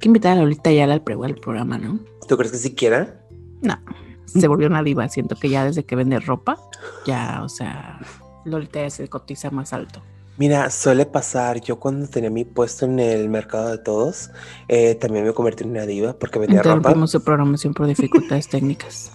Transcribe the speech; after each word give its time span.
que 0.00 0.08
invitar 0.08 0.36
a 0.36 0.40
Lolita 0.40 0.72
ya 0.72 0.84
al, 0.84 0.90
al 0.90 1.34
programa, 1.36 1.78
¿no? 1.78 2.00
¿Tú 2.26 2.36
crees 2.36 2.50
que 2.52 2.58
siquiera? 2.58 3.20
No, 3.62 3.78
se 4.26 4.48
volvió 4.48 4.66
una 4.66 4.82
diva. 4.82 5.08
Siento 5.08 5.36
que 5.36 5.48
ya 5.48 5.64
desde 5.64 5.84
que 5.84 5.94
vende 5.94 6.18
ropa, 6.18 6.58
ya, 7.06 7.42
o 7.44 7.48
sea, 7.48 8.00
Lolita 8.44 8.80
ya 8.80 8.90
se 8.90 9.08
cotiza 9.08 9.50
más 9.50 9.72
alto. 9.72 10.02
Mira, 10.38 10.70
suele 10.70 11.04
pasar. 11.04 11.60
Yo 11.60 11.78
cuando 11.78 12.08
tenía 12.08 12.30
mi 12.30 12.44
puesto 12.44 12.86
en 12.86 12.98
el 12.98 13.28
mercado 13.28 13.70
de 13.70 13.78
todos, 13.78 14.30
eh, 14.68 14.94
también 14.94 15.26
me 15.26 15.34
convertí 15.34 15.64
en 15.64 15.70
una 15.70 15.84
diva 15.84 16.14
porque 16.14 16.38
vendía 16.38 16.62
ropa. 16.62 17.06
Su 17.06 17.22
programación 17.22 17.74
por 17.74 17.86
dificultades 17.86 18.48
técnicas. 18.50 19.12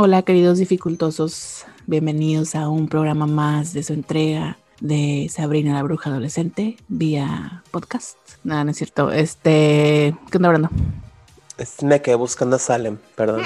Hola 0.00 0.22
queridos 0.22 0.58
dificultosos, 0.58 1.64
bienvenidos 1.88 2.54
a 2.54 2.68
un 2.68 2.86
programa 2.86 3.26
más 3.26 3.72
de 3.72 3.82
su 3.82 3.94
entrega 3.94 4.56
de 4.80 5.28
Sabrina 5.28 5.74
la 5.74 5.82
Bruja 5.82 6.10
Adolescente 6.10 6.76
vía 6.86 7.64
podcast. 7.72 8.16
Nada, 8.44 8.62
no 8.62 8.70
es 8.70 8.76
cierto. 8.76 9.10
Este, 9.10 10.16
¿qué 10.30 10.36
onda 10.36 10.50
hablando? 10.50 10.70
Me 11.82 12.00
quedé 12.00 12.14
buscando 12.14 12.54
a 12.54 12.58
Salem, 12.60 12.98
perdón. 13.16 13.42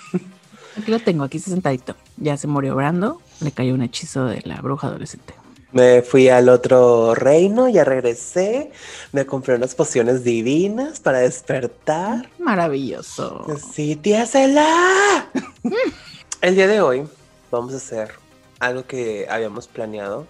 aquí 0.78 0.90
lo 0.90 0.98
tengo, 0.98 1.24
aquí 1.24 1.38
sentadito. 1.38 1.94
Ya 2.16 2.38
se 2.38 2.46
murió 2.46 2.74
Brando, 2.74 3.20
le 3.42 3.52
cayó 3.52 3.74
un 3.74 3.82
hechizo 3.82 4.24
de 4.24 4.40
la 4.46 4.62
bruja 4.62 4.86
adolescente. 4.86 5.34
Me 5.72 6.02
fui 6.02 6.28
al 6.28 6.48
otro 6.48 7.14
reino, 7.14 7.68
ya 7.68 7.84
regresé, 7.84 8.70
me 9.12 9.26
compré 9.26 9.56
unas 9.56 9.74
pociones 9.74 10.22
divinas 10.22 11.00
para 11.00 11.18
despertar. 11.18 12.28
Maravilloso. 12.38 13.44
Sí, 13.72 13.96
tía 13.96 14.26
Cela. 14.26 15.28
El 16.40 16.54
día 16.54 16.68
de 16.68 16.80
hoy 16.80 17.08
vamos 17.50 17.74
a 17.74 17.76
hacer 17.78 18.12
algo 18.60 18.86
que 18.86 19.26
habíamos 19.28 19.66
planeado, 19.66 20.26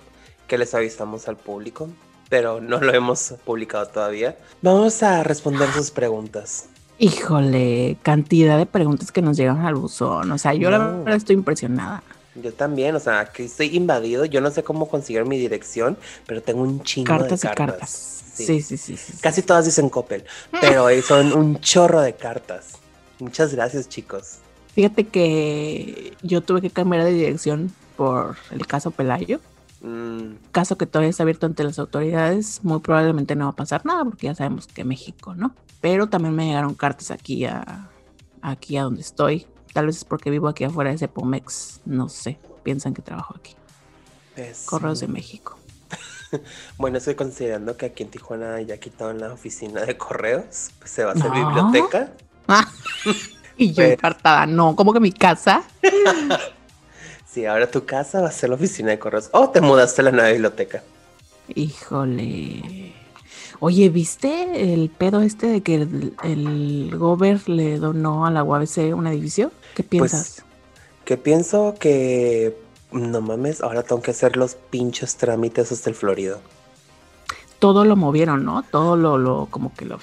que 0.48 0.59
les 0.59 0.75
avisamos 0.75 1.29
al 1.29 1.37
público, 1.37 1.89
pero 2.29 2.61
no 2.61 2.81
lo 2.81 2.95
hemos 2.95 3.34
publicado 3.45 3.87
todavía. 3.87 4.37
Vamos 4.62 5.03
a 5.03 5.23
responder 5.23 5.70
sus 5.70 5.91
preguntas. 5.91 6.67
Híjole, 6.98 7.98
cantidad 8.03 8.57
de 8.57 8.64
preguntas 8.64 9.12
que 9.12 9.20
nos 9.20 9.37
llegan 9.37 9.67
al 9.67 9.75
buzón. 9.75 10.33
O 10.33 10.39
sea, 10.39 10.55
yo 10.55 10.70
la 10.70 10.79
verdad 10.79 11.14
estoy 11.14 11.34
impresionada. 11.37 12.03
Yo 12.42 12.53
también, 12.53 12.95
o 12.95 13.01
sea, 13.01 13.27
que 13.27 13.45
estoy 13.45 13.77
invadido. 13.77 14.25
Yo 14.25 14.41
no 14.41 14.51
sé 14.51 14.62
cómo 14.62 14.89
conseguir 14.89 15.25
mi 15.25 15.39
dirección, 15.39 15.97
pero 16.27 16.42
tengo 16.42 16.62
un 16.62 16.83
chingo 16.83 17.09
cartas 17.09 17.41
de 17.41 17.48
cartas. 17.48 17.67
Y 17.67 17.70
cartas. 17.70 17.91
Sí. 18.34 18.47
Sí, 18.47 18.61
sí, 18.61 18.77
sí, 18.77 19.19
Casi 19.23 19.41
todas 19.41 19.65
dicen 19.65 19.89
Coppel, 19.89 20.25
pero 20.61 20.89
son 21.01 21.33
un 21.33 21.59
chorro 21.61 22.03
de 22.03 22.12
cartas. 22.14 22.75
Muchas 23.19 23.55
gracias, 23.55 23.89
chicos. 23.89 24.41
Fíjate 24.75 25.07
que 25.07 26.14
yo 26.23 26.42
tuve 26.42 26.61
que 26.61 26.69
cambiar 26.69 27.05
de 27.05 27.12
dirección 27.12 27.73
por 27.97 28.37
el 28.51 28.67
caso 28.67 28.91
Pelayo. 28.91 29.41
Mm. 29.81 30.34
Caso 30.53 30.77
que 30.77 30.84
todavía 30.84 31.09
está 31.09 31.23
abierto 31.23 31.47
ante 31.47 31.64
las 31.64 31.79
autoridades, 31.79 32.61
muy 32.62 32.81
probablemente 32.81 33.37
no 33.37 33.47
va 33.47 33.53
a 33.53 33.57
pasar 33.57 33.87
nada 33.87 34.05
porque 34.05 34.27
ya 34.27 34.34
sabemos 34.34 34.67
que 34.67 34.84
México, 34.84 35.34
¿no? 35.34 35.55
Pero 35.81 36.09
también 36.09 36.34
me 36.34 36.47
llegaron 36.47 36.75
cartas 36.75 37.11
aquí 37.11 37.47
a, 37.47 37.89
aquí 38.42 38.77
a 38.77 38.83
donde 38.83 39.01
estoy 39.01 39.47
Tal 39.77 39.85
vez 39.85 39.98
es 39.98 40.05
porque 40.07 40.31
vivo 40.31 40.48
aquí 40.48 40.64
afuera 40.64 40.89
de 40.89 40.97
ese 40.97 41.07
Pomex. 41.07 41.81
No 41.85 42.09
sé. 42.09 42.39
Piensan 42.63 42.95
que 42.95 43.03
trabajo 43.03 43.35
aquí. 43.39 43.55
Correos 44.64 45.01
de 45.01 45.07
México. 45.07 45.59
bueno, 46.79 46.97
estoy 46.97 47.14
considerando 47.14 47.77
que 47.77 47.85
aquí 47.85 48.03
en 48.03 48.09
Tijuana 48.09 48.59
ya 48.63 48.79
quitaron 48.79 49.20
la 49.20 49.31
oficina 49.31 49.83
de 49.83 49.98
correos. 49.98 50.70
Pues 50.79 50.91
se 50.91 51.05
va 51.05 51.11
a 51.11 51.15
hacer 51.15 51.31
biblioteca. 51.31 52.11
Y 53.59 53.75
yo 53.75 53.83
encartada. 53.83 54.47
No, 54.47 54.75
como 54.75 54.95
que 54.95 55.01
mi 55.01 55.13
casa. 55.13 55.63
sí, 57.27 57.45
ahora 57.45 57.70
tu 57.70 57.85
casa 57.85 58.23
va 58.23 58.29
a 58.29 58.33
ser 58.33 58.48
la 58.48 58.57
oficina 58.57 58.92
de 58.92 58.98
correos. 58.98 59.29
O 59.33 59.51
te 59.51 59.61
mudaste 59.61 60.01
a 60.01 60.05
la 60.05 60.11
nueva 60.11 60.31
biblioteca. 60.31 60.83
Híjole. 61.55 62.95
Oye, 63.61 63.89
¿viste 63.89 64.72
el 64.72 64.90
pedo 64.90 65.20
este 65.20 65.46
de 65.46 65.61
que 65.62 65.74
el, 65.77 66.14
el 66.22 66.96
Gober 66.96 67.48
le 67.48 67.78
donó 67.78 68.27
a 68.27 68.30
la 68.30 68.42
UABC 68.42 68.94
un 68.94 69.06
edificio? 69.06 69.50
¿Qué 69.74 69.83
pues, 69.83 70.12
piensas? 70.12 70.46
que 71.06 71.17
pienso 71.17 71.77
que 71.78 72.58
no 72.90 73.20
mames, 73.20 73.62
ahora 73.62 73.84
tengo 73.84 74.02
que 74.02 74.11
hacer 74.11 74.36
los 74.36 74.56
pinches 74.56 75.17
trámites 75.17 75.70
hasta 75.70 75.89
el 75.89 75.94
Florido. 75.94 76.40
Todo 77.61 77.84
lo 77.84 77.94
movieron, 77.96 78.44
¿no? 78.44 78.64
Todo 78.64 78.96
lo, 78.96 79.17
lo 79.17 79.46
como 79.48 79.73
que 79.73 79.84
lo 79.84 79.98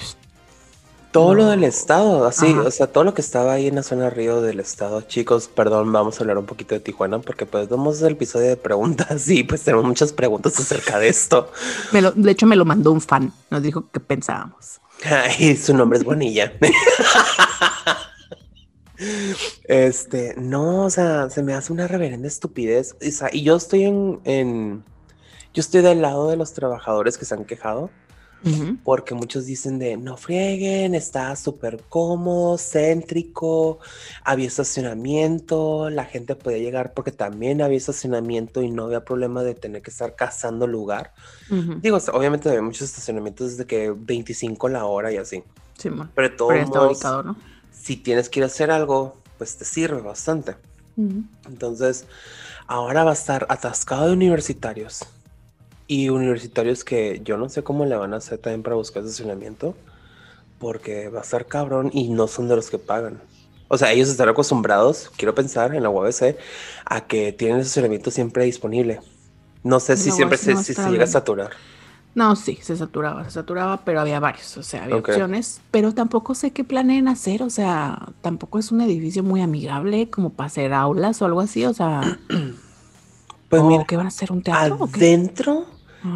todo 1.13 1.35
lo 1.35 1.45
del 1.45 1.63
estado, 1.63 2.25
así, 2.25 2.51
o 2.53 2.71
sea, 2.71 2.87
todo 2.87 3.03
lo 3.03 3.13
que 3.13 3.21
estaba 3.21 3.53
ahí 3.53 3.67
en 3.67 3.75
la 3.75 3.83
zona 3.83 4.09
río 4.09 4.41
del 4.41 4.59
estado. 4.59 5.01
Chicos, 5.01 5.47
perdón, 5.47 5.93
vamos 5.93 6.17
a 6.17 6.23
hablar 6.23 6.39
un 6.39 6.47
poquito 6.47 6.73
de 6.73 6.81
Tijuana 6.81 7.19
porque 7.19 7.45
pues 7.45 7.69
vamos 7.69 8.01
al 8.01 8.13
episodio 8.13 8.47
de 8.47 8.57
preguntas 8.57 9.29
y 9.29 9.43
pues 9.43 9.61
tenemos 9.61 9.85
muchas 9.85 10.11
preguntas 10.11 10.59
acerca 10.59 10.97
de 10.97 11.09
esto. 11.09 11.51
de 11.91 12.31
hecho, 12.31 12.47
me 12.47 12.55
lo 12.55 12.65
mandó 12.65 12.91
un 12.91 12.99
fan, 12.99 13.31
nos 13.51 13.61
dijo 13.61 13.89
qué 13.91 13.99
pensábamos. 13.99 14.81
Ay, 15.05 15.55
su 15.55 15.75
nombre 15.75 15.99
es 15.99 16.03
Bonilla. 16.03 16.51
este, 19.65 20.33
no, 20.37 20.85
o 20.85 20.89
sea, 20.89 21.29
se 21.29 21.43
me 21.43 21.53
hace 21.53 21.71
una 21.71 21.87
reverenda 21.87 22.27
estupidez. 22.27 22.95
O 23.07 23.11
sea, 23.11 23.29
y 23.31 23.43
yo 23.43 23.55
estoy 23.55 23.83
en, 23.83 24.19
en, 24.23 24.83
yo 25.53 25.61
estoy 25.61 25.81
del 25.81 26.01
lado 26.01 26.27
de 26.27 26.37
los 26.37 26.53
trabajadores 26.53 27.19
que 27.19 27.25
se 27.25 27.35
han 27.35 27.45
quejado 27.45 27.91
porque 28.83 29.15
muchos 29.15 29.45
dicen 29.45 29.79
de 29.79 29.95
no 29.97 30.17
frieguen, 30.17 30.95
está 30.95 31.35
súper 31.35 31.81
cómodo, 31.87 32.57
céntrico, 32.57 33.79
había 34.23 34.47
estacionamiento, 34.47 35.89
la 35.89 36.05
gente 36.05 36.35
podía 36.35 36.57
llegar 36.57 36.93
porque 36.93 37.11
también 37.11 37.61
había 37.61 37.77
estacionamiento 37.77 38.61
y 38.61 38.69
no 38.69 38.85
había 38.85 39.05
problema 39.05 39.43
de 39.43 39.55
tener 39.55 39.81
que 39.81 39.91
estar 39.91 40.15
cazando 40.15 40.67
lugar. 40.67 41.13
Digo, 41.81 41.97
obviamente 42.11 42.49
había 42.49 42.61
muchos 42.61 42.89
estacionamientos 42.89 43.51
desde 43.51 43.65
que 43.65 43.93
25 43.95 44.69
la 44.69 44.85
hora 44.85 45.11
y 45.11 45.17
así. 45.17 45.43
Sí, 45.77 45.89
Pero 46.15 46.35
todo 46.35 46.89
ubicado, 46.89 47.23
¿no? 47.23 47.35
si 47.71 47.97
tienes 47.97 48.29
que 48.29 48.39
ir 48.39 48.43
a 48.43 48.47
hacer 48.47 48.71
algo, 48.71 49.17
pues 49.37 49.57
te 49.57 49.65
sirve 49.65 50.01
bastante. 50.01 50.55
Entonces, 51.45 52.05
ahora 52.67 53.03
va 53.03 53.11
a 53.11 53.13
estar 53.13 53.45
atascado 53.49 54.07
de 54.07 54.13
universitarios 54.13 55.05
y 55.87 56.09
universitarios 56.09 56.83
que 56.83 57.21
yo 57.23 57.37
no 57.37 57.49
sé 57.49 57.63
cómo 57.63 57.85
le 57.85 57.95
van 57.95 58.13
a 58.13 58.17
hacer 58.17 58.37
también 58.37 58.63
para 58.63 58.75
buscar 58.75 59.03
estacionamiento, 59.03 59.75
porque 60.59 61.09
va 61.09 61.19
a 61.19 61.23
estar 61.23 61.45
cabrón 61.45 61.91
y 61.93 62.09
no 62.09 62.27
son 62.27 62.47
de 62.47 62.55
los 62.55 62.69
que 62.69 62.77
pagan. 62.77 63.21
O 63.67 63.77
sea, 63.77 63.91
ellos 63.91 64.09
están 64.09 64.29
acostumbrados, 64.29 65.11
quiero 65.17 65.33
pensar, 65.33 65.73
en 65.75 65.83
la 65.83 65.89
UABC, 65.89 66.37
a 66.85 67.01
que 67.01 67.33
tienen 67.33 67.59
estacionamiento 67.59 68.11
siempre 68.11 68.45
disponible. 68.45 69.01
No 69.63 69.79
sé 69.79 69.97
si 69.97 70.11
siempre 70.11 70.37
se, 70.37 70.55
si 70.57 70.73
se 70.73 70.89
llega 70.89 71.05
a 71.05 71.07
saturar. 71.07 71.51
No, 72.15 72.35
sí, 72.35 72.59
se 72.61 72.77
saturaba, 72.77 73.23
se 73.23 73.31
saturaba, 73.31 73.77
pero 73.83 73.99
había 73.99 74.19
varios, 74.19 74.55
o 74.57 74.61
sea, 74.61 74.83
había 74.83 74.97
opciones, 74.97 75.61
pero 75.71 75.95
tampoco 75.95 76.35
sé 76.35 76.51
qué 76.51 76.63
planeen 76.63 77.07
hacer, 77.07 77.41
o 77.41 77.49
sea, 77.49 78.09
tampoco 78.21 78.59
es 78.59 78.71
un 78.71 78.81
edificio 78.81 79.23
muy 79.23 79.41
amigable 79.41 80.07
como 80.11 80.29
para 80.29 80.45
hacer 80.45 80.73
aulas 80.73 81.23
o 81.23 81.25
algo 81.25 81.41
así, 81.41 81.65
o 81.65 81.73
sea, 81.73 82.19
pues 83.49 83.63
mira, 83.63 83.85
¿qué 83.85 83.97
van 83.97 84.05
a 84.05 84.09
hacer 84.09 84.31
un 84.31 84.43
teatro? 84.43 84.87
Adentro 84.93 85.72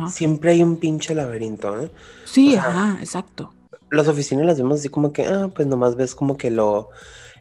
siempre 0.10 0.52
hay 0.52 0.64
un 0.64 0.78
pinche 0.78 1.16
laberinto, 1.16 1.82
¿eh? 1.82 1.92
Sí, 2.26 2.56
ajá, 2.56 2.98
exacto. 3.00 3.54
Las 3.90 4.08
oficinas 4.08 4.46
las 4.46 4.58
vemos 4.58 4.80
así 4.80 4.90
como 4.90 5.14
que, 5.14 5.26
ah, 5.26 5.50
pues 5.54 5.68
nomás 5.68 5.96
ves 5.96 6.16
como 6.16 6.38
que 6.38 6.52
lo, 6.52 6.90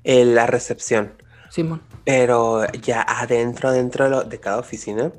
eh, 0.04 0.25
la 0.25 0.46
recepción. 0.46 1.12
Simón. 1.50 1.81
Pero 2.04 2.70
ya 2.72 3.02
adentro, 3.02 3.70
adentro 3.70 4.25
de, 4.25 4.40
cada 4.40 4.58
oficina, 4.58 5.12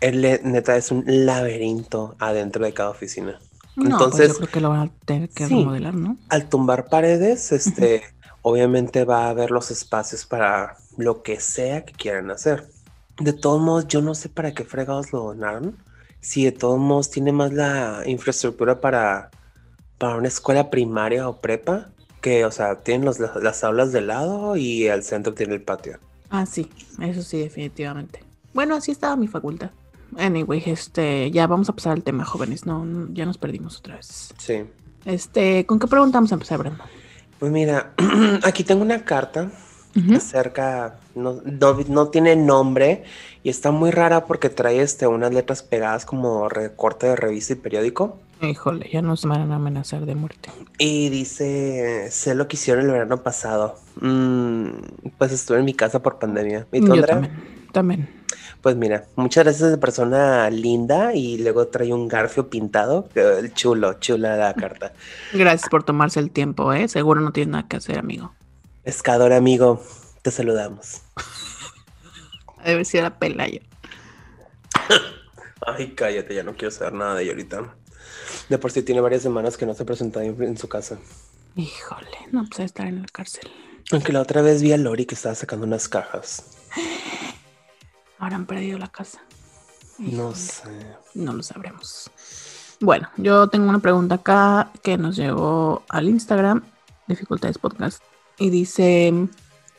el, 0.00 0.22
neta 0.44 0.76
es 0.76 0.90
un 0.90 1.04
laberinto 1.06 2.16
adentro 2.18 2.64
de 2.64 2.72
cada 2.72 2.90
oficina. 2.90 3.38
No, 3.76 3.84
pues 3.84 3.92
Entonces, 3.92 4.28
yo 4.28 4.36
creo 4.36 4.48
que 4.48 4.60
lo 4.60 4.70
van 4.70 4.80
a 4.80 4.90
tener 5.04 5.28
que 5.28 5.46
remodelar, 5.46 5.94
¿no? 5.94 6.16
Al 6.28 6.48
tumbar 6.48 6.88
paredes, 6.88 7.52
este, 7.52 8.02
obviamente 8.42 9.04
va 9.04 9.26
a 9.26 9.30
haber 9.30 9.50
los 9.50 9.70
espacios 9.70 10.24
para 10.26 10.76
lo 10.96 11.22
que 11.22 11.40
sea 11.40 11.84
que 11.84 11.92
quieran 11.92 12.30
hacer. 12.30 12.68
De 13.18 13.32
todos 13.32 13.60
modos, 13.60 13.86
yo 13.86 14.00
no 14.00 14.14
sé 14.14 14.28
para 14.30 14.54
qué 14.54 14.64
fregados 14.64 15.12
lo 15.12 15.20
donaron 15.20 15.76
si 16.20 16.44
de 16.44 16.52
todos 16.52 16.78
modos 16.78 17.10
tiene 17.10 17.32
más 17.32 17.52
la 17.52 18.02
infraestructura 18.06 18.80
para, 18.80 19.30
para 19.98 20.16
una 20.16 20.28
escuela 20.28 20.70
primaria 20.70 21.28
o 21.28 21.40
prepa, 21.40 21.90
que, 22.20 22.44
o 22.44 22.50
sea, 22.50 22.76
tienen 22.76 23.10
las 23.42 23.64
aulas 23.64 23.92
de 23.92 24.02
lado 24.02 24.56
y 24.56 24.88
al 24.88 25.02
centro 25.02 25.32
tiene 25.34 25.54
el 25.54 25.62
patio. 25.62 25.98
Ah, 26.28 26.46
sí, 26.46 26.70
eso 27.00 27.22
sí, 27.22 27.38
definitivamente. 27.38 28.22
Bueno, 28.52 28.76
así 28.76 28.92
estaba 28.92 29.16
mi 29.16 29.26
facultad. 29.26 29.70
Anyway, 30.18 30.62
este, 30.66 31.30
ya 31.30 31.46
vamos 31.46 31.68
a 31.68 31.72
pasar 31.72 31.92
al 31.92 32.02
tema, 32.02 32.24
jóvenes. 32.24 32.66
No, 32.66 33.08
ya 33.12 33.24
nos 33.24 33.38
perdimos 33.38 33.78
otra 33.78 33.96
vez. 33.96 34.34
Sí. 34.38 34.64
Este, 35.04 35.64
¿con 35.66 35.78
qué 35.78 35.86
pregunta 35.86 36.18
vamos 36.18 36.32
a 36.32 36.34
empezar, 36.34 36.58
Brando? 36.58 36.84
Pues 37.38 37.50
mira, 37.50 37.94
aquí 38.42 38.64
tengo 38.64 38.82
una 38.82 39.04
carta 39.04 39.50
acerca, 40.14 40.96
no, 41.14 41.40
no, 41.44 42.08
tiene 42.08 42.36
nombre 42.36 43.04
y 43.42 43.50
está 43.50 43.70
muy 43.70 43.90
rara 43.90 44.26
porque 44.26 44.48
trae 44.48 44.80
este, 44.80 45.06
unas 45.06 45.32
letras 45.32 45.62
pegadas 45.62 46.04
como 46.04 46.48
recorte 46.48 47.08
de 47.08 47.16
revista 47.16 47.54
y 47.54 47.56
periódico. 47.56 48.18
Híjole, 48.42 48.88
ya 48.90 49.02
nos 49.02 49.26
van 49.26 49.52
a 49.52 49.56
amenazar 49.56 50.06
de 50.06 50.14
muerte. 50.14 50.50
Y 50.78 51.10
dice, 51.10 52.08
sé 52.10 52.34
lo 52.34 52.48
que 52.48 52.56
hicieron 52.56 52.86
el 52.86 52.92
verano 52.92 53.22
pasado. 53.22 53.76
Mm, 54.00 54.68
pues 55.18 55.32
estuve 55.32 55.58
en 55.58 55.66
mi 55.66 55.74
casa 55.74 56.02
por 56.02 56.18
pandemia. 56.18 56.66
¿Y 56.72 56.80
Yo 56.86 57.04
también, 57.04 57.32
también. 57.72 58.08
Pues 58.62 58.76
mira, 58.76 59.04
muchas 59.16 59.44
gracias 59.44 59.70
de 59.70 59.78
persona 59.78 60.50
linda 60.50 61.14
y 61.14 61.38
luego 61.38 61.68
trae 61.68 61.92
un 61.92 62.08
garfio 62.08 62.50
pintado. 62.50 63.08
Chulo, 63.54 63.94
chula 63.94 64.36
la 64.36 64.52
carta. 64.54 64.92
Gracias 65.32 65.70
por 65.70 65.82
tomarse 65.82 66.20
el 66.20 66.30
tiempo, 66.30 66.72
¿eh? 66.72 66.86
Seguro 66.88 67.22
no 67.22 67.32
tiene 67.32 67.52
nada 67.52 67.68
que 67.68 67.76
hacer, 67.76 67.98
amigo. 67.98 68.34
Pescador 68.90 69.32
amigo, 69.32 69.80
te 70.20 70.32
saludamos. 70.32 71.02
Debe 72.64 72.84
ser 72.84 73.04
a 73.04 73.16
Pelayo. 73.20 73.60
Ay, 75.64 75.94
cállate, 75.94 76.34
ya 76.34 76.42
no 76.42 76.56
quiero 76.56 76.72
saber 76.72 76.94
nada 76.94 77.14
de 77.14 77.22
ella 77.22 77.30
ahorita. 77.30 77.76
De 78.48 78.58
por 78.58 78.72
sí 78.72 78.82
tiene 78.82 79.00
varias 79.00 79.22
semanas 79.22 79.56
que 79.56 79.64
no 79.64 79.74
se 79.74 79.84
presenta 79.84 80.24
en, 80.24 80.58
su 80.58 80.68
casa. 80.68 80.98
Híjole, 81.54 82.18
no 82.32 82.44
pues 82.48 82.58
estar 82.58 82.88
en 82.88 83.02
la 83.02 83.06
cárcel. 83.12 83.48
Aunque 83.92 84.12
la 84.12 84.22
otra 84.22 84.42
vez 84.42 84.60
vi 84.60 84.72
a 84.72 84.76
Lori 84.76 85.06
que 85.06 85.14
estaba 85.14 85.36
sacando 85.36 85.66
unas 85.66 85.88
cajas. 85.88 86.58
Ahora 88.18 88.34
han 88.34 88.46
perdido 88.46 88.76
la 88.76 88.88
casa. 88.88 89.22
No 89.98 90.34
sé. 90.34 90.68
No 91.14 91.32
lo 91.32 91.44
sabremos. 91.44 92.10
Bueno, 92.80 93.08
yo 93.18 93.46
tengo 93.46 93.68
una 93.68 93.78
pregunta 93.78 94.16
acá 94.16 94.72
que 94.82 94.98
nos 94.98 95.14
llegó 95.14 95.84
al 95.88 96.08
Instagram, 96.08 96.64
Dificultades 97.06 97.56
Podcast, 97.56 98.02
y 98.40 98.50
dice 98.50 99.28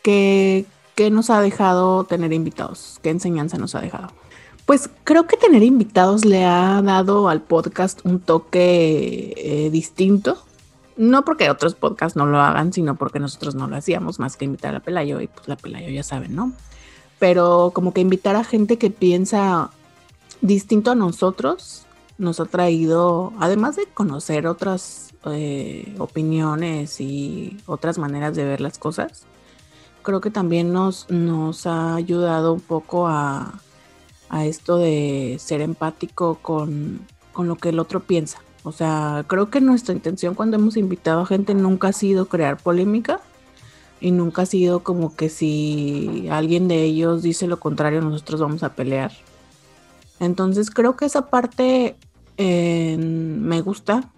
que, 0.03 0.65
¿qué 0.95 1.09
nos 1.09 1.29
ha 1.29 1.41
dejado 1.41 2.05
tener 2.05 2.31
invitados? 2.31 2.99
¿Qué 3.01 3.09
enseñanza 3.09 3.57
nos 3.57 3.75
ha 3.75 3.81
dejado? 3.81 4.09
Pues 4.65 4.89
creo 5.03 5.27
que 5.27 5.35
tener 5.35 5.63
invitados 5.63 6.23
le 6.23 6.45
ha 6.45 6.81
dado 6.81 7.27
al 7.27 7.41
podcast 7.41 7.99
un 8.05 8.19
toque 8.19 9.33
eh, 9.35 9.69
distinto. 9.71 10.37
No 10.95 11.25
porque 11.25 11.49
otros 11.49 11.73
podcasts 11.73 12.15
no 12.15 12.27
lo 12.27 12.39
hagan, 12.39 12.71
sino 12.71 12.95
porque 12.95 13.19
nosotros 13.19 13.55
no 13.55 13.67
lo 13.67 13.75
hacíamos 13.75 14.19
más 14.19 14.37
que 14.37 14.45
invitar 14.45 14.75
a 14.75 14.79
Pelayo 14.79 15.19
y 15.19 15.27
pues 15.27 15.47
la 15.47 15.55
Pelayo 15.55 15.89
ya 15.89 16.03
saben, 16.03 16.35
¿no? 16.35 16.53
Pero 17.17 17.71
como 17.73 17.93
que 17.93 18.01
invitar 18.01 18.35
a 18.35 18.43
gente 18.43 18.77
que 18.77 18.91
piensa 18.91 19.71
distinto 20.41 20.91
a 20.91 20.95
nosotros 20.95 21.85
nos 22.19 22.39
ha 22.39 22.45
traído, 22.45 23.33
además 23.39 23.75
de 23.75 23.87
conocer 23.87 24.45
otras 24.45 25.10
eh, 25.25 25.95
opiniones 25.99 26.99
y 27.01 27.57
otras 27.65 27.97
maneras 27.97 28.35
de 28.35 28.45
ver 28.45 28.61
las 28.61 28.77
cosas, 28.77 29.25
creo 30.01 30.21
que 30.21 30.31
también 30.31 30.73
nos, 30.73 31.09
nos 31.09 31.65
ha 31.67 31.95
ayudado 31.95 32.53
un 32.53 32.61
poco 32.61 33.07
a, 33.07 33.61
a 34.31 34.45
esto 34.45 34.77
de 34.77 35.35
ser 35.39 35.59
empático 35.59 36.39
con, 36.41 37.01
lo 37.37 37.55
que 37.57 37.69
el 37.69 37.79
otro 37.79 37.99
piensa. 37.99 38.41
O 38.63 38.71
sea, 38.71 39.25
creo 39.27 39.49
que 39.49 39.59
nuestra 39.59 39.93
intención 39.93 40.35
cuando 40.35 40.55
hemos 40.55 40.77
invitado 40.77 41.21
a 41.21 41.25
gente 41.25 41.53
nunca 41.53 41.89
ha 41.89 41.93
sido 41.93 42.27
crear 42.27 42.57
polémica 42.57 43.19
y 43.99 44.11
nunca 44.11 44.43
ha 44.43 44.45
sido 44.45 44.83
como 44.83 45.15
que 45.15 45.27
si 45.27 46.27
alguien 46.31 46.69
de 46.69 46.83
ellos 46.83 47.23
dice 47.23 47.45
lo 47.45 47.59
contrario, 47.59 48.01
nosotros 48.01 48.39
vamos 48.39 48.63
a 48.63 48.73
pelear. 48.73 49.11
Entonces 50.21 50.71
creo 50.71 50.95
que 50.95 51.05
esa 51.05 51.25
parte 51.25 51.97
eh, 52.37 52.97
me 52.97 53.59
gusta 53.59 54.09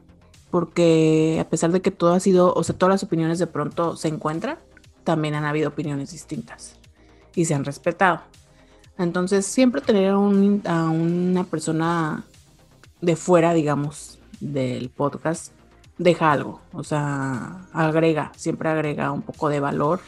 porque 0.54 1.40
a 1.42 1.50
pesar 1.50 1.72
de 1.72 1.82
que 1.82 1.90
todo 1.90 2.14
ha 2.14 2.20
sido, 2.20 2.54
o 2.54 2.64
sea, 2.64 2.78
todas 2.78 2.94
las 2.94 3.02
opiniones 3.02 3.40
de 3.40 3.48
pronto 3.48 3.96
se 3.96 4.08
encuentran, 4.08 4.60
también 5.04 5.34
han 5.34 5.46
habido 5.46 5.70
opiniones 5.70 6.12
distintas 6.12 6.76
y 7.34 7.46
se 7.46 7.56
han 7.56 7.66
respetado. 7.66 8.22
Entonces, 9.00 9.48
siempre 9.48 9.82
tener 9.82 10.12
a, 10.12 10.20
una 10.20 11.44
persona 11.46 12.26
de 13.02 13.16
fuera, 13.16 13.56
digamos, 13.56 14.20
del 14.42 14.92
podcast, 14.92 15.54
deja 15.98 16.32
algo. 16.32 16.62
O 16.72 16.84
sea, 16.84 17.66
agrega, 17.74 18.32
siempre 18.36 18.70
agrega 18.70 19.12
un 19.12 19.24
poco 19.24 19.50
de 19.50 19.60
valor. 19.60 20.02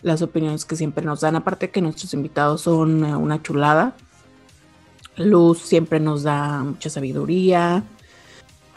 Las 0.00 0.22
opiniones 0.22 0.64
que 0.64 0.76
siempre 0.76 1.04
nos 1.04 1.20
dan, 1.20 1.36
aparte 1.36 1.68
que 1.68 1.82
nuestros 1.82 2.14
invitados 2.14 2.62
son 2.62 3.04
una 3.04 3.42
chulada. 3.42 3.94
Luz 5.18 5.58
siempre 5.58 6.00
nos 6.00 6.22
da 6.22 6.64
mucha 6.64 6.88
sabiduría. 6.88 7.84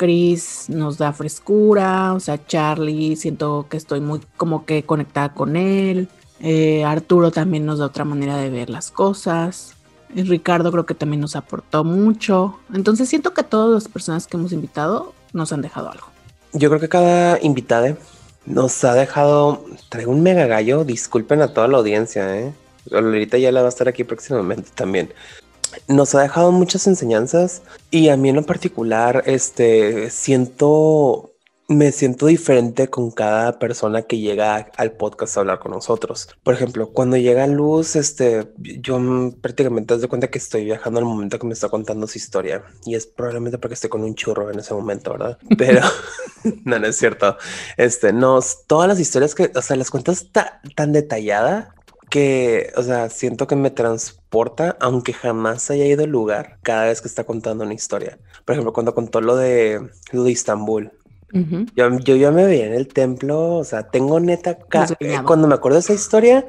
Chris 0.01 0.65
nos 0.67 0.97
da 0.97 1.13
frescura. 1.13 2.13
O 2.15 2.19
sea, 2.19 2.43
Charlie, 2.43 3.15
siento 3.15 3.67
que 3.69 3.77
estoy 3.77 3.99
muy 3.99 4.19
como 4.35 4.65
que 4.65 4.81
conectada 4.81 5.31
con 5.35 5.55
él. 5.55 6.07
Eh, 6.39 6.83
Arturo 6.83 7.29
también 7.29 7.67
nos 7.67 7.77
da 7.77 7.85
otra 7.85 8.03
manera 8.03 8.35
de 8.37 8.49
ver 8.49 8.71
las 8.71 8.89
cosas. 8.89 9.75
Y 10.15 10.23
Ricardo 10.23 10.71
creo 10.71 10.87
que 10.87 10.95
también 10.95 11.21
nos 11.21 11.35
aportó 11.35 11.83
mucho. 11.83 12.57
Entonces 12.73 13.09
siento 13.09 13.35
que 13.35 13.43
todas 13.43 13.69
las 13.71 13.87
personas 13.93 14.25
que 14.25 14.37
hemos 14.37 14.51
invitado 14.53 15.13
nos 15.33 15.53
han 15.53 15.61
dejado 15.61 15.91
algo. 15.91 16.07
Yo 16.53 16.69
creo 16.69 16.81
que 16.81 16.89
cada 16.89 17.39
invitada 17.39 17.95
nos 18.47 18.83
ha 18.83 18.95
dejado. 18.95 19.63
Traigo 19.89 20.11
un 20.11 20.23
mega 20.23 20.47
gallo. 20.47 20.83
Disculpen 20.83 21.43
a 21.43 21.53
toda 21.53 21.67
la 21.67 21.77
audiencia, 21.77 22.39
¿eh? 22.39 22.51
Ya 22.87 23.51
la 23.51 23.61
va 23.61 23.67
a 23.67 23.69
estar 23.69 23.87
aquí 23.87 24.03
próximamente 24.03 24.71
también. 24.73 25.13
Nos 25.87 26.15
ha 26.15 26.21
dejado 26.21 26.51
muchas 26.51 26.87
enseñanzas 26.87 27.61
y 27.89 28.09
a 28.09 28.17
mí 28.17 28.29
en 28.29 28.35
lo 28.35 28.43
particular, 28.43 29.23
este, 29.25 30.09
siento 30.09 31.31
me 31.71 31.91
siento 31.91 32.27
diferente 32.27 32.89
con 32.89 33.11
cada 33.11 33.57
persona 33.57 34.03
que 34.03 34.19
llega 34.19 34.69
al 34.77 34.91
podcast 34.91 35.37
a 35.37 35.39
hablar 35.41 35.59
con 35.59 35.71
nosotros. 35.71 36.29
Por 36.43 36.53
ejemplo, 36.53 36.91
cuando 36.91 37.17
llega 37.17 37.47
Luz, 37.47 37.95
este, 37.95 38.51
yo 38.57 38.99
prácticamente 39.41 39.97
de 39.97 40.07
cuenta 40.07 40.29
que 40.29 40.37
estoy 40.37 40.65
viajando 40.65 40.99
al 40.99 41.05
momento 41.05 41.39
que 41.39 41.47
me 41.47 41.53
está 41.53 41.69
contando 41.69 42.07
su 42.07 42.17
historia 42.17 42.63
y 42.85 42.95
es 42.95 43.07
probablemente 43.07 43.57
porque 43.57 43.75
estoy 43.75 43.89
con 43.89 44.03
un 44.03 44.15
churro 44.15 44.51
en 44.51 44.59
ese 44.59 44.73
momento, 44.73 45.11
¿verdad? 45.11 45.37
Pero 45.57 45.81
no, 46.65 46.79
no 46.79 46.87
es 46.87 46.97
cierto. 46.97 47.37
Este, 47.77 48.13
no, 48.13 48.39
todas 48.67 48.87
las 48.87 48.99
historias 48.99 49.33
que, 49.33 49.51
o 49.55 49.61
sea, 49.61 49.75
las 49.77 49.89
cuentas 49.89 50.27
tan 50.75 50.91
detallada 50.91 51.73
que, 52.11 52.71
o 52.75 52.83
sea, 52.83 53.09
siento 53.09 53.47
que 53.47 53.55
me 53.55 53.71
transporta, 53.71 54.77
aunque 54.81 55.13
jamás 55.13 55.71
haya 55.71 55.85
ido 55.85 56.03
al 56.03 56.09
lugar, 56.09 56.59
cada 56.61 56.85
vez 56.85 57.01
que 57.01 57.07
está 57.07 57.23
contando 57.23 57.63
una 57.63 57.73
historia. 57.73 58.19
Por 58.45 58.53
ejemplo, 58.53 58.73
cuando 58.73 58.93
contó 58.93 59.21
lo 59.21 59.37
de, 59.37 59.89
lo 60.11 60.23
de 60.23 60.31
Istambul, 60.31 60.91
yo, 61.73 61.99
yo 61.99 62.15
ya 62.17 62.29
me 62.29 62.45
veía 62.45 62.65
en 62.67 62.73
el 62.73 62.89
templo, 62.89 63.55
o 63.55 63.63
sea, 63.63 63.83
tengo 63.83 64.19
neta, 64.19 64.57
eh, 64.99 65.19
cuando 65.25 65.47
me 65.47 65.55
acuerdo 65.55 65.77
de 65.77 65.79
esa 65.79 65.93
historia, 65.93 66.45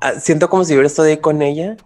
ah, 0.00 0.20
siento 0.20 0.50
como 0.50 0.64
si 0.64 0.74
hubiera 0.74 0.86
estado 0.86 1.08
ahí 1.08 1.16
con 1.16 1.42
ella. 1.42 1.76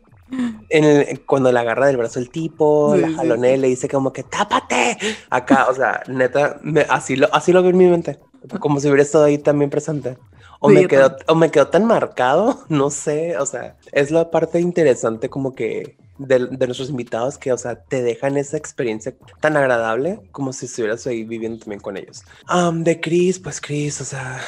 En 0.71 1.19
cuando 1.25 1.53
la 1.53 1.61
agarra 1.61 1.87
del 1.87 1.99
brazo 1.99 2.19
el 2.19 2.31
tipo, 2.31 2.97
la 2.97 3.09
jalonea 3.13 3.55
y 3.55 3.59
le 3.59 3.69
dice 3.69 3.89
como 3.89 4.13
que 4.13 4.25
tápate 4.25 4.99
acá, 5.31 5.69
o 5.71 5.75
sea, 5.75 6.03
neta, 6.09 6.61
así, 6.89 7.15
lo, 7.15 7.33
así 7.33 7.53
lo 7.53 7.63
veo 7.63 7.71
en 7.71 7.79
mi 7.79 7.87
mente, 7.87 8.19
como 8.59 8.81
si 8.81 8.89
hubiera 8.89 9.05
estado 9.05 9.23
ahí 9.23 9.39
también 9.39 9.71
presente. 9.71 10.19
O, 10.61 10.69
me 10.69 10.87
quedó, 10.89 11.17
o 11.27 11.35
me 11.35 11.51
quedó 11.51 11.69
tan 11.69 11.85
marcado, 11.85 12.65
no 12.69 12.91
sé, 12.91 13.37
o 13.39 13.47
sea, 13.47 13.77
es 13.93 14.11
la 14.11 14.31
parte 14.31 14.61
interesante 14.61 15.29
como 15.29 15.55
que 15.55 15.97
de, 16.19 16.39
nuestros 16.67 16.91
invitados 16.91 17.39
que, 17.39 17.53
o 17.53 17.59
sea, 17.59 17.77
te 17.77 18.03
dejan 18.03 18.37
esa 18.37 18.57
experiencia 18.57 19.15
tan 19.41 19.57
agradable 19.57 20.21
como 20.33 20.53
si 20.53 20.67
estuvieras 20.67 21.07
ahí 21.07 21.25
viviendo 21.25 21.59
también 21.59 21.81
con 21.81 21.97
ellos. 21.97 22.23
de 22.73 23.01
Chris, 23.01 23.39
pues 23.39 23.61
Chris, 23.61 24.01
o 24.01 24.05
sea, 24.05 24.41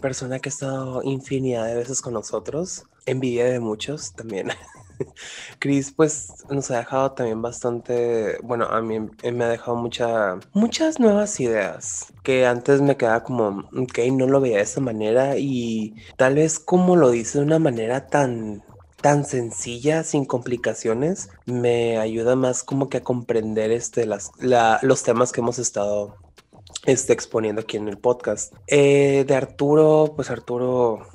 persona 0.00 0.38
que 0.38 0.48
ha 0.48 0.52
estado 0.52 1.02
infinidad 1.02 1.66
de 1.66 1.76
veces 1.76 2.00
con 2.00 2.14
nosotros, 2.14 2.84
envidia 3.06 3.46
de 3.46 3.60
muchos 3.60 4.12
también. 4.12 4.48
Chris, 5.58 5.92
pues 5.92 6.44
nos 6.50 6.70
ha 6.70 6.78
dejado 6.78 7.12
también 7.12 7.42
bastante, 7.42 8.38
bueno, 8.42 8.66
a 8.66 8.80
mí 8.80 9.00
me 9.00 9.44
ha 9.44 9.48
dejado 9.48 9.76
mucha, 9.76 10.38
muchas 10.52 11.00
nuevas 11.00 11.38
ideas 11.40 12.12
que 12.22 12.46
antes 12.46 12.80
me 12.80 12.96
quedaba 12.96 13.24
como, 13.24 13.68
ok, 13.76 13.98
no 14.12 14.26
lo 14.26 14.40
veía 14.40 14.58
de 14.58 14.62
esa 14.62 14.80
manera 14.80 15.36
y 15.38 15.94
tal 16.16 16.36
vez 16.36 16.58
como 16.58 16.96
lo 16.96 17.10
dice 17.10 17.38
de 17.38 17.44
una 17.44 17.58
manera 17.58 18.06
tan 18.06 18.62
tan 19.04 19.26
sencilla, 19.26 20.02
sin 20.02 20.24
complicaciones, 20.24 21.28
me 21.44 21.98
ayuda 21.98 22.36
más 22.36 22.62
como 22.62 22.88
que 22.88 22.96
a 22.96 23.02
comprender 23.02 23.70
este, 23.70 24.06
las, 24.06 24.30
los 24.40 25.02
temas 25.02 25.30
que 25.30 25.42
hemos 25.42 25.58
estado 25.58 26.16
este, 26.86 27.12
exponiendo 27.12 27.60
aquí 27.60 27.76
en 27.76 27.88
el 27.88 27.98
podcast. 27.98 28.54
Eh, 28.66 29.26
de 29.26 29.34
Arturo, 29.34 30.14
pues 30.16 30.30
Arturo 30.30 31.06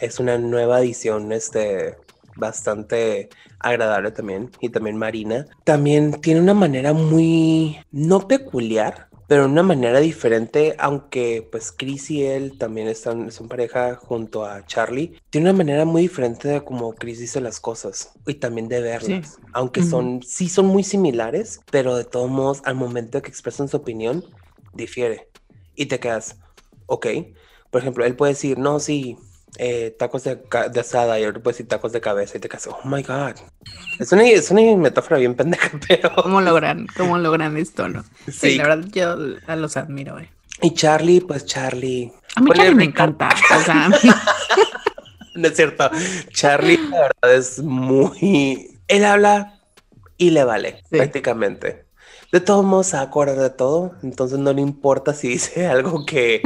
es 0.00 0.20
una 0.20 0.36
nueva 0.36 0.80
edición, 0.80 1.32
este, 1.32 1.96
bastante 2.36 3.28
agradable 3.58 4.10
también, 4.10 4.50
y 4.60 4.68
también 4.70 4.96
Marina. 4.96 5.46
También 5.64 6.20
tiene 6.20 6.40
una 6.40 6.54
manera 6.54 6.92
muy, 6.92 7.78
no 7.92 8.26
peculiar, 8.26 9.10
pero 9.30 9.42
de 9.42 9.48
una 9.48 9.62
manera 9.62 10.00
diferente, 10.00 10.74
aunque 10.80 11.46
pues 11.52 11.70
Chris 11.70 12.10
y 12.10 12.24
él 12.24 12.58
también 12.58 12.88
están, 12.88 13.30
son 13.30 13.46
pareja 13.46 13.94
junto 13.94 14.44
a 14.44 14.66
Charlie, 14.66 15.20
tiene 15.30 15.50
una 15.50 15.56
manera 15.56 15.84
muy 15.84 16.02
diferente 16.02 16.48
de 16.48 16.64
cómo 16.64 16.96
Chris 16.96 17.20
dice 17.20 17.40
las 17.40 17.60
cosas 17.60 18.10
y 18.26 18.34
también 18.34 18.66
de 18.66 18.80
verlas, 18.80 19.38
aunque 19.52 19.84
son, 19.84 20.20
sí 20.24 20.48
son 20.48 20.66
muy 20.66 20.82
similares, 20.82 21.60
pero 21.70 21.94
de 21.94 22.02
todos 22.02 22.28
modos 22.28 22.60
al 22.64 22.74
momento 22.74 23.22
que 23.22 23.28
expresan 23.28 23.68
su 23.68 23.76
opinión, 23.76 24.24
difiere. 24.74 25.28
Y 25.76 25.86
te 25.86 26.00
quedas, 26.00 26.36
ok, 26.86 27.06
por 27.70 27.82
ejemplo, 27.82 28.04
él 28.04 28.16
puede 28.16 28.32
decir, 28.32 28.58
no, 28.58 28.80
sí, 28.80 29.16
eh, 29.58 29.94
tacos 29.98 30.24
de, 30.24 30.40
asada 30.78 31.18
y 31.18 31.24
ahora 31.24 31.40
puedes 31.40 31.58
decir 31.58 31.68
tacos 31.68 31.92
de 31.92 32.00
cabeza 32.00 32.36
y 32.36 32.40
te 32.40 32.48
quedas, 32.48 32.68
oh 32.68 32.80
my 32.84 33.02
god. 33.02 33.34
Es 33.98 34.12
una, 34.12 34.26
es 34.28 34.50
una 34.50 34.62
metáfora 34.76 35.18
bien 35.18 35.34
pendeja, 35.34 35.70
pero. 35.88 36.14
¿Cómo 36.14 36.40
logran, 36.40 36.86
cómo 36.96 37.18
logran 37.18 37.56
esto, 37.56 37.88
no? 37.88 38.04
Sí, 38.30 38.56
la 38.56 38.68
verdad, 38.68 38.88
yo 38.92 39.16
los 39.56 39.76
admiro, 39.76 40.18
eh. 40.18 40.30
Y 40.62 40.74
Charlie, 40.74 41.20
pues 41.20 41.46
Charlie. 41.46 42.12
A 42.36 42.40
mí 42.40 42.50
Charlie 42.54 42.74
me 42.74 42.84
encanta. 42.84 43.30
O 43.56 43.60
sea, 43.62 43.88
no 45.34 45.48
es 45.48 45.56
cierto. 45.56 45.90
Charlie, 46.32 46.78
la 46.90 47.00
verdad, 47.00 47.34
es 47.34 47.60
muy. 47.60 48.78
Él 48.88 49.04
habla 49.04 49.58
y 50.18 50.30
le 50.30 50.44
vale, 50.44 50.82
prácticamente 50.90 51.89
de 52.32 52.40
todos 52.40 52.64
modos 52.64 52.88
se 52.88 52.96
acuerda 52.96 53.34
de 53.42 53.50
todo, 53.50 53.92
entonces 54.02 54.38
no 54.38 54.52
le 54.52 54.62
importa 54.62 55.14
si 55.14 55.28
dice 55.28 55.66
algo 55.68 56.04
que, 56.06 56.42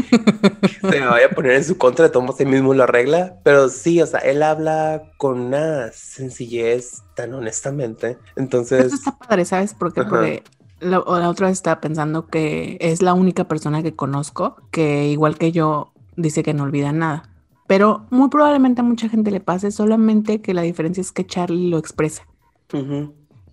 se 0.81 1.01
vaya 1.01 1.27
a 1.27 1.35
poner 1.35 1.53
en 1.53 1.65
su 1.65 1.77
contra, 1.77 2.07
de 2.07 2.11
todos 2.11 2.25
modos 2.25 2.41
él 2.41 2.49
mismo 2.49 2.75
lo 2.75 2.85
arregla, 2.85 3.37
pero 3.43 3.69
sí, 3.69 4.01
o 4.01 4.07
sea, 4.07 4.21
él 4.21 4.43
habla 4.43 5.11
con 5.19 5.41
una 5.41 5.91
sencillez 5.93 7.03
tan 7.15 7.35
honestamente, 7.35 8.19
entonces... 8.37 8.87
Eso 8.87 8.97
está 8.97 9.19
padre, 9.19 9.45
¿sabes? 9.45 9.75
Porque, 9.75 10.03
porque 10.03 10.43
la, 10.81 11.03
la 11.07 11.29
otra 11.29 11.49
vez 11.49 11.59
estaba 11.59 11.81
pensando 11.81 12.27
que 12.27 12.79
es 12.81 13.03
la 13.03 13.15
única 13.15 13.47
persona 13.47 13.83
que 13.83 13.95
conozco 13.95 14.57
que 14.71 15.09
igual 15.09 15.37
que 15.37 15.53
yo 15.53 15.93
dice 16.17 16.43
que 16.43 16.55
no 16.55 16.65
olvida 16.65 16.93
nada. 16.93 17.31
Pero 17.67 18.07
muy 18.11 18.29
probablemente 18.29 18.83
a 18.83 18.85
mucha 18.85 19.09
gente 19.09 19.31
le 19.31 19.41
pase, 19.41 19.71
solamente 19.71 20.43
que 20.43 20.53
la 20.53 20.63
diferencia 20.63 21.01
es 21.01 21.13
que 21.13 21.27
Charlie 21.27 21.71
lo 21.71 21.79
expresa. 21.79 22.27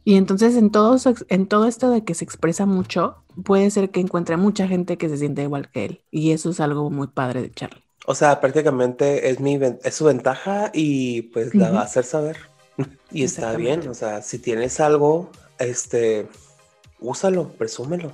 Y 0.03 0.15
entonces 0.15 0.55
en 0.55 0.71
todo, 0.71 0.97
en 1.29 1.47
todo 1.47 1.67
esto 1.67 1.91
de 1.91 2.03
que 2.03 2.15
se 2.15 2.25
expresa 2.25 2.65
mucho, 2.65 3.23
puede 3.43 3.69
ser 3.69 3.91
que 3.91 3.99
encuentre 3.99 4.37
mucha 4.37 4.67
gente 4.67 4.97
que 4.97 5.09
se 5.09 5.17
siente 5.17 5.43
igual 5.43 5.69
que 5.69 5.85
él. 5.85 6.01
Y 6.09 6.31
eso 6.31 6.49
es 6.49 6.59
algo 6.59 6.89
muy 6.89 7.07
padre 7.07 7.41
de 7.41 7.51
Charlie. 7.51 7.83
O 8.05 8.15
sea, 8.15 8.41
prácticamente 8.41 9.29
es, 9.29 9.39
mi, 9.39 9.59
es 9.83 9.93
su 9.93 10.05
ventaja 10.05 10.71
y 10.73 11.23
pues 11.23 11.53
la 11.53 11.69
va 11.69 11.81
a 11.81 11.83
hacer 11.83 12.03
saber. 12.03 12.37
y 13.11 13.23
está 13.23 13.55
bien, 13.55 13.87
o 13.87 13.93
sea, 13.93 14.23
si 14.23 14.39
tienes 14.39 14.79
algo, 14.79 15.29
este, 15.59 16.27
úsalo, 16.99 17.49
presúmelo. 17.49 18.11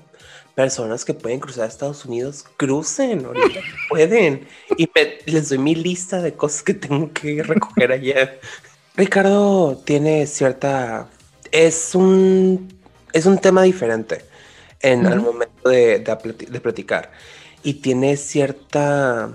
Personas 0.56 1.06
que 1.06 1.14
pueden 1.14 1.40
cruzar 1.40 1.66
a 1.66 1.68
Estados 1.68 2.04
Unidos, 2.04 2.44
crucen, 2.58 3.26
ahorita 3.26 3.60
pueden. 3.90 4.48
Y 4.76 4.90
les 5.26 5.50
doy 5.50 5.60
mi 5.60 5.76
lista 5.76 6.22
de 6.22 6.34
cosas 6.34 6.64
que 6.64 6.74
tengo 6.74 7.14
que 7.14 7.44
recoger 7.44 7.92
allá. 7.92 8.36
Ricardo 8.96 9.78
tiene 9.86 10.26
cierta 10.26 11.08
es 11.52 11.96
un, 11.96 12.68
es 13.14 13.26
un 13.26 13.38
tema 13.38 13.64
diferente 13.64 14.26
en 14.82 15.06
el 15.06 15.20
momento 15.20 15.70
de, 15.70 16.00
de, 16.00 16.60
platicar. 16.60 17.12
Y 17.64 17.76
tiene 17.76 18.18
cierta. 18.18 19.30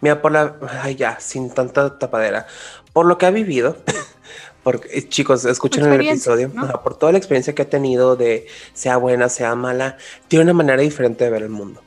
Mira, 0.00 0.22
por 0.22 0.32
la. 0.32 0.56
Ay, 0.82 0.96
ya, 0.96 1.18
sin 1.20 1.50
tanta 1.50 1.98
tapadera. 1.98 2.46
Por 2.92 3.06
lo 3.06 3.18
que 3.18 3.26
ha 3.26 3.30
vivido. 3.30 3.76
Porque, 4.62 4.88
eh, 4.92 5.08
chicos, 5.08 5.44
escuchen 5.44 5.84
el 5.84 6.00
episodio. 6.00 6.50
por 6.82 6.96
toda 6.96 7.12
la 7.12 7.18
experiencia 7.18 7.54
que 7.54 7.62
ha 7.62 7.68
tenido 7.68 8.16
de 8.16 8.46
sea 8.72 8.96
buena, 8.96 9.28
sea 9.28 9.54
mala, 9.54 9.98
tiene 10.26 10.44
una 10.44 10.54
manera 10.54 10.80
diferente 10.80 11.24
de 11.24 11.30
ver 11.30 11.42
el 11.42 11.50
mundo. 11.50 11.82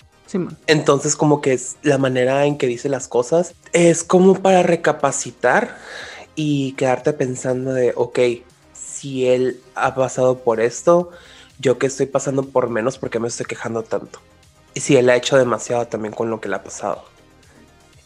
Entonces, 0.68 1.16
como 1.16 1.42
que 1.42 1.54
es 1.54 1.78
la 1.82 1.98
manera 1.98 2.46
en 2.46 2.58
que 2.58 2.68
dice 2.68 2.88
las 2.90 3.08
cosas, 3.08 3.56
es 3.74 4.04
como 4.04 4.36
para 4.36 4.62
recapacitar 4.62 5.78
y 6.36 6.74
quedarte 6.74 7.14
pensando 7.14 7.74
de, 7.74 7.94
ok, 7.96 8.20
si 9.08 9.26
él 9.26 9.62
ha 9.76 9.96
pasado 9.96 10.40
por 10.40 10.60
esto, 10.60 11.12
yo 11.60 11.78
que 11.78 11.88
estoy 11.88 12.08
pasando 12.08 12.44
por 12.44 12.70
menos 12.70 12.98
porque 12.98 13.20
me 13.20 13.30
estoy 13.30 13.46
quejando 13.46 13.84
tanto. 13.84 14.20
Y 14.74 14.82
si 14.82 14.98
él 14.98 15.10
ha 15.10 15.16
hecho 15.16 15.38
demasiado 15.38 15.88
también 15.88 16.14
con 16.14 16.30
lo 16.30 16.42
que 16.42 16.50
le 16.50 16.56
ha 16.56 16.64
pasado. 16.64 17.04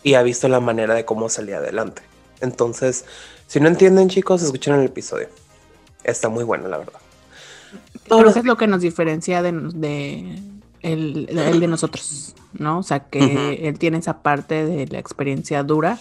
Y 0.04 0.14
ha 0.14 0.22
visto 0.22 0.48
la 0.48 0.60
manera 0.60 0.94
de 0.94 1.04
cómo 1.04 1.28
salir 1.28 1.56
adelante. 1.56 2.04
Entonces, 2.40 3.06
si 3.48 3.60
no 3.60 3.68
entienden 3.68 4.10
chicos, 4.10 4.44
escuchen 4.44 4.76
el 4.76 4.86
episodio. 4.86 5.28
Está 6.04 6.30
muy 6.30 6.44
bueno, 6.44 6.68
la 6.68 6.78
verdad. 6.78 7.00
Creo 8.06 8.32
que 8.32 8.40
es 8.40 8.46
lo 8.46 8.58
que 8.58 8.68
nos 8.68 8.82
diferencia 8.82 9.42
de, 9.42 9.52
de 9.52 10.40
el, 10.82 11.26
de 11.26 11.68
nosotros, 11.68 12.36
¿no? 12.54 12.80
O 12.80 12.84
sea, 12.84 13.06
que 13.06 13.68
él 13.68 13.80
tiene 13.80 13.98
esa 13.98 14.22
parte 14.22 14.66
de 14.66 14.88
la 14.88 15.00
experiencia 15.00 15.64
dura 15.64 15.98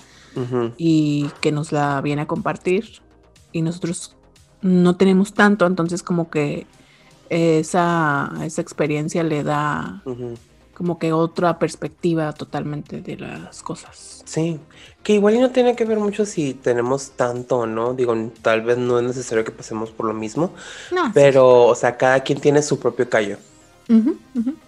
y 0.77 1.31
que 1.41 1.53
nos 1.53 1.73
la 1.73 2.01
viene 2.03 2.23
a 2.23 2.27
compartir 2.27 3.01
y 3.53 3.63
nosotros 3.63 4.17
no 4.63 4.97
tenemos 4.97 5.33
tanto, 5.35 5.67
entonces 5.67 6.03
como 6.03 6.31
que 6.31 6.67
esa, 7.29 8.33
esa 8.43 8.61
experiencia 8.61 9.23
le 9.23 9.43
da 9.43 10.03
como 10.81 10.99
que 10.99 11.13
otra 11.13 11.59
perspectiva 11.59 12.33
totalmente 12.33 13.03
de 13.03 13.19
las 13.19 13.63
cosas. 13.63 14.23
Sí, 14.25 14.59
que 15.03 15.13
igual 15.13 15.39
no 15.39 15.51
tiene 15.51 15.77
que 15.77 15.85
ver 15.85 15.99
mucho 15.99 16.25
si 16.25 16.55
tenemos 16.55 17.11
tanto 17.11 17.59
o 17.59 17.67
no, 17.67 17.93
digo, 17.93 18.15
tal 18.41 18.63
vez 18.63 18.79
no 18.79 18.99
es 18.99 19.05
necesario 19.05 19.45
que 19.45 19.51
pasemos 19.51 19.91
por 19.91 20.07
lo 20.07 20.15
mismo, 20.15 20.55
pero, 21.13 21.67
o 21.67 21.75
sea, 21.75 21.99
cada 21.99 22.21
quien 22.21 22.41
tiene 22.41 22.63
su 22.63 22.81
propio 22.81 23.11
callo, 23.11 23.37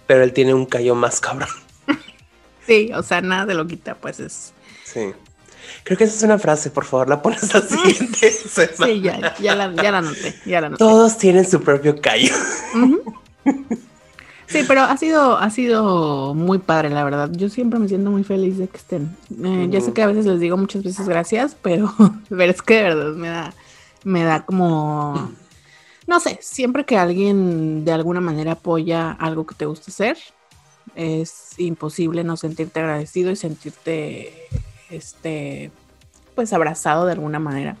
pero 0.05 0.23
él 0.23 0.33
tiene 0.33 0.53
un 0.53 0.67
callo 0.67 0.93
más 0.93 1.19
cabrón. 1.19 1.49
sí, 2.67 2.91
o 2.93 3.01
sea, 3.01 3.21
nada 3.21 3.47
de 3.47 3.55
lo 3.55 3.65
quita, 3.65 3.95
pues 3.95 4.19
es... 4.19 4.53
Sí. 4.85 5.13
Creo 5.83 5.97
que 5.97 6.03
esa 6.05 6.15
es 6.15 6.23
una 6.23 6.39
frase, 6.39 6.69
por 6.69 6.85
favor, 6.85 7.09
la 7.09 7.21
pones 7.21 7.53
la 7.53 7.61
siguiente. 7.61 8.31
sí, 8.31 9.01
ya, 9.01 9.35
ya, 9.39 9.55
la, 9.55 9.73
ya 9.73 9.91
la 9.91 10.01
noté, 10.01 10.35
ya 10.45 10.61
la 10.61 10.69
noté. 10.69 10.79
Todos 10.79 11.17
tienen 11.17 11.49
su 11.49 11.61
propio 11.61 11.99
callo. 11.99 12.33
Sí, 14.53 14.63
pero 14.67 14.81
ha 14.81 14.95
sido, 14.97 15.37
ha 15.37 15.49
sido 15.49 16.35
muy 16.35 16.59
padre, 16.59 16.91
la 16.91 17.03
verdad. 17.03 17.31
Yo 17.31 17.49
siempre 17.49 17.79
me 17.79 17.87
siento 17.87 18.11
muy 18.11 18.23
feliz 18.23 18.59
de 18.59 18.67
que 18.67 18.77
estén. 18.77 19.15
Eh, 19.43 19.67
ya 19.71 19.81
sé 19.81 19.93
que 19.93 20.03
a 20.03 20.07
veces 20.07 20.27
les 20.27 20.39
digo 20.39 20.57
muchas 20.57 20.83
veces 20.83 21.07
gracias, 21.07 21.57
pero, 21.59 21.91
pero 22.29 22.51
es 22.51 22.61
que 22.61 22.75
de 22.75 22.83
verdad 22.83 23.13
me 23.13 23.29
da, 23.29 23.53
me 24.03 24.23
da 24.23 24.45
como, 24.45 25.31
no 26.05 26.19
sé, 26.19 26.37
siempre 26.41 26.85
que 26.85 26.97
alguien 26.97 27.83
de 27.83 27.93
alguna 27.93 28.21
manera 28.21 28.51
apoya 28.51 29.11
algo 29.11 29.47
que 29.47 29.55
te 29.55 29.65
gusta 29.65 29.89
hacer, 29.89 30.17
es 30.93 31.57
imposible 31.57 32.23
no 32.23 32.37
sentirte 32.37 32.79
agradecido 32.79 33.31
y 33.31 33.35
sentirte 33.35 34.33
este, 34.95 35.71
pues 36.35 36.53
abrazado 36.53 37.05
de 37.05 37.13
alguna 37.13 37.39
manera. 37.39 37.77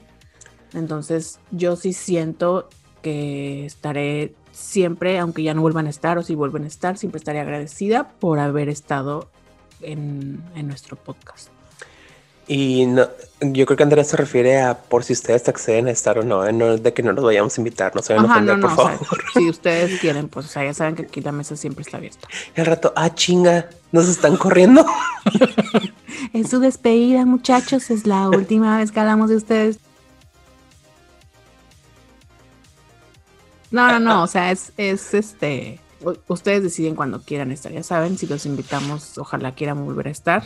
Entonces 0.73 1.39
yo 1.51 1.75
sí 1.75 1.93
siento 1.93 2.69
que 3.01 3.65
estaré 3.65 4.33
siempre, 4.51 5.19
aunque 5.19 5.43
ya 5.43 5.53
no 5.53 5.61
vuelvan 5.61 5.87
a 5.87 5.89
estar 5.89 6.17
o 6.17 6.23
si 6.23 6.35
vuelven 6.35 6.63
a 6.63 6.67
estar, 6.67 6.97
siempre 6.97 7.17
estaré 7.17 7.39
agradecida 7.39 8.09
por 8.19 8.39
haber 8.39 8.69
estado 8.69 9.29
en, 9.81 10.43
nuestro 10.67 10.95
podcast. 10.95 11.49
Y 12.47 12.85
yo 13.39 13.65
creo 13.65 13.77
que 13.77 13.83
Andrea 13.83 14.03
se 14.03 14.17
refiere 14.17 14.61
a 14.61 14.77
por 14.77 15.03
si 15.03 15.13
ustedes 15.13 15.47
acceden 15.47 15.87
a 15.87 15.91
estar 15.91 16.17
o 16.19 16.23
no, 16.23 16.45
¿eh? 16.45 16.53
no 16.53 16.77
de 16.77 16.93
que 16.93 17.03
no 17.03 17.13
los 17.13 17.23
vayamos 17.23 17.57
a 17.57 17.61
invitar, 17.61 17.95
no 17.95 18.01
se 18.01 18.13
vayan 18.13 18.49
a 18.49 18.59
por 18.59 18.75
favor. 18.75 19.23
si 19.33 19.49
ustedes 19.49 19.99
quieren, 19.99 20.27
pues 20.27 20.53
ya 20.53 20.73
saben 20.73 20.95
que 20.95 21.03
aquí 21.03 21.21
la 21.21 21.31
mesa 21.31 21.55
siempre 21.55 21.83
está 21.83 21.97
abierta. 21.97 22.27
Al 22.57 22.65
rato, 22.65 22.93
ah, 22.95 23.13
chinga, 23.13 23.69
nos 23.91 24.07
están 24.07 24.37
corriendo. 24.37 24.85
es 26.33 26.49
su 26.49 26.59
despedida, 26.59 27.25
muchachos. 27.25 27.89
Es 27.89 28.05
la 28.05 28.29
última 28.29 28.77
vez 28.77 28.91
que 28.91 28.99
hablamos 28.99 29.29
de 29.29 29.37
ustedes. 29.37 29.79
No, 33.71 33.87
no, 33.87 33.99
no. 33.99 34.23
O 34.23 34.27
sea, 34.27 34.51
es, 34.51 34.71
es 34.77 35.13
este. 35.13 35.79
Ustedes 36.27 36.63
deciden 36.63 36.95
cuando 36.95 37.21
quieran 37.21 37.51
estar. 37.51 37.71
Ya 37.71 37.83
saben, 37.83 38.17
si 38.17 38.27
los 38.27 38.45
invitamos, 38.45 39.17
ojalá 39.17 39.55
quieran 39.55 39.83
volver 39.85 40.07
a 40.07 40.11
estar. 40.11 40.43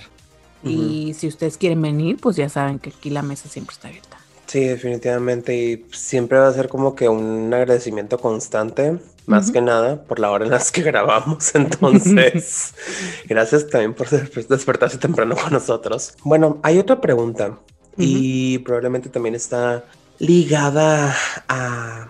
Y 0.64 1.14
si 1.14 1.28
ustedes 1.28 1.58
quieren 1.58 1.82
venir, 1.82 2.18
pues 2.20 2.36
ya 2.36 2.50
saben 2.50 2.80
que 2.80 2.90
aquí 2.90 3.10
la 3.10 3.22
mesa 3.22 3.48
siempre 3.48 3.74
está 3.74 3.88
abierta. 3.88 4.18
Sí, 4.48 4.62
definitivamente. 4.62 5.56
Y 5.56 5.86
siempre 5.92 6.40
va 6.40 6.48
a 6.48 6.54
ser 6.54 6.70
como 6.70 6.96
que 6.96 7.10
un 7.10 7.54
agradecimiento 7.54 8.18
constante, 8.18 8.98
más 9.26 9.52
que 9.52 9.62
nada, 9.62 10.04
por 10.04 10.20
la 10.20 10.32
hora 10.32 10.46
en 10.46 10.52
las 10.52 10.72
que 10.72 10.82
grabamos. 10.82 11.54
Entonces, 11.56 12.74
gracias 13.28 13.68
también 13.68 13.94
por 13.94 14.10
despertarse 14.10 14.98
temprano 14.98 15.36
con 15.36 15.54
nosotros. 15.54 16.16
Bueno, 16.24 16.60
hay 16.64 16.80
otra 16.80 17.00
pregunta 17.02 17.60
y 17.98 18.60
probablemente 18.60 19.10
también 19.10 19.36
está 19.36 19.86
ligada 20.20 21.16
a... 21.48 22.08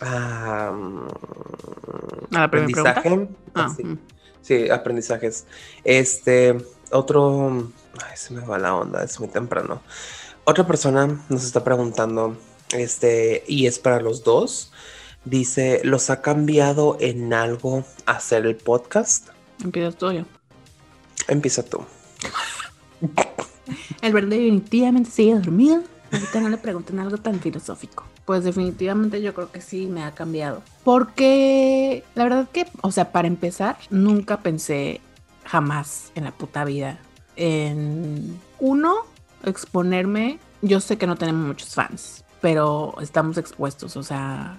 A, 0.00 0.72
la 2.30 2.44
aprendizaje. 2.44 3.28
Ah, 3.52 3.74
sí, 4.48 4.70
aprendizajes. 4.70 5.46
Este, 5.84 6.56
otro... 6.90 7.70
Ay, 8.04 8.16
se 8.16 8.32
me 8.32 8.40
va 8.40 8.58
la 8.58 8.74
onda, 8.74 9.04
es 9.04 9.18
muy 9.20 9.28
temprano. 9.28 9.82
Otra 10.44 10.66
persona 10.66 11.24
nos 11.28 11.44
está 11.44 11.62
preguntando, 11.62 12.36
este, 12.70 13.44
y 13.46 13.66
es 13.66 13.78
para 13.78 14.00
los 14.00 14.24
dos. 14.24 14.72
Dice, 15.24 15.82
¿los 15.84 16.08
ha 16.10 16.22
cambiado 16.22 16.96
en 17.00 17.34
algo 17.34 17.84
hacer 18.06 18.46
el 18.46 18.56
podcast? 18.56 19.28
Empieza 19.62 19.96
tú 19.96 20.12
yo. 20.12 20.22
Empieza 21.26 21.62
tú. 21.62 21.84
el 24.02 24.12
verde 24.12 24.36
definitivamente 24.36 25.10
sigue 25.10 25.34
dormido. 25.34 25.82
Ahorita 26.10 26.40
no 26.40 26.48
le 26.48 26.56
pregunten 26.56 26.98
algo 27.00 27.18
tan 27.18 27.40
filosófico. 27.40 28.04
Pues 28.28 28.44
definitivamente 28.44 29.22
yo 29.22 29.32
creo 29.32 29.50
que 29.50 29.62
sí 29.62 29.86
me 29.86 30.04
ha 30.04 30.10
cambiado. 30.14 30.62
Porque 30.84 32.04
la 32.14 32.24
verdad 32.24 32.46
que, 32.52 32.66
o 32.82 32.90
sea, 32.90 33.10
para 33.10 33.26
empezar, 33.26 33.78
nunca 33.88 34.42
pensé 34.42 35.00
jamás 35.46 36.12
en 36.14 36.24
la 36.24 36.32
puta 36.32 36.66
vida 36.66 36.98
en 37.36 38.38
uno 38.58 38.96
exponerme. 39.44 40.40
Yo 40.60 40.80
sé 40.80 40.98
que 40.98 41.06
no 41.06 41.16
tenemos 41.16 41.46
muchos 41.46 41.74
fans, 41.74 42.22
pero 42.42 42.96
estamos 43.00 43.38
expuestos, 43.38 43.96
o 43.96 44.02
sea, 44.02 44.58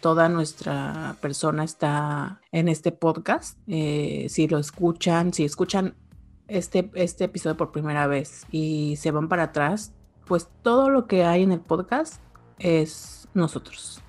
toda 0.00 0.28
nuestra 0.28 1.14
persona 1.20 1.62
está 1.62 2.40
en 2.50 2.66
este 2.68 2.90
podcast. 2.90 3.56
Eh, 3.68 4.26
si 4.28 4.48
lo 4.48 4.58
escuchan, 4.58 5.32
si 5.32 5.44
escuchan 5.44 5.94
este, 6.48 6.90
este 6.94 7.26
episodio 7.26 7.56
por 7.56 7.70
primera 7.70 8.08
vez 8.08 8.46
y 8.50 8.96
se 8.96 9.12
van 9.12 9.28
para 9.28 9.44
atrás, 9.44 9.92
pues 10.24 10.48
todo 10.62 10.90
lo 10.90 11.06
que 11.06 11.24
hay 11.24 11.44
en 11.44 11.52
el 11.52 11.60
podcast 11.60 12.20
es 12.58 13.28
nosotros. 13.34 14.00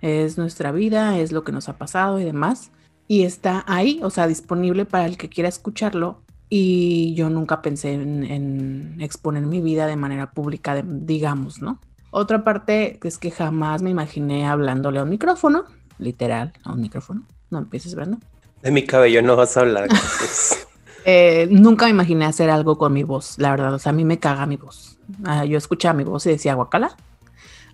Es 0.00 0.38
nuestra 0.38 0.72
vida, 0.72 1.18
es 1.18 1.32
lo 1.32 1.42
que 1.42 1.52
nos 1.52 1.68
ha 1.68 1.78
pasado 1.78 2.20
y 2.20 2.24
demás. 2.24 2.70
Y 3.08 3.22
está 3.22 3.64
ahí, 3.66 4.00
o 4.02 4.10
sea, 4.10 4.26
disponible 4.26 4.84
para 4.84 5.06
el 5.06 5.16
que 5.16 5.28
quiera 5.28 5.48
escucharlo. 5.48 6.22
Y 6.48 7.14
yo 7.14 7.28
nunca 7.28 7.60
pensé 7.60 7.94
en, 7.94 8.96
exponer 9.00 9.46
mi 9.46 9.60
vida 9.60 9.86
de 9.86 9.96
manera 9.96 10.30
pública, 10.30 10.80
digamos, 10.84 11.60
¿no? 11.60 11.80
Otra 12.10 12.44
parte 12.44 13.00
es 13.02 13.18
que 13.18 13.30
jamás 13.30 13.82
me 13.82 13.90
imaginé 13.90 14.46
hablándole 14.46 15.00
a 15.00 15.02
un 15.02 15.08
micrófono, 15.08 15.64
literal, 15.98 16.52
a 16.62 16.72
un 16.72 16.80
micrófono. 16.80 17.22
No 17.50 17.58
empieces, 17.58 17.94
Brando. 17.94 18.18
De 18.62 18.70
mi 18.70 18.84
cabello 18.84 19.22
no 19.22 19.36
vas 19.36 19.56
a 19.56 19.60
hablar. 19.60 19.88
Eh, 21.08 21.46
nunca 21.52 21.84
me 21.84 21.92
imaginé 21.92 22.24
hacer 22.24 22.50
algo 22.50 22.76
con 22.78 22.92
mi 22.92 23.04
voz, 23.04 23.38
la 23.38 23.52
verdad. 23.52 23.72
O 23.72 23.78
sea, 23.78 23.90
a 23.90 23.92
mí 23.92 24.04
me 24.04 24.18
caga 24.18 24.44
mi 24.44 24.56
voz. 24.56 24.98
Ah, 25.22 25.44
yo 25.44 25.56
escuchaba 25.56 25.94
mi 25.94 26.02
voz 26.02 26.26
y 26.26 26.30
decía 26.30 26.54
guacala. 26.54 26.96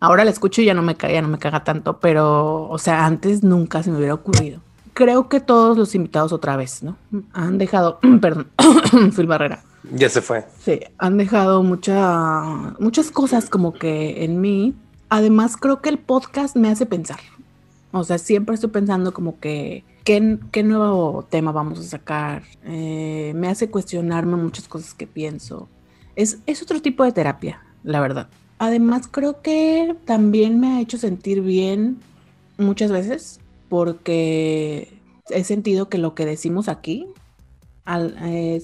Ahora 0.02 0.24
la 0.24 0.30
escucho 0.30 0.60
y 0.62 0.64
ya 0.64 0.74
no 0.74 0.82
me 0.82 0.96
caga, 0.96 1.22
no 1.22 1.28
me 1.28 1.38
caga 1.38 1.62
tanto, 1.62 2.00
pero, 2.00 2.68
o 2.68 2.78
sea, 2.78 3.06
antes 3.06 3.44
nunca 3.44 3.82
se 3.82 3.90
me 3.90 3.98
hubiera 3.98 4.14
ocurrido. 4.14 4.60
Creo 4.94 5.28
que 5.28 5.38
todos 5.38 5.78
los 5.78 5.94
invitados 5.94 6.32
otra 6.32 6.56
vez, 6.56 6.82
¿no? 6.82 6.96
Han 7.32 7.56
dejado, 7.58 8.00
perdón, 8.20 8.48
Phil 9.16 9.26
Barrera. 9.26 9.62
Ya 9.92 10.08
se 10.08 10.20
fue. 10.20 10.44
Sí, 10.58 10.80
han 10.98 11.18
dejado 11.18 11.62
mucha, 11.62 12.42
muchas 12.80 13.12
cosas 13.12 13.48
como 13.48 13.74
que 13.74 14.24
en 14.24 14.40
mí. 14.40 14.74
Además, 15.08 15.56
creo 15.56 15.80
que 15.80 15.88
el 15.88 15.98
podcast 15.98 16.56
me 16.56 16.68
hace 16.68 16.84
pensar. 16.84 17.20
O 17.92 18.02
sea, 18.02 18.18
siempre 18.18 18.56
estoy 18.56 18.70
pensando 18.70 19.12
como 19.12 19.38
que 19.38 19.84
¿Qué, 20.04 20.62
nuevo 20.64 21.24
tema 21.30 21.52
vamos 21.52 21.78
a 21.78 21.84
sacar? 21.84 22.42
Eh, 22.64 23.32
me 23.36 23.48
hace 23.48 23.70
cuestionarme 23.70 24.36
muchas 24.36 24.66
cosas 24.66 24.94
que 24.94 25.06
pienso. 25.06 25.68
Es, 26.16 26.38
es 26.46 26.60
otro 26.60 26.82
tipo 26.82 27.04
de 27.04 27.12
terapia, 27.12 27.62
la 27.84 28.00
verdad. 28.00 28.28
Además, 28.62 29.08
creo 29.08 29.42
que 29.42 29.96
también 30.04 30.60
me 30.60 30.68
ha 30.68 30.80
hecho 30.80 30.96
sentir 30.96 31.40
bien 31.40 31.98
muchas 32.58 32.92
veces 32.92 33.40
porque 33.68 34.96
he 35.30 35.42
sentido 35.42 35.88
que 35.88 35.98
lo 35.98 36.14
que 36.14 36.26
decimos 36.26 36.68
aquí, 36.68 37.08
al, 37.84 38.16
eh, 38.20 38.62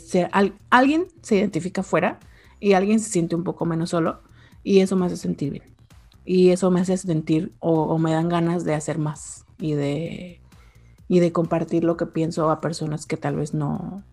alguien 0.71 1.09
se 1.23 1.39
identifica 1.39 1.83
fuera 1.83 2.21
y 2.61 2.75
alguien 2.75 3.01
se 3.01 3.11
siente 3.11 3.35
un 3.35 3.43
poco 3.43 3.65
menos 3.65 3.91
solo 3.91 4.21
y 4.63 4.79
eso 4.79 4.95
me 4.95 5.07
hace 5.07 5.17
sentir 5.17 5.51
bien. 5.51 5.65
Y 6.25 6.51
eso 6.51 6.71
me 6.71 6.81
hace 6.81 6.97
sentir 6.97 7.51
o 7.59 7.99
me 7.99 8.13
dan 8.13 8.29
ganas 8.29 8.65
de 8.65 8.75
hacer 8.75 8.99
más 8.99 9.47
y 9.59 9.73
de 9.73 10.41
y 11.09 11.19
de 11.19 11.33
compartir 11.33 11.83
lo 11.83 11.97
que 11.97 12.07
pienso 12.07 12.53
a 12.53 12.61
personas 12.61 13.05
que 13.05 13.17
tal 13.17 13.35
vez 13.35 13.53
no, 13.53 14.05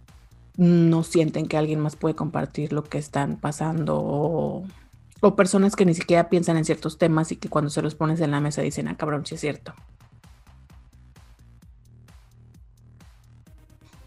no 0.57 1.03
sienten 1.03 1.45
que 1.45 1.57
alguien 1.57 1.79
más 1.79 1.95
puede 1.95 2.15
compartir 2.15 2.73
lo 2.73 2.83
que 2.85 2.97
están 2.97 3.35
pasando 3.35 4.01
o, 4.01 4.63
personas 5.35 5.75
que 5.75 5.85
ni 5.85 5.93
siquiera 5.93 6.29
piensan 6.29 6.57
en 6.57 6.65
ciertos 6.65 6.97
temas 6.97 7.31
y 7.31 7.37
que 7.37 7.49
cuando 7.49 7.69
se 7.69 7.81
los 7.81 7.95
pones 7.95 8.21
en 8.21 8.31
la 8.31 8.39
mesa 8.39 8.61
dicen, 8.61 8.87
ah, 8.87 8.97
cabrón, 8.97 9.25
sí 9.25 9.35
es 9.35 9.41
cierto. 9.41 9.73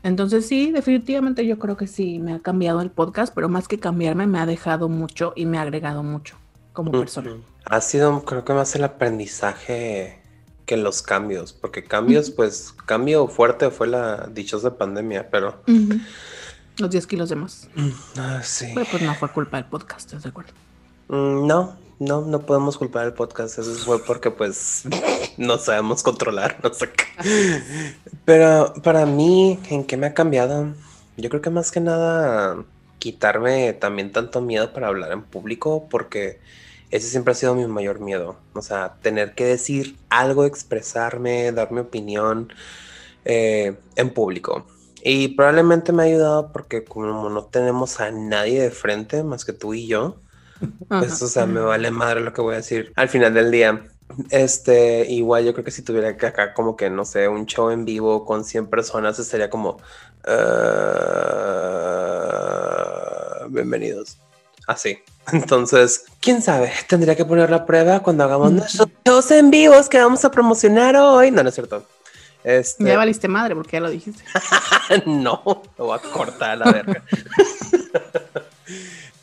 Entonces 0.03 0.47
sí, 0.47 0.71
definitivamente 0.71 1.47
yo 1.47 1.59
creo 1.59 1.77
que 1.77 1.87
sí, 1.87 2.19
me 2.19 2.33
ha 2.33 2.38
cambiado 2.38 2.81
el 2.81 2.91
podcast, 2.91 3.35
pero 3.35 3.49
más 3.49 3.69
que 3.69 3.78
cambiarme, 3.78 4.26
me 4.26 4.39
ha 4.39 4.47
dejado 4.47 4.89
mucho 4.89 5.32
y 5.35 5.47
me 5.47 5.59
ha 5.59 5.63
agregado 5.63 6.02
mucho 6.02 6.37
como 6.73 6.93
persona. 6.93 7.32
Ha 7.65 7.80
sido, 7.80 8.25
creo 8.25 8.45
que 8.45 8.52
más 8.52 8.75
el 8.76 8.85
aprendizaje 8.85 10.23
que 10.65 10.76
los 10.76 11.02
cambios, 11.02 11.52
porque 11.52 11.82
cambios, 11.82 12.30
pues, 12.30 12.75
cambio 12.87 13.26
fuerte 13.26 13.71
fue 13.71 13.89
la 13.89 14.28
dichosa 14.32 14.76
pandemia, 14.78 15.30
pero... 15.30 15.63
Los 16.78 16.91
10 16.91 17.06
kilos 17.09 17.28
de 17.30 17.37
más. 17.37 17.69
Ah, 18.17 18.41
sí. 18.45 18.73
pues 18.75 19.02
no 19.02 19.15
fue 19.15 19.28
culpa 19.30 19.56
del 19.56 19.67
podcast, 19.67 20.06
¿estás 20.06 20.23
de 20.23 20.28
acuerdo? 20.28 20.52
Mm, 21.08 21.47
no, 21.47 21.76
no, 21.99 22.23
no 22.23 22.40
podemos 22.40 22.78
culpar 22.78 23.04
al 23.04 23.14
podcast. 23.14 23.58
Eso 23.58 23.75
fue 23.75 24.02
porque, 24.04 24.30
pues, 24.30 24.84
no 25.36 25.58
sabemos 25.58 26.02
controlar, 26.02 26.58
no 26.62 26.73
sé 26.73 26.90
qué. 26.90 27.62
Pero 28.25 28.73
para 28.82 29.06
mí, 29.06 29.58
¿en 29.71 29.84
qué 29.84 29.97
me 29.97 30.06
ha 30.06 30.14
cambiado? 30.14 30.75
Yo 31.16 31.28
creo 31.30 31.42
que 31.42 31.50
más 31.50 31.71
que 31.71 31.80
nada 31.80 32.64
quitarme 32.99 33.73
también 33.75 34.12
tanto 34.12 34.40
miedo 34.40 34.73
para 34.73 34.88
hablar 34.88 35.12
en 35.12 35.23
público, 35.23 35.88
porque 35.90 36.40
ese 36.90 37.08
siempre 37.08 37.32
ha 37.32 37.34
sido 37.34 37.54
mi 37.54 37.66
mayor 37.66 38.00
miedo. 38.00 38.36
O 38.54 38.62
sea, 38.62 38.94
tener 39.02 39.34
que 39.34 39.44
decir 39.44 39.97
algo, 40.10 40.44
expresarme, 40.44 41.52
dar 41.52 41.73
mi 41.73 41.80
opinión 41.80 42.52
eh, 43.25 43.76
en 43.97 44.10
público. 44.10 44.66
Y 45.02 45.28
probablemente 45.28 45.92
me 45.92 46.02
ha 46.02 46.06
ayudado 46.06 46.52
porque 46.52 46.84
como 46.84 47.30
no 47.30 47.44
tenemos 47.44 48.00
a 48.00 48.10
nadie 48.10 48.62
de 48.62 48.71
frente 48.71 49.23
más 49.23 49.44
que 49.44 49.52
tú 49.52 49.75
y 49.75 49.86
yo, 49.86 50.16
pues, 50.88 51.23
o 51.23 51.28
sea, 51.28 51.47
me 51.47 51.60
vale 51.60 51.90
madre 51.90 52.21
lo 52.21 52.32
que 52.32 52.40
voy 52.40 52.54
a 52.54 52.58
decir 52.58 52.92
al 52.97 53.08
final 53.08 53.34
del 53.34 53.50
día. 53.50 53.82
Este, 54.30 55.06
igual 55.10 55.44
yo 55.44 55.52
creo 55.52 55.64
que 55.64 55.71
si 55.71 55.82
tuviera 55.82 56.16
que 56.16 56.26
acá 56.26 56.54
como 56.54 56.76
que, 56.76 56.90
no 56.90 57.04
sé, 57.04 57.28
un 57.28 57.47
show 57.47 57.71
en 57.71 57.84
vivo 57.84 58.25
con 58.25 58.44
100 58.44 58.68
personas, 58.68 59.18
estaría 59.18 59.50
como, 59.50 59.78
uh, 60.26 60.30
bienvenidos. 63.50 64.18
Así. 64.66 64.99
Entonces, 65.32 66.04
quién 66.21 66.42
sabe, 66.42 66.73
tendría 66.88 67.16
que 67.16 67.25
poner 67.25 67.50
la 67.50 67.66
prueba 67.66 68.00
cuando 68.00 68.25
hagamos 68.25 68.52
nuestros 68.52 68.88
shows 69.04 69.30
en 69.30 69.50
vivos 69.50 69.88
que 69.88 69.99
vamos 69.99 70.25
a 70.25 70.30
promocionar 70.30 70.97
hoy. 70.97 71.30
No, 71.30 71.42
no 71.42 71.49
es 71.49 71.54
cierto. 71.54 71.84
Este... 72.44 72.84
Ya 72.84 72.97
valiste 72.97 73.28
madre 73.28 73.54
porque 73.54 73.73
ya 73.73 73.80
lo 73.80 73.90
dijiste. 73.90 74.25
no, 75.06 75.42
lo 75.76 75.84
voy 75.84 75.99
a 75.99 76.10
cortar 76.10 76.58
la 76.58 76.73
verga. 76.73 77.02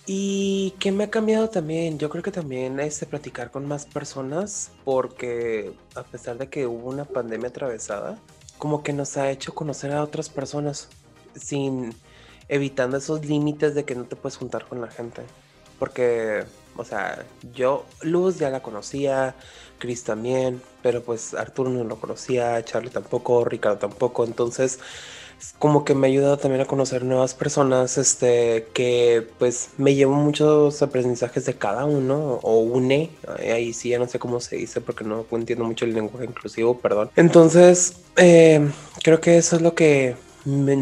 y 0.05 0.75
qué 0.79 0.91
me 0.91 1.05
ha 1.05 1.09
cambiado 1.09 1.49
también, 1.49 1.97
yo 1.97 2.09
creo 2.09 2.23
que 2.23 2.31
también 2.31 2.79
es 2.79 2.99
de 2.99 3.07
platicar 3.07 3.49
con 3.49 3.67
más 3.67 3.85
personas 3.85 4.71
porque 4.83 5.73
a 5.95 6.03
pesar 6.03 6.37
de 6.37 6.47
que 6.47 6.67
hubo 6.67 6.89
una 6.89 7.05
pandemia 7.05 7.49
atravesada, 7.49 8.19
como 8.57 8.83
que 8.83 8.93
nos 8.93 9.17
ha 9.17 9.31
hecho 9.31 9.53
conocer 9.53 9.91
a 9.91 10.03
otras 10.03 10.29
personas 10.29 10.89
sin 11.35 11.93
evitando 12.47 12.97
esos 12.97 13.25
límites 13.25 13.75
de 13.75 13.85
que 13.85 13.95
no 13.95 14.05
te 14.05 14.15
puedes 14.15 14.37
juntar 14.37 14.65
con 14.67 14.81
la 14.81 14.87
gente. 14.87 15.23
Porque, 15.79 16.45
o 16.77 16.85
sea, 16.85 17.25
yo, 17.53 17.85
Luz 18.01 18.37
ya 18.37 18.49
la 18.49 18.61
conocía, 18.61 19.35
Chris 19.79 20.03
también, 20.03 20.61
pero 20.81 21.03
pues 21.03 21.33
Arturo 21.33 21.69
no 21.69 21.83
lo 21.83 21.99
conocía, 21.99 22.63
Charlie 22.63 22.91
tampoco, 22.91 23.43
Ricardo 23.43 23.77
tampoco, 23.77 24.23
entonces 24.23 24.79
como 25.60 25.86
que 25.86 25.95
me 25.95 26.08
ha 26.08 26.10
ayudado 26.10 26.38
también 26.38 26.62
a 26.62 26.65
conocer 26.65 27.03
nuevas 27.03 27.34
personas, 27.34 27.97
este, 27.97 28.67
que 28.73 29.27
pues 29.39 29.69
me 29.77 29.95
llevo 29.95 30.13
muchos 30.13 30.81
aprendizajes 30.81 31.45
de 31.45 31.55
cada 31.55 31.86
uno, 31.86 32.39
o 32.41 32.60
une, 32.60 33.12
ahí 33.39 33.73
sí 33.73 33.89
ya 33.89 33.99
no 33.99 34.08
sé 34.08 34.19
cómo 34.19 34.39
se 34.39 34.58
dice 34.58 34.81
porque 34.81 35.03
no 35.03 35.25
entiendo 35.31 35.65
mucho 35.65 35.86
el 35.86 35.93
lenguaje 35.93 36.25
inclusivo, 36.25 36.77
perdón. 36.79 37.10
Entonces, 37.15 37.95
eh, 38.17 38.69
creo 39.03 39.21
que 39.21 39.38
eso 39.38 39.55
es 39.55 39.62
lo 39.62 39.75
que 39.75 40.15
me, 40.45 40.77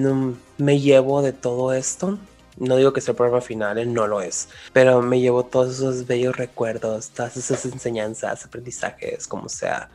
me 0.57 0.79
llevo 0.79 1.21
de 1.21 1.33
todo 1.33 1.73
esto. 1.73 2.17
No 2.57 2.75
digo 2.77 2.93
que 2.93 3.01
sea 3.01 3.13
el 3.13 3.17
programa 3.17 3.41
final, 3.41 3.79
eh, 3.79 3.85
no 3.85 4.05
lo 4.05 4.21
es, 4.21 4.47
pero 4.73 5.01
me 5.01 5.19
llevo 5.19 5.43
todos 5.43 5.73
esos 5.75 6.05
bellos 6.05 6.37
recuerdos, 6.37 7.09
todas 7.09 7.35
esas 7.35 7.65
enseñanzas, 7.65 8.45
aprendizajes, 8.45 9.27
como 9.27 9.49
sea. 9.49 9.89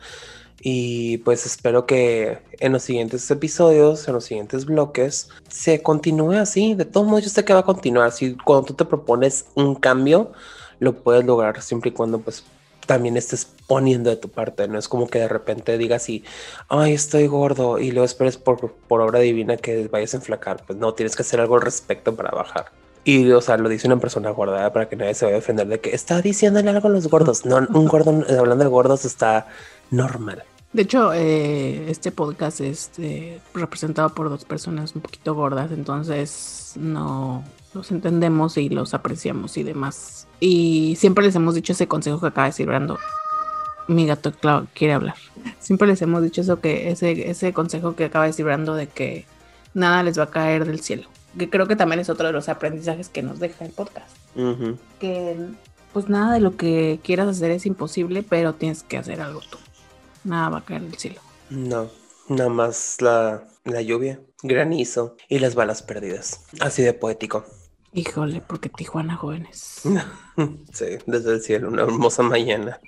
Y 0.61 1.17
pues 1.19 1.45
espero 1.45 1.85
que 1.85 2.39
en 2.59 2.73
los 2.73 2.83
siguientes 2.83 3.29
episodios, 3.31 4.07
en 4.07 4.13
los 4.13 4.25
siguientes 4.25 4.65
bloques, 4.65 5.29
se 5.47 5.81
continúe 5.81 6.33
así. 6.33 6.73
De 6.73 6.85
todos 6.85 7.07
modos, 7.07 7.23
yo 7.23 7.29
sé 7.29 7.45
que 7.45 7.53
va 7.53 7.59
a 7.59 7.63
continuar. 7.63 8.11
Si 8.11 8.35
cuando 8.35 8.65
tú 8.65 8.73
te 8.73 8.85
propones 8.85 9.45
un 9.55 9.75
cambio, 9.75 10.31
lo 10.79 10.93
puedes 10.93 11.25
lograr 11.25 11.61
siempre 11.61 11.91
y 11.91 11.93
cuando 11.93 12.19
pues 12.19 12.43
también 12.85 13.17
estés 13.17 13.47
poniendo 13.67 14.09
de 14.09 14.15
tu 14.15 14.29
parte. 14.29 14.67
No 14.67 14.79
es 14.79 14.87
como 14.87 15.07
que 15.07 15.19
de 15.19 15.27
repente 15.27 15.77
digas 15.77 16.09
y, 16.09 16.23
ay, 16.69 16.93
estoy 16.93 17.27
gordo 17.27 17.77
y 17.77 17.91
luego 17.91 18.05
esperes 18.05 18.37
por, 18.37 18.73
por 18.73 19.01
obra 19.01 19.19
divina 19.19 19.57
que 19.57 19.87
vayas 19.87 20.15
a 20.15 20.17
enflacar. 20.17 20.63
Pues 20.65 20.79
no, 20.79 20.93
tienes 20.93 21.15
que 21.15 21.21
hacer 21.21 21.39
algo 21.39 21.55
al 21.55 21.61
respecto 21.61 22.15
para 22.15 22.31
bajar. 22.31 22.71
Y, 23.03 23.31
o 23.31 23.41
sea, 23.41 23.57
lo 23.57 23.69
dice 23.69 23.87
una 23.87 23.99
persona 23.99 24.31
gorda 24.31 24.73
para 24.73 24.89
que 24.89 24.95
nadie 24.95 25.13
se 25.13 25.25
vaya 25.25 25.37
a 25.37 25.39
defender 25.39 25.67
de 25.67 25.79
que 25.79 25.95
está 25.95 26.21
diciéndole 26.21 26.69
algo 26.69 26.87
a 26.87 26.91
los 26.91 27.07
gordos. 27.07 27.45
No, 27.45 27.57
un 27.57 27.87
gordo, 27.87 28.09
hablando 28.37 28.63
de 28.63 28.69
gordos, 28.69 29.05
está 29.05 29.47
normal. 29.91 30.43
De 30.71 30.83
hecho, 30.83 31.13
eh, 31.13 31.89
este 31.89 32.11
podcast 32.11 32.61
es 32.61 32.91
eh, 32.99 33.39
representado 33.55 34.09
por 34.09 34.29
dos 34.29 34.45
personas 34.45 34.93
un 34.95 35.01
poquito 35.01 35.33
gordas, 35.33 35.71
entonces 35.71 36.73
no 36.75 37.43
los 37.73 37.89
entendemos 37.91 38.55
y 38.57 38.69
los 38.69 38.93
apreciamos 38.93 39.57
y 39.57 39.63
demás. 39.63 40.27
Y 40.39 40.95
siempre 40.97 41.25
les 41.25 41.35
hemos 41.35 41.55
dicho 41.55 41.73
ese 41.73 41.87
consejo 41.87 42.19
que 42.21 42.27
acaba 42.27 42.45
de 42.45 42.51
decir 42.51 42.67
Brando. 42.67 42.99
Mi 43.87 44.05
gato 44.05 44.31
claro, 44.31 44.67
quiere 44.75 44.93
hablar. 44.93 45.15
Siempre 45.59 45.87
les 45.87 46.01
hemos 46.03 46.21
dicho 46.21 46.41
eso 46.41 46.59
que 46.61 46.91
ese, 46.91 47.31
ese 47.31 47.51
consejo 47.51 47.95
que 47.95 48.05
acaba 48.05 48.25
de 48.25 48.31
decir 48.31 48.45
Brando 48.45 48.75
de 48.75 48.87
que 48.87 49.25
nada 49.73 50.03
les 50.03 50.19
va 50.19 50.25
a 50.25 50.31
caer 50.31 50.65
del 50.65 50.81
cielo. 50.81 51.07
que 51.37 51.49
creo 51.49 51.67
que 51.67 51.75
también 51.75 51.99
es 51.99 52.09
otro 52.09 52.27
de 52.27 52.33
los 52.33 52.47
aprendizajes 52.47 53.09
que 53.09 53.23
nos 53.23 53.39
deja 53.39 53.65
el 53.65 53.71
podcast. 53.71 54.15
Que 54.99 55.35
pues 55.93 56.09
nada 56.09 56.35
de 56.35 56.39
lo 56.39 56.55
que 56.55 56.99
quieras 57.03 57.27
hacer 57.27 57.49
es 57.49 57.65
imposible, 57.65 58.21
pero 58.21 58.53
tienes 58.53 58.83
que 58.83 58.97
hacer 58.97 59.21
algo 59.21 59.41
tú. 59.49 59.57
Nada 60.29 60.49
va 60.49 60.57
a 60.59 60.65
caer 60.65 60.83
del 60.83 60.95
cielo. 60.95 61.19
No, 61.49 61.89
nada 62.27 62.49
más 62.51 62.97
la, 63.01 63.43
la 63.65 63.81
lluvia, 63.81 64.19
granizo 64.43 65.15
y 65.27 65.39
las 65.39 65.55
balas 65.55 65.81
perdidas. 65.81 66.41
Así 66.59 66.83
de 66.83 66.93
poético. 66.93 67.45
Híjole, 67.93 68.39
porque 68.45 68.69
Tijuana 68.69 69.15
jóvenes. 69.15 69.81
sí, 70.71 70.85
desde 71.07 71.33
el 71.33 71.41
cielo, 71.41 71.69
una 71.69 71.81
hermosa 71.81 72.21
mañana. 72.21 72.79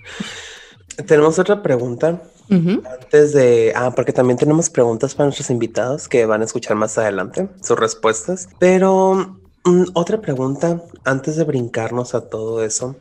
Tenemos 1.07 1.39
otra 1.39 1.63
pregunta. 1.63 2.21
Antes 2.47 3.33
de. 3.33 3.73
Ah, 3.75 3.91
porque 3.95 4.13
también 4.13 4.37
tenemos 4.37 4.69
preguntas 4.69 5.15
para 5.15 5.25
nuestros 5.25 5.49
invitados 5.49 6.07
que 6.07 6.27
van 6.27 6.41
a 6.41 6.45
escuchar 6.45 6.75
más 6.75 6.95
adelante, 6.99 7.49
sus 7.63 7.79
respuestas. 7.79 8.49
Pero 8.59 9.39
mm, 9.63 9.83
otra 9.93 10.21
pregunta, 10.21 10.83
antes 11.05 11.37
de 11.37 11.45
brincarnos 11.45 12.13
a 12.13 12.29
todo 12.29 12.63
eso. 12.63 12.97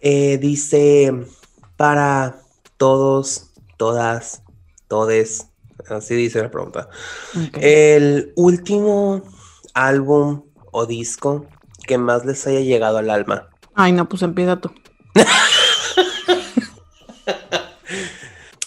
Eh, 0.00 0.38
dice: 0.38 1.12
Para 1.76 2.42
todos, 2.76 3.47
todas, 3.78 4.42
todes. 4.88 5.46
Así 5.88 6.14
dice 6.14 6.42
la 6.42 6.50
pregunta. 6.50 6.90
El 7.54 8.34
último 8.36 9.22
álbum 9.72 10.42
o 10.72 10.84
disco 10.84 11.46
que 11.86 11.96
más 11.96 12.26
les 12.26 12.46
haya 12.46 12.60
llegado 12.60 12.98
al 12.98 13.08
alma. 13.08 13.48
Ay, 13.74 13.92
no, 13.92 14.06
pues 14.08 14.20
empieza 14.22 14.60
tú. 14.60 14.70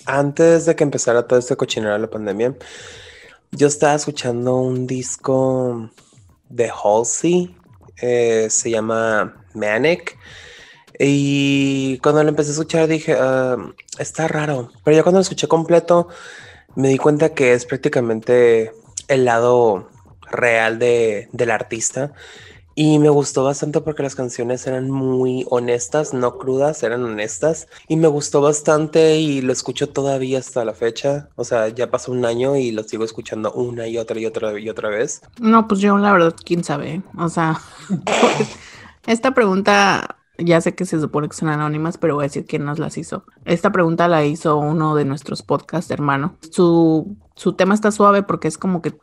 Antes 0.05 0.65
de 0.65 0.75
que 0.75 0.83
empezara 0.83 1.27
todo 1.27 1.37
este 1.37 1.55
cochinero 1.55 1.93
de 1.93 1.99
la 1.99 2.09
pandemia, 2.09 2.55
yo 3.51 3.67
estaba 3.67 3.93
escuchando 3.93 4.55
un 4.55 4.87
disco 4.87 5.91
de 6.49 6.71
Halsey, 6.71 7.55
eh, 8.01 8.47
se 8.49 8.71
llama 8.71 9.45
Manic. 9.53 10.17
Y 10.99 11.97
cuando 11.99 12.23
lo 12.23 12.29
empecé 12.29 12.49
a 12.49 12.53
escuchar 12.53 12.87
dije, 12.87 13.15
ah, 13.19 13.57
está 13.97 14.27
raro. 14.27 14.71
Pero 14.83 14.97
ya 14.97 15.03
cuando 15.03 15.19
lo 15.19 15.23
escuché 15.23 15.47
completo, 15.47 16.07
me 16.75 16.89
di 16.89 16.97
cuenta 16.97 17.33
que 17.33 17.53
es 17.53 17.65
prácticamente 17.65 18.71
el 19.07 19.25
lado 19.25 19.89
real 20.29 20.79
de, 20.79 21.29
del 21.31 21.51
artista. 21.51 22.13
Y 22.73 22.99
me 22.99 23.09
gustó 23.09 23.43
bastante 23.43 23.81
porque 23.81 24.01
las 24.01 24.15
canciones 24.15 24.65
eran 24.65 24.89
muy 24.89 25.45
honestas, 25.49 26.13
no 26.13 26.37
crudas, 26.37 26.81
eran 26.83 27.03
honestas. 27.03 27.67
Y 27.89 27.97
me 27.97 28.07
gustó 28.07 28.41
bastante 28.41 29.17
y 29.17 29.41
lo 29.41 29.51
escucho 29.51 29.89
todavía 29.89 30.39
hasta 30.39 30.63
la 30.63 30.73
fecha. 30.73 31.29
O 31.35 31.43
sea, 31.43 31.67
ya 31.67 31.91
pasó 31.91 32.13
un 32.13 32.25
año 32.25 32.55
y 32.55 32.71
lo 32.71 32.83
sigo 32.83 33.03
escuchando 33.03 33.51
una 33.51 33.87
y 33.87 33.97
otra 33.97 34.19
y 34.19 34.25
otra 34.25 34.57
y 34.57 34.69
otra 34.69 34.89
vez. 34.89 35.21
No, 35.39 35.67
pues 35.67 35.81
yo 35.81 35.97
la 35.97 36.13
verdad, 36.13 36.33
quién 36.45 36.63
sabe. 36.63 37.01
O 37.17 37.27
sea, 37.27 37.59
esta 39.05 39.33
pregunta 39.33 40.20
ya 40.43 40.61
sé 40.61 40.75
que 40.75 40.85
se 40.85 40.99
supone 40.99 41.29
que 41.29 41.35
son 41.35 41.49
anónimas, 41.49 41.97
pero 41.97 42.15
voy 42.15 42.23
a 42.23 42.27
decir 42.27 42.45
quién 42.45 42.65
nos 42.65 42.79
las 42.79 42.97
hizo. 42.97 43.23
Esta 43.45 43.71
pregunta 43.71 44.07
la 44.07 44.25
hizo 44.25 44.57
uno 44.57 44.95
de 44.95 45.05
nuestros 45.05 45.43
podcast 45.43 45.91
hermano. 45.91 46.35
Su, 46.51 47.15
su 47.35 47.53
tema 47.53 47.73
está 47.73 47.91
suave 47.91 48.23
porque 48.23 48.47
es 48.47 48.57
como 48.57 48.81
que 48.81 48.93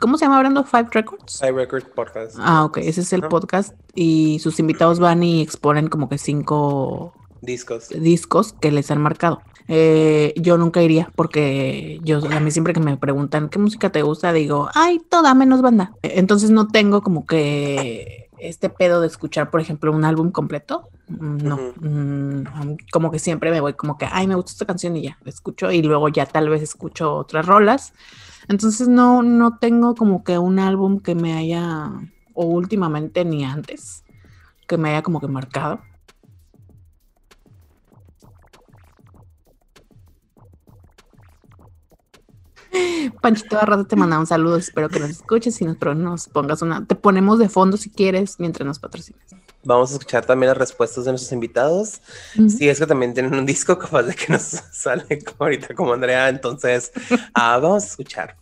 ¿Cómo 0.00 0.18
se 0.18 0.26
llama 0.26 0.36
hablando? 0.36 0.64
Five 0.64 0.88
Records. 0.92 1.40
Five 1.40 1.52
Records 1.52 1.86
Podcast. 1.86 2.36
Ah, 2.38 2.64
ok. 2.64 2.78
Ese 2.78 3.00
es 3.00 3.12
el 3.12 3.22
podcast. 3.22 3.74
Y 3.94 4.38
sus 4.38 4.60
invitados 4.60 5.00
van 5.00 5.22
y 5.22 5.40
exponen 5.40 5.88
como 5.88 6.08
que 6.08 6.18
cinco 6.18 7.14
discos, 7.40 7.88
discos 7.88 8.52
que 8.52 8.70
les 8.70 8.90
han 8.90 9.00
marcado. 9.00 9.40
Eh, 9.66 10.32
yo 10.36 10.56
nunca 10.56 10.82
iría 10.82 11.12
porque 11.14 12.00
yo 12.02 12.20
a 12.30 12.40
mí 12.40 12.50
siempre 12.50 12.72
que 12.72 12.80
me 12.80 12.96
preguntan 12.96 13.50
qué 13.50 13.58
música 13.58 13.90
te 13.90 14.02
gusta 14.02 14.32
digo, 14.32 14.68
ay, 14.74 15.00
toda 15.08 15.34
menos 15.34 15.60
banda. 15.62 15.92
Entonces 16.02 16.50
no 16.50 16.68
tengo 16.68 17.02
como 17.02 17.26
que 17.26 18.27
este 18.40 18.70
pedo 18.70 19.00
de 19.00 19.06
escuchar, 19.06 19.50
por 19.50 19.60
ejemplo, 19.60 19.92
un 19.92 20.04
álbum 20.04 20.30
completo. 20.30 20.88
No, 21.08 21.56
mm, 21.80 22.76
como 22.92 23.10
que 23.10 23.18
siempre 23.18 23.50
me 23.50 23.60
voy 23.60 23.72
como 23.72 23.96
que, 23.96 24.06
ay, 24.10 24.26
me 24.26 24.34
gusta 24.34 24.52
esta 24.52 24.66
canción 24.66 24.96
y 24.96 25.02
ya, 25.02 25.18
la 25.22 25.30
escucho 25.30 25.70
y 25.70 25.82
luego 25.82 26.08
ya 26.08 26.26
tal 26.26 26.50
vez 26.50 26.62
escucho 26.62 27.14
otras 27.14 27.46
rolas 27.46 27.94
entonces 28.48 28.88
no, 28.88 29.22
no 29.22 29.58
tengo 29.58 29.94
como 29.94 30.24
que 30.24 30.38
un 30.38 30.58
álbum 30.58 31.00
que 31.00 31.14
me 31.14 31.34
haya, 31.34 31.90
o 32.32 32.46
últimamente 32.46 33.24
ni 33.24 33.44
antes, 33.44 34.04
que 34.66 34.78
me 34.78 34.90
haya 34.90 35.02
como 35.02 35.20
que 35.20 35.28
marcado. 35.28 35.80
Panchito 43.20 43.60
rato 43.60 43.84
te 43.84 43.96
manda 43.96 44.18
un 44.18 44.26
saludo, 44.26 44.56
espero 44.56 44.88
que 44.88 45.00
nos 45.00 45.10
escuches 45.10 45.60
y 45.60 45.64
nos, 45.64 45.78
nos 45.96 46.28
pongas 46.28 46.62
una, 46.62 46.84
te 46.84 46.94
ponemos 46.94 47.38
de 47.38 47.48
fondo 47.48 47.76
si 47.76 47.90
quieres 47.90 48.36
mientras 48.38 48.66
nos 48.66 48.78
patrocinas. 48.78 49.22
Vamos 49.64 49.90
a 49.90 49.94
escuchar 49.94 50.24
también 50.24 50.48
las 50.48 50.58
respuestas 50.58 51.04
de 51.04 51.12
nuestros 51.12 51.32
invitados. 51.32 52.00
Si 52.48 52.68
es 52.68 52.78
que 52.78 52.86
también 52.86 53.12
tienen 53.12 53.34
un 53.34 53.44
disco 53.44 53.78
capaz 53.78 54.04
de 54.04 54.14
que 54.14 54.32
nos 54.32 54.42
sale 54.72 55.04
ahorita 55.38 55.74
como 55.74 55.92
Andrea, 55.92 56.28
entonces 56.28 56.92
ah, 57.34 57.58
vamos 57.58 57.84
a 57.84 57.86
escuchar. 57.86 58.36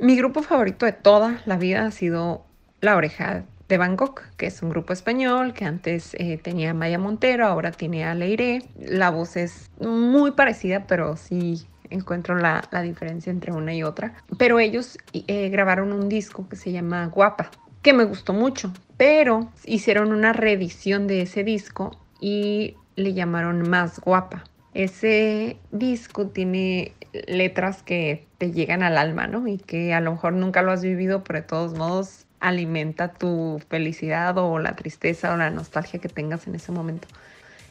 Mi 0.00 0.16
grupo 0.16 0.42
favorito 0.42 0.86
de 0.86 0.92
toda 0.92 1.42
la 1.46 1.56
vida 1.56 1.86
ha 1.86 1.90
sido 1.90 2.44
La 2.80 2.96
Oreja 2.96 3.44
de 3.68 3.78
Bangkok, 3.78 4.22
que 4.36 4.46
es 4.46 4.62
un 4.62 4.70
grupo 4.70 4.92
español 4.92 5.52
que 5.52 5.64
antes 5.64 6.14
eh, 6.14 6.38
tenía 6.42 6.72
Maya 6.74 6.98
Montero, 6.98 7.46
ahora 7.46 7.72
tiene 7.72 8.04
a 8.04 8.14
Leire. 8.14 8.62
La 8.78 9.10
voz 9.10 9.36
es 9.36 9.70
muy 9.80 10.32
parecida, 10.32 10.86
pero 10.86 11.16
sí 11.16 11.66
encuentro 11.90 12.36
la, 12.36 12.62
diferencia 12.82 13.30
entre 13.30 13.52
una 13.52 13.74
y 13.74 13.82
otra. 13.82 14.14
Pero 14.38 14.58
ellos 14.58 14.98
eh, 15.12 15.48
grabaron 15.48 15.92
un 15.92 16.08
disco 16.08 16.48
que 16.48 16.56
se 16.56 16.72
llama 16.72 17.06
Guapa, 17.06 17.50
que 17.82 17.92
me 17.92 18.04
gustó 18.04 18.32
mucho, 18.32 18.72
pero 18.96 19.50
hicieron 19.64 20.12
una 20.12 20.32
reedición 20.32 21.06
de 21.06 21.22
ese 21.22 21.44
disco 21.44 21.98
y 22.20 22.76
le 22.96 23.14
llamaron 23.14 23.68
Más 23.68 24.00
Guapa. 24.00 24.44
Ese 24.74 25.56
disco 25.70 26.28
tiene 26.28 26.92
letras 27.26 27.82
que 27.82 28.26
te 28.38 28.52
llegan 28.52 28.82
al 28.82 28.98
alma, 28.98 29.26
¿no? 29.26 29.46
Y 29.48 29.58
que 29.58 29.94
a 29.94 30.00
lo 30.00 30.12
mejor 30.12 30.34
nunca 30.34 30.62
lo 30.62 30.72
has 30.72 30.82
vivido, 30.82 31.24
pero 31.24 31.40
de 31.40 31.46
todos 31.46 31.74
modos 31.74 32.26
alimenta 32.40 33.12
tu 33.12 33.60
felicidad 33.68 34.36
o 34.38 34.58
la 34.58 34.76
tristeza 34.76 35.32
o 35.32 35.36
la 35.36 35.50
nostalgia 35.50 36.00
que 36.00 36.08
tengas 36.08 36.46
en 36.46 36.54
ese 36.54 36.72
momento. 36.72 37.08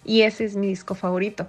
Y 0.04 0.22
ese 0.22 0.46
es 0.46 0.56
mi 0.56 0.68
disco 0.68 0.96
favorito. 0.96 1.48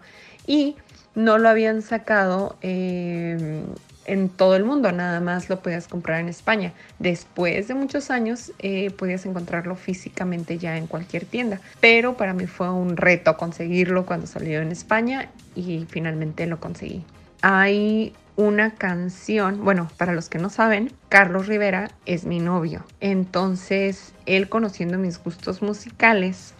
Y 0.49 0.77
no 1.15 1.37
lo 1.37 1.49
habían 1.51 1.83
sacado 1.83 2.57
eh, 2.63 3.63
en 4.07 4.31
todo 4.31 4.57
el 4.57 4.65
mundo, 4.65 4.91
nada 4.91 5.21
más 5.21 5.51
lo 5.51 5.61
podías 5.61 5.87
comprar 5.87 6.21
en 6.21 6.29
España. 6.29 6.73
Después 6.99 7.69
de 7.69 7.75
muchos 7.75 8.11
años 8.11 8.53
eh, 8.59 8.91
podías 8.91 9.27
encontrarlo 9.27 9.77
físicamente 9.77 10.57
ya 10.57 10.79
en 10.79 10.87
cualquier 10.87 11.27
tienda, 11.27 11.61
pero 11.81 12.17
para 12.17 12.33
mí 12.33 12.47
fue 12.47 12.71
un 12.71 12.97
reto 12.97 13.37
conseguirlo 13.37 14.07
cuando 14.07 14.27
salió 14.27 14.63
en 14.63 14.73
España 14.73 15.29
y 15.55 15.87
finalmente 15.91 16.47
lo 16.47 16.59
conseguí. 16.59 17.05
Hay 17.43 18.15
una 18.37 18.71
canción, 18.71 19.63
bueno, 19.63 19.91
para 19.99 20.15
los 20.15 20.31
que 20.31 20.39
no 20.39 20.49
saben, 20.49 20.93
Carlos 21.11 21.47
Rivera 21.47 21.91
es 22.07 22.25
mi 22.25 22.39
novio, 22.39 22.87
entonces 23.01 24.15
él 24.25 24.49
conociendo 24.49 24.97
mis 24.97 25.23
gustos 25.23 25.61
musicales, 25.61 26.55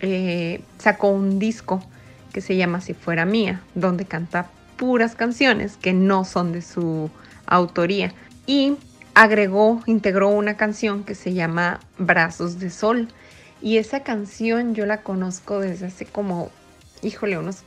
eh, 0.00 0.60
sacó 0.78 1.08
un 1.08 1.38
disco 1.38 1.82
que 2.32 2.40
se 2.40 2.56
llama 2.56 2.80
Si 2.80 2.94
fuera 2.94 3.24
mía, 3.24 3.60
donde 3.74 4.04
canta 4.04 4.50
puras 4.76 5.14
canciones 5.14 5.76
que 5.76 5.92
no 5.92 6.24
son 6.24 6.52
de 6.52 6.62
su 6.62 7.10
autoría. 7.46 8.14
Y 8.46 8.76
agregó, 9.14 9.82
integró 9.86 10.28
una 10.28 10.56
canción 10.56 11.04
que 11.04 11.14
se 11.14 11.34
llama 11.34 11.80
Brazos 11.98 12.58
de 12.58 12.70
Sol. 12.70 13.08
Y 13.60 13.76
esa 13.76 14.02
canción 14.02 14.74
yo 14.74 14.86
la 14.86 15.02
conozco 15.02 15.60
desde 15.60 15.86
hace 15.86 16.06
como, 16.06 16.50
híjole, 17.02 17.36
unos 17.36 17.64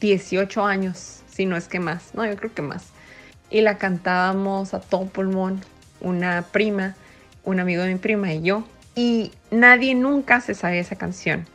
18 0.00 0.64
años, 0.64 1.22
si 1.28 1.46
no 1.46 1.56
es 1.56 1.66
que 1.66 1.80
más, 1.80 2.14
no, 2.14 2.24
yo 2.24 2.36
creo 2.36 2.54
que 2.54 2.62
más. 2.62 2.84
Y 3.50 3.62
la 3.62 3.78
cantábamos 3.78 4.74
a 4.74 4.80
todo 4.80 5.06
pulmón, 5.06 5.60
una 6.00 6.42
prima, 6.52 6.94
un 7.44 7.60
amigo 7.60 7.82
de 7.82 7.94
mi 7.94 7.98
prima 7.98 8.32
y 8.32 8.42
yo. 8.42 8.64
Y 8.94 9.32
nadie 9.50 9.94
nunca 9.94 10.40
se 10.40 10.54
sabía 10.54 10.80
esa 10.80 10.96
canción. 10.96 11.46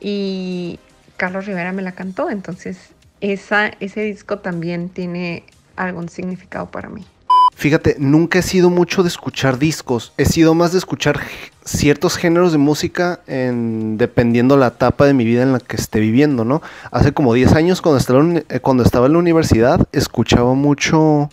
Y 0.00 0.78
Carlos 1.18 1.44
Rivera 1.44 1.72
me 1.72 1.82
la 1.82 1.92
cantó, 1.92 2.30
entonces 2.30 2.78
esa, 3.20 3.66
ese 3.80 4.02
disco 4.02 4.38
también 4.38 4.88
tiene 4.88 5.44
algún 5.76 6.08
significado 6.08 6.70
para 6.70 6.88
mí. 6.88 7.04
Fíjate, 7.54 7.96
nunca 7.98 8.38
he 8.38 8.42
sido 8.42 8.70
mucho 8.70 9.02
de 9.02 9.08
escuchar 9.08 9.58
discos, 9.58 10.12
he 10.16 10.24
sido 10.24 10.54
más 10.54 10.70
de 10.70 10.78
escuchar 10.78 11.18
ciertos 11.64 12.16
géneros 12.16 12.52
de 12.52 12.58
música 12.58 13.18
en, 13.26 13.98
dependiendo 13.98 14.56
la 14.56 14.68
etapa 14.68 15.06
de 15.06 15.12
mi 15.12 15.24
vida 15.24 15.42
en 15.42 15.52
la 15.52 15.58
que 15.58 15.74
esté 15.74 15.98
viviendo, 15.98 16.44
¿no? 16.44 16.62
Hace 16.92 17.12
como 17.12 17.34
10 17.34 17.54
años 17.54 17.82
cuando 17.82 17.98
estaba, 17.98 18.24
eh, 18.48 18.60
cuando 18.60 18.84
estaba 18.84 19.06
en 19.06 19.14
la 19.14 19.18
universidad 19.18 19.88
escuchaba 19.90 20.54
mucho 20.54 21.30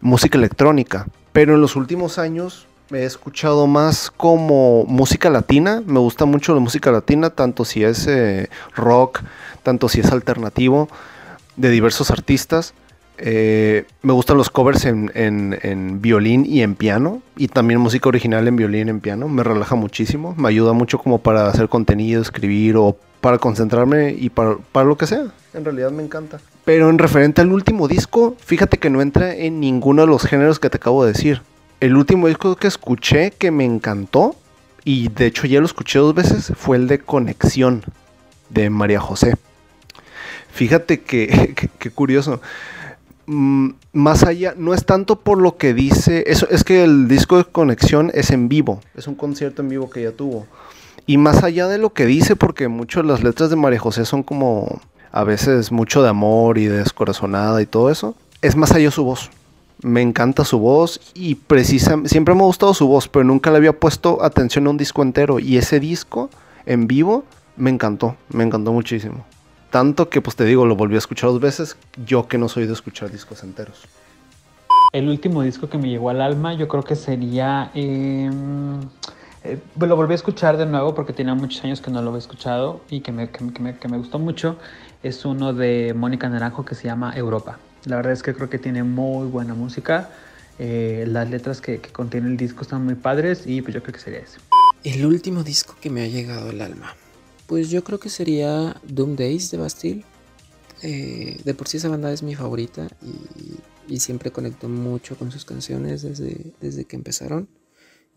música 0.00 0.38
electrónica, 0.38 1.08
pero 1.32 1.56
en 1.56 1.60
los 1.60 1.74
últimos 1.74 2.20
años 2.20 2.68
he 2.92 3.04
escuchado 3.04 3.66
más 3.66 4.10
como 4.10 4.84
música 4.84 5.30
latina, 5.30 5.82
me 5.86 5.98
gusta 5.98 6.24
mucho 6.24 6.54
la 6.54 6.60
música 6.60 6.92
latina, 6.92 7.30
tanto 7.30 7.64
si 7.64 7.82
es 7.82 8.06
eh, 8.06 8.48
rock, 8.74 9.22
tanto 9.62 9.88
si 9.88 10.00
es 10.00 10.12
alternativo 10.12 10.88
de 11.56 11.70
diversos 11.70 12.10
artistas. 12.10 12.74
Eh, 13.18 13.86
me 14.02 14.12
gustan 14.12 14.36
los 14.36 14.50
covers 14.50 14.84
en, 14.84 15.98
violín 16.00 16.44
y 16.46 16.62
en 16.62 16.74
piano. 16.74 17.22
Y 17.36 17.48
también 17.48 17.80
música 17.80 18.08
original 18.08 18.46
en 18.46 18.56
violín 18.56 18.88
y 18.88 18.90
en 18.90 19.00
piano. 19.00 19.28
Me 19.28 19.42
relaja 19.42 19.74
muchísimo. 19.74 20.34
Me 20.36 20.48
ayuda 20.48 20.72
mucho 20.72 20.98
como 20.98 21.18
para 21.18 21.48
hacer 21.48 21.68
contenido, 21.68 22.20
escribir 22.20 22.76
o 22.76 22.96
para 23.20 23.38
concentrarme 23.38 24.12
y 24.12 24.30
para, 24.30 24.56
para 24.72 24.86
lo 24.86 24.96
que 24.96 25.06
sea. 25.06 25.32
En 25.54 25.64
realidad 25.64 25.90
me 25.90 26.02
encanta. 26.02 26.40
Pero 26.64 26.90
en 26.90 26.98
referente 26.98 27.40
al 27.40 27.52
último 27.52 27.88
disco, 27.88 28.36
fíjate 28.38 28.78
que 28.78 28.90
no 28.90 29.00
entra 29.00 29.34
en 29.34 29.60
ninguno 29.60 30.02
de 30.02 30.08
los 30.08 30.24
géneros 30.24 30.58
que 30.58 30.68
te 30.68 30.76
acabo 30.76 31.04
de 31.04 31.12
decir. 31.12 31.42
El 31.78 31.94
último 31.96 32.26
disco 32.28 32.56
que 32.56 32.68
escuché 32.68 33.32
que 33.32 33.50
me 33.50 33.64
encantó, 33.64 34.34
y 34.84 35.08
de 35.08 35.26
hecho 35.26 35.46
ya 35.46 35.60
lo 35.60 35.66
escuché 35.66 35.98
dos 35.98 36.14
veces, 36.14 36.52
fue 36.56 36.78
el 36.78 36.88
de 36.88 37.00
Conexión 37.00 37.84
de 38.48 38.70
María 38.70 39.00
José. 39.00 39.34
Fíjate 40.50 41.00
que, 41.02 41.54
curioso. 41.94 42.40
Mm, 43.26 43.70
más 43.92 44.22
allá, 44.22 44.54
no 44.56 44.72
es 44.72 44.86
tanto 44.86 45.20
por 45.20 45.38
lo 45.38 45.58
que 45.58 45.74
dice, 45.74 46.24
eso 46.28 46.48
es 46.48 46.64
que 46.64 46.82
el 46.84 47.08
disco 47.08 47.36
de 47.36 47.44
conexión 47.44 48.10
es 48.14 48.30
en 48.30 48.48
vivo, 48.48 48.80
es 48.94 49.08
un 49.08 49.16
concierto 49.16 49.62
en 49.62 49.68
vivo 49.68 49.90
que 49.90 50.00
ella 50.00 50.16
tuvo. 50.16 50.46
Y 51.06 51.18
más 51.18 51.42
allá 51.42 51.68
de 51.68 51.78
lo 51.78 51.92
que 51.92 52.06
dice, 52.06 52.36
porque 52.36 52.68
muchas 52.68 53.02
de 53.02 53.08
las 53.08 53.22
letras 53.22 53.50
de 53.50 53.56
María 53.56 53.80
José 53.80 54.04
son 54.04 54.22
como 54.22 54.80
a 55.12 55.24
veces 55.24 55.72
mucho 55.72 56.02
de 56.02 56.08
amor 56.08 56.56
y 56.56 56.66
de 56.66 56.78
descorazonada 56.78 57.60
y 57.60 57.66
todo 57.66 57.90
eso, 57.90 58.14
es 58.42 58.56
más 58.56 58.72
allá 58.72 58.90
su 58.90 59.04
voz. 59.04 59.30
Me 59.82 60.00
encanta 60.02 60.44
su 60.44 60.58
voz 60.58 61.00
y 61.14 61.34
precisamente 61.34 62.08
siempre 62.08 62.34
me 62.34 62.40
ha 62.40 62.46
gustado 62.46 62.72
su 62.74 62.86
voz, 62.88 63.08
pero 63.08 63.24
nunca 63.24 63.50
le 63.50 63.58
había 63.58 63.78
puesto 63.78 64.22
atención 64.22 64.66
a 64.66 64.70
un 64.70 64.76
disco 64.76 65.02
entero. 65.02 65.38
Y 65.38 65.58
ese 65.58 65.80
disco 65.80 66.30
en 66.64 66.86
vivo 66.86 67.24
me 67.56 67.70
encantó, 67.70 68.16
me 68.30 68.44
encantó 68.44 68.72
muchísimo. 68.72 69.24
Tanto 69.70 70.08
que, 70.08 70.20
pues 70.20 70.36
te 70.36 70.44
digo, 70.44 70.64
lo 70.64 70.76
volví 70.76 70.94
a 70.94 70.98
escuchar 70.98 71.30
dos 71.30 71.40
veces, 71.40 71.76
yo 72.06 72.28
que 72.28 72.38
no 72.38 72.48
soy 72.48 72.66
de 72.66 72.72
escuchar 72.72 73.10
discos 73.10 73.42
enteros. 73.42 73.86
El 74.92 75.08
último 75.08 75.42
disco 75.42 75.68
que 75.68 75.76
me 75.76 75.88
llegó 75.88 76.10
al 76.10 76.22
alma, 76.22 76.54
yo 76.54 76.68
creo 76.68 76.82
que 76.82 76.94
sería. 76.94 77.70
Em, 77.74 78.80
eh, 79.44 79.58
lo 79.78 79.96
volví 79.96 80.12
a 80.12 80.14
escuchar 80.14 80.56
de 80.56 80.66
nuevo 80.66 80.94
porque 80.94 81.12
tenía 81.12 81.34
muchos 81.34 81.62
años 81.64 81.80
que 81.80 81.90
no 81.90 82.00
lo 82.00 82.08
había 82.08 82.20
escuchado 82.20 82.80
y 82.88 83.00
que 83.00 83.12
me, 83.12 83.28
que 83.28 83.88
me, 83.88 83.98
gustó 83.98 84.18
mucho. 84.18 84.56
Es 85.02 85.24
uno 85.24 85.52
de 85.52 85.92
Mónica 85.94 86.28
Naranjo 86.28 86.64
que 86.64 86.74
se 86.74 86.84
llama 86.84 87.12
Europa. 87.14 87.58
La 87.86 87.96
verdad 87.96 88.12
es 88.12 88.22
que 88.22 88.34
creo 88.34 88.50
que 88.50 88.58
tiene 88.58 88.82
muy 88.82 89.28
buena 89.28 89.54
música. 89.54 90.10
Eh, 90.58 91.04
las 91.06 91.30
letras 91.30 91.60
que, 91.60 91.80
que, 91.80 91.90
contiene 91.90 92.26
el 92.26 92.36
disco 92.36 92.62
están 92.62 92.84
muy 92.84 92.96
padres 92.96 93.44
y 93.46 93.62
pues 93.62 93.74
yo 93.74 93.82
creo 93.82 93.94
que 93.94 94.00
sería 94.00 94.18
ese. 94.18 94.38
El 94.82 95.06
último 95.06 95.44
disco 95.44 95.76
que 95.80 95.88
me 95.88 96.02
ha 96.02 96.08
llegado 96.08 96.50
al 96.50 96.60
alma. 96.60 96.96
Pues 97.46 97.70
yo 97.70 97.84
creo 97.84 98.00
que 98.00 98.08
sería 98.08 98.80
Doom 98.84 99.14
Days 99.14 99.52
de 99.52 99.58
Bastille. 99.58 100.04
Eh, 100.82 101.40
de 101.44 101.54
por 101.54 101.68
sí 101.68 101.76
esa 101.76 101.88
banda 101.88 102.12
es 102.12 102.22
mi 102.22 102.34
favorita 102.34 102.88
y, 103.88 104.00
siempre 104.00 104.30
conecto 104.30 104.68
mucho 104.68 105.16
con 105.16 105.30
sus 105.30 105.44
canciones 105.44 106.02
desde, 106.02 106.52
desde 106.60 106.84
que 106.86 106.96
empezaron. 106.96 107.48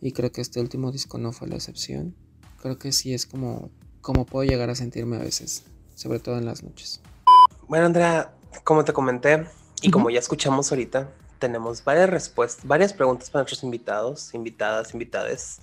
Y 0.01 0.13
creo 0.13 0.32
que 0.32 0.41
este 0.41 0.60
último 0.60 0.91
disco 0.91 1.19
no 1.19 1.32
fue 1.32 1.47
la 1.47 1.55
excepción. 1.55 2.15
Creo 2.60 2.79
que 2.79 2.91
sí 2.91 3.13
es 3.13 3.27
como, 3.27 3.69
como 4.01 4.25
puedo 4.25 4.49
llegar 4.49 4.71
a 4.71 4.75
sentirme 4.75 5.17
a 5.17 5.19
veces, 5.19 5.63
sobre 5.93 6.19
todo 6.19 6.38
en 6.39 6.45
las 6.45 6.63
noches. 6.63 7.01
Bueno, 7.67 7.86
Andrea, 7.86 8.34
como 8.63 8.84
te 8.84 8.93
comenté 8.93 9.45
y 9.82 9.92
como 9.92 10.10
ya 10.10 10.20
escuchamos 10.20 10.72
ahorita, 10.72 11.10
tenemos 11.39 11.84
varias 11.84 12.10
respuestas, 12.10 12.68
varias 12.68 12.94
preguntas 12.94 13.30
para 13.30 13.44
nuestros 13.44 13.63
invitados, 13.63 14.34
invitadas, 14.34 14.94
invitades. 14.94 15.60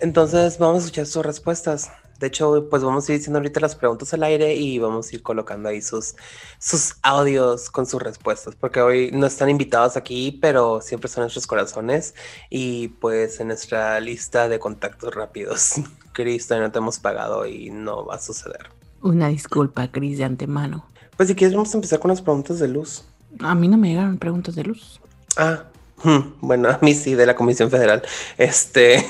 Entonces 0.00 0.58
vamos 0.58 0.82
a 0.82 0.86
escuchar 0.86 1.06
sus 1.06 1.24
respuestas. 1.24 1.90
De 2.20 2.26
hecho, 2.26 2.68
pues 2.68 2.82
vamos 2.82 3.08
a 3.08 3.12
ir 3.12 3.18
diciendo 3.18 3.38
ahorita 3.38 3.60
las 3.60 3.76
preguntas 3.76 4.12
al 4.12 4.24
aire 4.24 4.54
y 4.56 4.80
vamos 4.80 5.10
a 5.10 5.14
ir 5.14 5.22
colocando 5.22 5.68
ahí 5.68 5.80
sus, 5.80 6.16
sus 6.58 6.96
audios 7.02 7.70
con 7.70 7.86
sus 7.86 8.02
respuestas, 8.02 8.56
porque 8.56 8.80
hoy 8.80 9.10
no 9.12 9.26
están 9.26 9.48
invitados 9.48 9.96
aquí, 9.96 10.36
pero 10.42 10.80
siempre 10.80 11.08
son 11.08 11.22
nuestros 11.22 11.46
corazones 11.46 12.14
y 12.50 12.88
pues 12.88 13.38
en 13.38 13.48
nuestra 13.48 14.00
lista 14.00 14.48
de 14.48 14.58
contactos 14.58 15.14
rápidos. 15.14 15.74
Cris, 16.12 16.50
no 16.50 16.72
te 16.72 16.78
hemos 16.78 16.98
pagado 16.98 17.46
y 17.46 17.70
no 17.70 18.04
va 18.04 18.16
a 18.16 18.20
suceder. 18.20 18.68
Una 19.00 19.28
disculpa, 19.28 19.92
Cris, 19.92 20.18
de 20.18 20.24
antemano. 20.24 20.86
Pues 21.16 21.28
si 21.28 21.36
quieres 21.36 21.54
vamos 21.54 21.72
a 21.72 21.76
empezar 21.76 22.00
con 22.00 22.08
las 22.08 22.20
preguntas 22.20 22.58
de 22.58 22.66
luz. 22.66 23.04
A 23.40 23.54
mí 23.54 23.68
no 23.68 23.76
me 23.76 23.88
llegaron 23.88 24.18
preguntas 24.18 24.54
de 24.54 24.64
luz. 24.64 25.00
Ah, 25.36 25.64
hmm, 26.02 26.18
bueno, 26.40 26.68
a 26.68 26.78
mí 26.82 26.94
sí, 26.94 27.14
de 27.14 27.26
la 27.26 27.34
Comisión 27.34 27.70
Federal. 27.70 28.02
Este, 28.36 29.04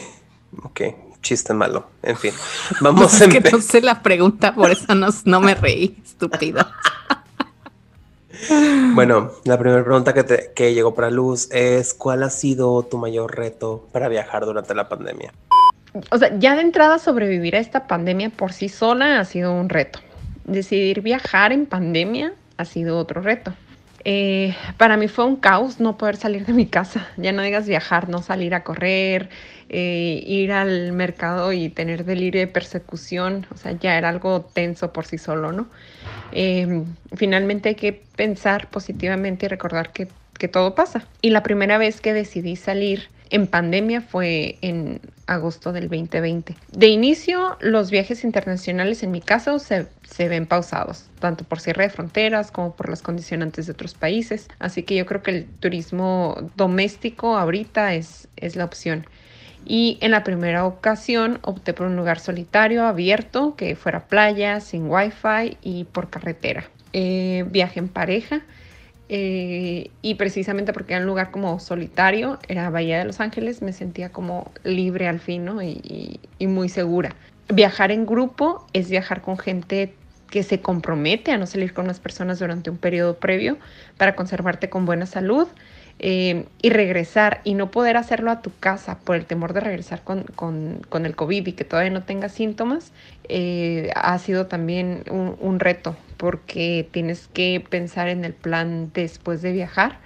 ok, 0.62 0.80
chiste 1.22 1.54
malo. 1.54 1.86
En 2.02 2.16
fin, 2.16 2.32
vamos 2.80 3.14
a 3.20 3.24
Es 3.24 3.30
que 3.30 3.50
no 3.50 3.60
sé 3.60 3.80
la 3.80 4.02
pregunta, 4.02 4.54
por 4.54 4.70
eso 4.70 4.94
no, 4.94 5.08
no 5.24 5.40
me 5.40 5.54
reí, 5.54 5.96
estúpido. 6.04 6.66
Bueno, 8.94 9.32
la 9.44 9.58
primera 9.58 9.82
pregunta 9.82 10.14
que, 10.14 10.52
que 10.54 10.72
llegó 10.72 10.94
para 10.94 11.10
Luz 11.10 11.48
es, 11.50 11.92
¿cuál 11.92 12.22
ha 12.22 12.30
sido 12.30 12.84
tu 12.84 12.96
mayor 12.96 13.36
reto 13.36 13.88
para 13.90 14.08
viajar 14.08 14.44
durante 14.44 14.74
la 14.76 14.88
pandemia? 14.88 15.32
O 16.10 16.18
sea, 16.18 16.38
ya 16.38 16.54
de 16.54 16.62
entrada 16.62 16.98
sobrevivir 16.98 17.56
a 17.56 17.58
esta 17.58 17.86
pandemia 17.86 18.30
por 18.30 18.52
sí 18.52 18.68
sola 18.68 19.18
ha 19.18 19.24
sido 19.24 19.52
un 19.52 19.68
reto. 19.68 19.98
Decidir 20.44 21.00
viajar 21.00 21.52
en 21.52 21.66
pandemia 21.66 22.34
ha 22.56 22.64
sido 22.64 22.98
otro 22.98 23.20
reto. 23.22 23.54
Eh, 24.04 24.54
para 24.76 24.96
mí 24.96 25.08
fue 25.08 25.24
un 25.24 25.37
caos 25.37 25.80
no 25.80 25.98
poder 25.98 26.16
salir 26.16 26.46
de 26.46 26.52
mi 26.52 26.66
casa. 26.66 27.08
Ya 27.16 27.32
no 27.32 27.42
digas 27.42 27.66
viajar, 27.66 28.08
no 28.08 28.22
salir 28.22 28.54
a 28.54 28.64
correr, 28.64 29.28
eh, 29.68 30.22
ir 30.26 30.52
al 30.52 30.92
mercado 30.92 31.52
y 31.52 31.68
tener 31.68 32.04
delirio 32.04 32.40
de 32.40 32.46
persecución. 32.46 33.46
O 33.52 33.56
sea, 33.56 33.72
ya 33.72 33.96
era 33.96 34.08
algo 34.08 34.42
tenso 34.52 34.92
por 34.92 35.06
sí 35.06 35.18
solo, 35.18 35.52
¿no? 35.52 35.68
Em, 36.32 36.84
finalmente 37.14 37.70
hay 37.70 37.74
que 37.74 37.92
pensar 37.92 38.68
positivamente 38.70 39.46
y 39.46 39.48
recordar 39.48 39.92
que, 39.92 40.08
que 40.38 40.48
todo 40.48 40.74
pasa. 40.74 41.06
Y 41.20 41.30
la 41.30 41.42
primera 41.42 41.78
vez 41.78 42.00
que 42.00 42.12
decidí 42.12 42.56
salir 42.56 43.08
en 43.30 43.46
pandemia 43.46 44.00
fue 44.00 44.58
en 44.62 45.00
agosto 45.26 45.72
del 45.72 45.88
2020. 45.88 46.56
De 46.72 46.87
inicio, 46.88 47.56
los 47.61 47.90
viajes 47.90 48.24
internacionales 48.24 49.02
en 49.02 49.11
mi 49.11 49.20
caso 49.20 49.58
se, 49.58 49.87
ven 50.18 50.47
pausados, 50.47 51.07
tanto 51.21 51.44
por 51.44 51.61
cierre 51.61 51.85
de 51.85 51.90
fronteras 51.90 52.51
como 52.51 52.75
por 52.75 52.88
las 52.88 53.03
condicionantes 53.03 53.66
de 53.66 53.73
otros 53.73 53.94
países. 53.94 54.49
Así 54.59 54.83
que 54.83 54.97
yo 54.97 55.07
creo 55.07 55.23
que 55.23 55.31
el 55.31 55.47
turismo 55.47 56.37
doméstico 56.57 57.37
ahorita 57.37 57.94
es, 57.94 58.29
es 58.37 58.57
la 58.57 58.64
opción. 58.64 59.07
Y 59.64 59.99
en 60.01 60.12
la 60.12 60.25
primera 60.25 60.64
ocasión 60.64 61.40
opté 61.42 61.75
por 61.75 61.87
un 61.87 61.97
lugar 61.97 62.21
solitario, 62.21 62.87
abierto, 62.87 63.55
que 63.57 63.77
fuera 63.77 64.07
playa, 64.07 64.61
sin 64.61 64.90
wifi 64.90 65.59
y 65.62 65.85
por 65.85 66.09
carretera. 66.09 66.64
Eh, 66.92 67.44
viaje 67.51 67.81
en 67.81 67.88
pareja 67.88 68.42
eh, 69.11 69.90
y 70.03 70.14
precisamente 70.16 70.73
porque 70.73 70.92
era 70.92 71.01
un 71.01 71.07
lugar 71.07 71.31
como 71.31 71.61
solitario, 71.61 72.38
era 72.47 72.68
Bahía 72.68 72.99
de 72.99 73.07
Los 73.07 73.21
Ángeles, 73.21 73.62
me 73.62 73.73
sentía 73.73 74.11
como 74.11 74.53
libre 74.64 75.09
al 75.09 75.18
fin 75.18 75.49
y, 75.62 76.21
y, 76.38 76.47
muy 76.47 76.68
segura. 76.68 77.14
Viajar 77.48 77.92
en 77.92 78.06
grupo 78.06 78.66
es 78.72 78.90
viajar 78.90 79.22
con 79.22 79.38
gente 79.38 79.94
que 80.30 80.42
se 80.42 80.61
compromete 80.61 81.32
a 81.32 81.38
no 81.38 81.46
salir 81.46 81.72
con 81.72 81.87
las 81.87 82.00
personas 82.00 82.38
durante 82.38 82.70
un 82.70 82.76
periodo 82.76 83.18
previo 83.18 83.56
para 83.96 84.14
conservarte 84.14 84.68
con 84.68 84.84
buena 84.84 85.06
salud 85.06 85.48
eh, 86.00 86.44
y 86.62 86.70
regresar 86.70 87.40
y 87.42 87.54
no 87.54 87.70
poder 87.70 87.96
hacerlo 87.96 88.30
a 88.30 88.40
tu 88.40 88.52
casa 88.61 88.98
por 89.00 89.16
el 89.16 89.24
temor 89.24 89.52
de 89.52 89.61
regresar 89.61 90.02
con, 90.04 90.22
con, 90.37 90.82
con 90.88 91.06
el 91.06 91.16
COVID 91.16 91.46
y 91.46 91.52
que 91.52 91.64
todavía 91.64 91.90
no 91.90 92.04
tengas 92.04 92.32
síntomas, 92.32 92.92
eh, 93.28 93.90
ha 93.96 94.16
sido 94.18 94.46
también 94.46 95.02
un, 95.11 95.37
un, 95.40 95.58
reto 95.58 95.96
porque 96.16 96.87
tienes 96.92 97.28
que 97.28 97.64
pensar 97.68 98.08
en 98.08 98.24
el 98.24 98.32
plan 98.32 98.92
después 98.94 99.42
de 99.42 99.52
viajar. 99.52 99.98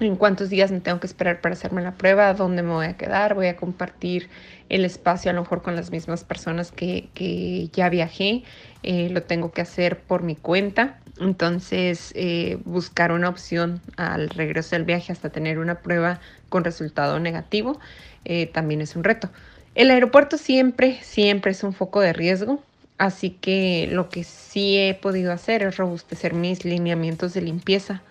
En 0.00 0.14
cuántos 0.14 0.48
días 0.48 0.70
me 0.70 0.80
tengo 0.80 1.00
que 1.00 1.08
esperar 1.08 1.40
para 1.40 1.54
hacerme 1.54 1.82
la 1.82 1.94
prueba, 1.94 2.32
dónde 2.32 2.62
me 2.62 2.72
voy 2.72 2.86
a 2.86 2.96
quedar, 2.96 3.34
voy 3.34 3.48
a 3.48 3.56
compartir 3.56 4.28
el 4.68 4.84
espacio 4.84 5.30
a 5.30 5.34
lo 5.34 5.42
mejor 5.42 5.62
con 5.62 5.74
las 5.74 5.90
mismas 5.90 6.22
personas 6.22 6.70
que, 6.70 7.08
que 7.14 7.68
ya 7.72 7.88
viajé, 7.88 8.44
eh, 8.84 9.08
lo 9.10 9.22
tengo 9.24 9.50
que 9.50 9.60
hacer 9.60 9.98
por 9.98 10.22
mi 10.22 10.36
cuenta. 10.36 11.00
Entonces, 11.20 12.12
eh, 12.14 12.58
buscar 12.64 13.10
una 13.10 13.28
opción 13.28 13.80
al 13.96 14.28
regreso 14.28 14.76
del 14.76 14.84
viaje 14.84 15.10
hasta 15.10 15.30
tener 15.30 15.58
una 15.58 15.80
prueba 15.80 16.20
con 16.48 16.62
resultado 16.62 17.18
negativo 17.18 17.80
eh, 18.24 18.46
también 18.46 18.80
es 18.80 18.94
un 18.94 19.04
reto. 19.04 19.30
El 19.74 19.90
aeropuerto 19.90 20.38
siempre, 20.38 20.98
siempre 21.02 21.52
es 21.52 21.62
un 21.62 21.72
foco 21.72 22.00
de 22.00 22.12
riesgo, 22.12 22.62
así 22.98 23.30
que 23.30 23.88
lo 23.90 24.10
que 24.10 24.22
sí 24.24 24.76
he 24.76 24.94
podido 24.94 25.32
hacer 25.32 25.62
es 25.62 25.76
robustecer 25.76 26.34
mis 26.34 26.64
lineamientos 26.64 27.34
de 27.34 27.40
limpieza 27.42 28.02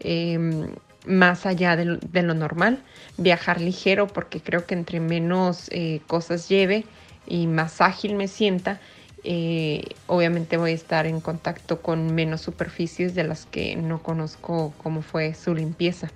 em, 0.00 0.68
más 1.06 1.46
allá 1.46 1.76
de 1.76 1.84
lo, 1.84 2.34
normal, 2.34 2.78
viajar 3.16 3.60
ligero 3.60 4.06
porque 4.06 4.40
creo 4.40 4.66
que 4.66 4.74
entre 4.74 5.00
menos 5.00 5.68
eh, 5.70 6.00
cosas 6.06 6.48
lleve 6.48 6.84
y 7.26 7.46
más 7.46 7.80
ágil 7.80 8.14
me 8.14 8.28
sienta, 8.28 8.80
eh, 9.24 9.82
obviamente 10.06 10.56
voy 10.56 10.72
a 10.72 10.74
estar 10.74 11.06
en 11.06 11.20
contacto 11.20 11.82
con 11.82 12.14
menos 12.14 12.40
superficies 12.40 13.14
de 13.14 13.24
las 13.24 13.46
que 13.46 13.76
no 13.76 14.02
conozco 14.02 14.72
cómo 14.82 15.02
fue 15.02 15.34
su 15.34 15.54
limpieza. 15.54 16.10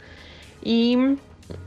Y 0.63 0.97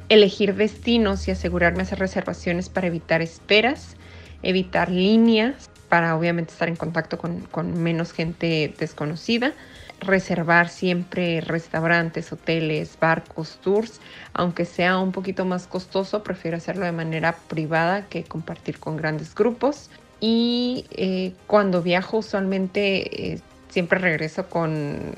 elegir 0.10 0.56
destinos 0.56 1.28
y 1.28 1.32
asegurarme 1.32 1.84
hacer 1.84 1.99
reservaciones 1.99 2.69
para 2.69 2.88
evitar 2.88 3.21
esperas, 3.21 3.97
evitar 4.41 4.89
líneas 4.89 5.69
para 5.89 6.15
obviamente 6.15 6.54
estar 6.54 6.69
en 6.69 6.75
contacto 6.75 7.17
con, 7.17 7.84
menos 7.84 8.12
gente 8.12 8.73
desconocida. 8.78 9.54
Reservar 9.99 10.69
siempre 10.69 11.41
restaurantes, 11.41 12.31
hoteles, 12.31 12.97
barcos, 12.99 13.60
tours, 13.62 13.99
aunque 14.34 14.65
sea 14.65 14.99
un 14.99 15.12
poquito 15.12 15.45
más 15.45 15.67
costoso, 15.67 16.23
prefiero 16.23 16.58
hacerlo 16.58 16.86
de 16.86 16.91
manera 16.91 17.38
privada 17.47 18.08
que 18.08 18.23
compartir 18.23 18.79
con 18.79 18.97
grandes 18.97 19.34
grupos. 19.36 19.89
Y 20.19 20.86
eh, 20.91 21.34
cuando 21.47 21.81
viajo 21.81 22.17
usualmente 22.17 23.34
eh, 23.34 23.41
siempre 23.75 23.99
regreso 23.99 24.47
con 24.47 25.15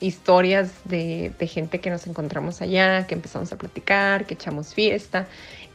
historias 0.00 0.72
de, 0.86 1.34
gente 1.46 1.80
que 1.80 1.90
nos 1.90 2.06
encontramos 2.06 2.62
allá, 2.62 3.06
que 3.06 3.14
empezamos 3.14 3.52
a 3.52 3.56
platicar, 3.56 4.24
que 4.24 4.32
echamos 4.32 4.72
fiesta. 4.72 5.26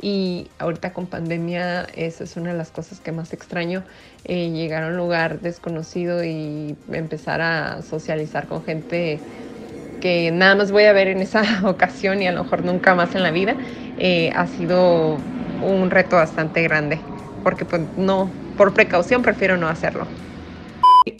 Y 0.01 0.47
ahorita 0.57 0.91
con 0.91 1.05
pandemia, 1.05 1.83
eso 1.95 2.23
es 2.23 2.35
una 2.35 2.51
de 2.51 2.57
las 2.57 2.71
cosas 2.71 2.99
que 2.99 3.11
más 3.11 3.31
extraño, 3.31 3.83
eh, 4.23 4.49
llegar 4.49 4.81
a 4.81 4.88
un 4.88 4.97
lugar 4.97 5.39
desconocido 5.41 6.23
y 6.23 6.75
empezar 6.91 7.41
a 7.41 7.83
socializar 7.83 8.47
con 8.47 8.63
gente 8.63 9.19
que 10.01 10.31
nada 10.31 10.55
más 10.55 10.71
voy 10.71 10.85
a 10.85 10.93
ver 10.93 11.09
en 11.09 11.19
esa 11.19 11.43
ocasión 11.69 12.23
y 12.23 12.27
a 12.27 12.31
lo 12.31 12.43
mejor 12.43 12.65
nunca 12.65 12.95
más 12.95 13.13
en 13.13 13.21
la 13.21 13.29
vida, 13.29 13.55
eh, 13.99 14.31
ha 14.35 14.47
sido 14.47 15.19
un 15.61 15.91
reto 15.91 16.15
bastante 16.15 16.63
grande, 16.63 16.97
porque 17.43 17.65
pues 17.65 17.83
no, 17.97 18.31
por 18.57 18.73
precaución 18.73 19.21
prefiero 19.21 19.57
no 19.57 19.67
hacerlo. 19.67 20.07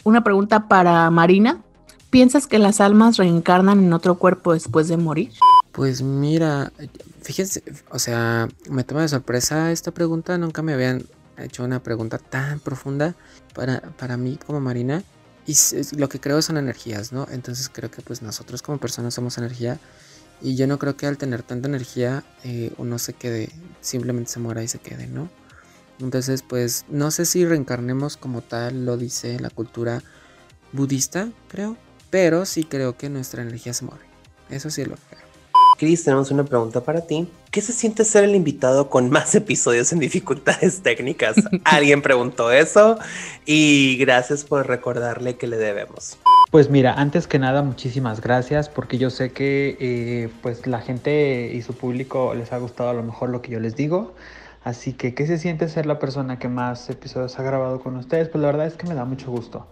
Una 0.04 0.24
pregunta 0.24 0.68
para 0.68 1.10
Marina. 1.10 1.62
¿Piensas 2.10 2.46
que 2.46 2.58
las 2.58 2.80
almas 2.80 3.16
reencarnan 3.16 3.84
en 3.84 3.92
otro 3.92 4.16
cuerpo 4.16 4.54
después 4.54 4.88
de 4.88 4.96
morir? 4.96 5.32
Pues 5.72 6.02
mira, 6.02 6.72
fíjense, 7.20 7.62
o 7.90 7.98
sea, 7.98 8.48
me 8.70 8.84
toma 8.84 9.02
de 9.02 9.08
sorpresa 9.08 9.72
esta 9.72 9.90
pregunta. 9.90 10.38
Nunca 10.38 10.62
me 10.62 10.72
habían 10.72 11.04
hecho 11.36 11.64
una 11.64 11.82
pregunta 11.82 12.18
tan 12.18 12.60
profunda 12.60 13.14
para, 13.54 13.80
para 13.80 14.16
mí 14.16 14.38
como 14.46 14.60
Marina. 14.60 15.02
Y 15.46 15.54
lo 15.96 16.08
que 16.08 16.18
creo 16.18 16.42
son 16.42 16.56
energías, 16.56 17.12
¿no? 17.12 17.26
Entonces 17.30 17.68
creo 17.72 17.90
que 17.90 18.02
pues 18.02 18.22
nosotros 18.22 18.62
como 18.62 18.78
personas 18.78 19.14
somos 19.14 19.38
energía. 19.38 19.78
Y 20.40 20.56
yo 20.56 20.66
no 20.66 20.78
creo 20.78 20.96
que 20.96 21.06
al 21.06 21.18
tener 21.18 21.42
tanta 21.42 21.68
energía 21.68 22.24
eh, 22.44 22.72
uno 22.78 22.98
se 22.98 23.12
quede, 23.12 23.50
simplemente 23.80 24.30
se 24.30 24.40
muera 24.40 24.62
y 24.62 24.68
se 24.68 24.78
quede, 24.78 25.06
¿no? 25.06 25.28
Entonces, 26.00 26.42
pues 26.42 26.84
no 26.88 27.10
sé 27.10 27.24
si 27.24 27.44
reencarnemos 27.44 28.16
como 28.16 28.42
tal, 28.42 28.84
lo 28.84 28.96
dice 28.96 29.40
la 29.40 29.50
cultura 29.50 30.02
budista, 30.72 31.30
creo, 31.48 31.76
pero 32.10 32.44
sí 32.44 32.64
creo 32.64 32.96
que 32.96 33.08
nuestra 33.08 33.42
energía 33.42 33.72
se 33.72 33.84
mueve. 33.84 34.04
Eso 34.50 34.70
sí 34.70 34.82
es 34.82 34.88
lo 34.88 34.96
que 34.96 35.02
creo. 35.10 35.26
Cris, 35.78 36.04
tenemos 36.04 36.30
una 36.30 36.44
pregunta 36.44 36.80
para 36.80 37.02
ti. 37.02 37.28
¿Qué 37.50 37.60
se 37.60 37.72
siente 37.72 38.04
ser 38.04 38.24
el 38.24 38.34
invitado 38.34 38.88
con 38.88 39.10
más 39.10 39.34
episodios 39.34 39.92
en 39.92 39.98
dificultades 39.98 40.82
técnicas? 40.82 41.36
Alguien 41.64 42.00
preguntó 42.00 42.50
eso 42.50 42.98
y 43.44 43.96
gracias 43.98 44.44
por 44.44 44.66
recordarle 44.66 45.36
que 45.36 45.46
le 45.46 45.58
debemos. 45.58 46.18
Pues 46.50 46.70
mira, 46.70 46.94
antes 46.94 47.26
que 47.26 47.38
nada, 47.38 47.62
muchísimas 47.62 48.20
gracias 48.20 48.68
porque 48.68 48.96
yo 48.98 49.10
sé 49.10 49.32
que 49.32 49.76
eh, 49.78 50.28
pues 50.42 50.66
la 50.66 50.80
gente 50.80 51.52
y 51.52 51.60
su 51.60 51.74
público 51.74 52.34
les 52.34 52.52
ha 52.52 52.58
gustado 52.58 52.90
a 52.90 52.94
lo 52.94 53.02
mejor 53.02 53.28
lo 53.28 53.42
que 53.42 53.50
yo 53.50 53.60
les 53.60 53.76
digo. 53.76 54.14
Así 54.66 54.94
que, 54.94 55.14
¿qué 55.14 55.28
se 55.28 55.38
siente 55.38 55.68
ser 55.68 55.86
la 55.86 56.00
persona 56.00 56.40
que 56.40 56.48
más 56.48 56.90
episodios 56.90 57.38
ha 57.38 57.42
grabado 57.44 57.78
con 57.78 57.94
ustedes? 57.94 58.28
Pues 58.28 58.42
la 58.42 58.48
verdad 58.48 58.66
es 58.66 58.74
que 58.74 58.88
me 58.88 58.96
da 58.96 59.04
mucho 59.04 59.30
gusto. 59.30 59.68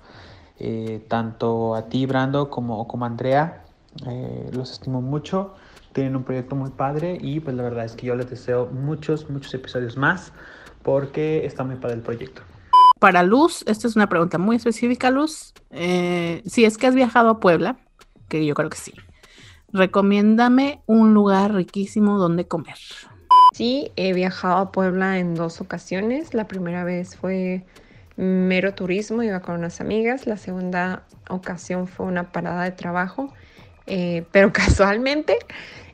Eh, 0.60 1.04
tanto 1.08 1.74
a 1.74 1.88
ti, 1.88 2.06
Brando, 2.06 2.48
como, 2.48 2.86
a 2.88 3.04
Andrea, 3.04 3.64
eh, 4.06 4.48
los 4.52 4.70
estimo 4.70 5.02
mucho. 5.02 5.56
Tienen 5.92 6.14
un 6.14 6.22
proyecto 6.22 6.54
muy 6.54 6.70
padre 6.70 7.18
y 7.20 7.40
pues 7.40 7.56
la 7.56 7.64
verdad 7.64 7.86
es 7.86 7.96
que 7.96 8.06
yo 8.06 8.14
les 8.14 8.30
deseo 8.30 8.66
muchos, 8.66 9.28
muchos 9.28 9.52
episodios 9.54 9.96
más 9.96 10.32
porque 10.84 11.44
está 11.44 11.64
muy 11.64 11.74
padre 11.74 11.96
el 11.96 12.02
proyecto. 12.02 12.42
Para 13.00 13.24
Luz, 13.24 13.64
esta 13.66 13.88
es 13.88 13.96
una 13.96 14.08
pregunta 14.08 14.38
muy 14.38 14.54
específica, 14.54 15.10
Luz. 15.10 15.54
Eh, 15.70 16.40
si 16.46 16.64
es 16.64 16.78
que 16.78 16.86
has 16.86 16.94
viajado 16.94 17.30
a 17.30 17.40
Puebla, 17.40 17.78
que 18.28 18.46
yo 18.46 18.54
creo 18.54 18.70
que 18.70 18.78
sí, 18.78 18.94
recomiéndame 19.72 20.82
un 20.86 21.14
lugar 21.14 21.52
riquísimo 21.52 22.16
donde 22.16 22.46
comer. 22.46 22.76
Sí, 23.54 23.92
he 23.94 24.12
viajado 24.14 24.56
a 24.56 24.72
Puebla 24.72 25.20
en 25.20 25.36
dos 25.36 25.60
ocasiones. 25.60 26.34
La 26.34 26.48
primera 26.48 26.82
vez 26.82 27.14
fue 27.14 27.62
mero 28.16 28.74
turismo, 28.74 29.22
iba 29.22 29.42
con 29.42 29.54
unas 29.54 29.80
amigas. 29.80 30.26
La 30.26 30.36
segunda 30.36 31.04
ocasión 31.30 31.86
fue 31.86 32.06
una 32.06 32.32
parada 32.32 32.64
de 32.64 32.72
trabajo, 32.72 33.32
eh, 33.86 34.24
pero 34.32 34.52
casualmente 34.52 35.36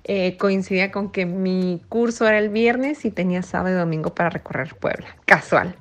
eh, 0.05 0.39
coincidía 0.39 0.91
con 0.91 1.13
que 1.13 1.27
mi 1.27 1.83
curso 1.91 2.27
era 2.27 2.39
el 2.39 2.49
viernes 2.49 3.05
y 3.05 3.11
tenía 3.11 3.43
sábado 3.43 3.77
y 3.77 3.79
domingo 3.79 4.15
para 4.15 4.31
recorrer 4.31 4.75
Puebla. 4.77 5.15
Casual. 5.27 5.77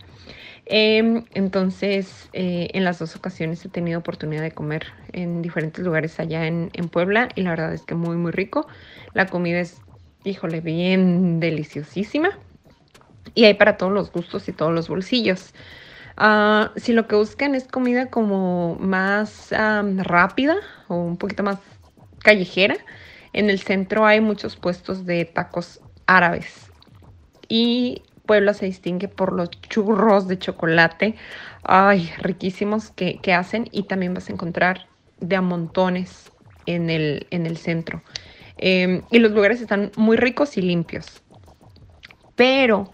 Em, 0.65 1.23
entonces, 1.33 2.27
eh, 2.33 2.67
en 2.73 2.83
las 2.83 2.99
dos 2.99 3.15
ocasiones 3.15 3.63
he 3.63 3.69
tenido 3.69 3.99
oportunidad 3.99 4.41
de 4.41 4.51
comer 4.51 4.87
en 5.13 5.41
diferentes 5.41 5.85
lugares 5.85 6.19
allá 6.19 6.45
en, 6.45 6.71
en 6.73 6.89
Puebla 6.89 7.29
y 7.35 7.43
la 7.43 7.51
verdad 7.51 7.73
es 7.73 7.83
que 7.83 7.95
muy, 7.95 8.17
muy 8.17 8.33
rico. 8.33 8.67
La 9.13 9.27
comida 9.27 9.61
es 9.61 9.79
híjole, 10.23 10.61
bien 10.61 11.39
deliciosísima. 11.39 12.29
Y 13.35 13.45
hay 13.45 13.53
para 13.53 13.77
todos 13.77 13.91
los 13.91 14.11
gustos 14.11 14.47
y 14.49 14.53
todos 14.53 14.73
los 14.73 14.89
bolsillos. 14.89 15.53
Ah, 16.17 16.71
si 16.75 16.93
lo 16.93 17.07
que 17.07 17.15
buscan 17.15 17.55
es 17.55 17.67
comida 17.67 18.09
como 18.09 18.75
más 18.79 19.49
rápida 19.51 20.55
o 20.87 20.95
un 20.95 21.17
poquito 21.17 21.43
más 21.43 21.59
callejera, 22.19 22.77
en 23.33 23.49
el 23.49 23.59
centro 23.59 24.05
hay 24.05 24.21
muchos 24.21 24.57
puestos 24.57 25.05
de 25.05 25.25
tacos 25.25 25.81
árabes. 26.07 26.71
Y 27.47 28.03
Puebla 28.25 28.53
se 28.53 28.65
distingue 28.65 29.07
por 29.07 29.33
los 29.33 29.49
churros 29.51 30.27
de 30.27 30.37
chocolate, 30.37 31.15
ay, 31.63 32.11
riquísimos 32.19 32.91
que, 32.91 33.21
que 33.21 33.33
hacen. 33.33 33.67
Y 33.71 33.83
también 33.83 34.13
vas 34.13 34.29
a 34.29 34.33
encontrar 34.33 34.89
de 35.19 35.35
a 35.35 35.41
montones 35.41 36.31
en 36.65 36.89
el, 36.89 37.27
en 37.31 37.45
el 37.45 37.57
centro. 37.57 38.03
Em, 38.61 39.03
y 39.09 39.19
los 39.19 39.31
lugares 39.31 39.61
están 39.61 39.91
muy 39.95 40.17
ricos 40.17 40.57
y 40.57 40.61
limpios. 40.61 41.23
Pero 42.35 42.91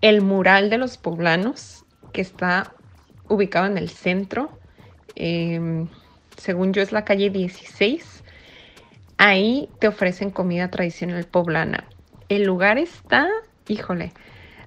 el 0.00 0.22
mural 0.22 0.70
de 0.70 0.78
los 0.78 0.96
poblanos, 0.96 1.84
que 2.12 2.20
está 2.20 2.76
ubicado 3.28 3.66
en 3.66 3.78
el 3.78 3.90
centro, 3.90 4.60
em, 5.16 5.88
según 6.36 6.72
yo 6.72 6.82
es 6.82 6.92
la 6.92 7.04
calle 7.04 7.30
16, 7.30 8.22
ahí 9.18 9.70
te 9.80 9.88
ofrecen 9.88 10.30
comida 10.30 10.70
tradicional 10.70 11.26
poblana. 11.26 11.88
El 12.28 12.44
lugar 12.44 12.78
está, 12.78 13.28
híjole, 13.66 14.12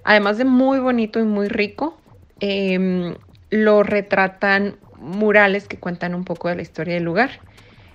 además 0.04 0.36
de 0.38 0.44
muy 0.44 0.80
bonito 0.80 1.18
y 1.18 1.24
muy 1.24 1.48
rico, 1.48 2.02
em, 2.40 3.16
lo 3.50 3.82
retratan 3.84 4.80
murales 4.98 5.66
que 5.66 5.80
cuentan 5.80 6.14
un 6.14 6.24
poco 6.24 6.48
de 6.48 6.56
la 6.56 6.62
historia 6.62 6.94
del 6.94 7.04
lugar. 7.04 7.42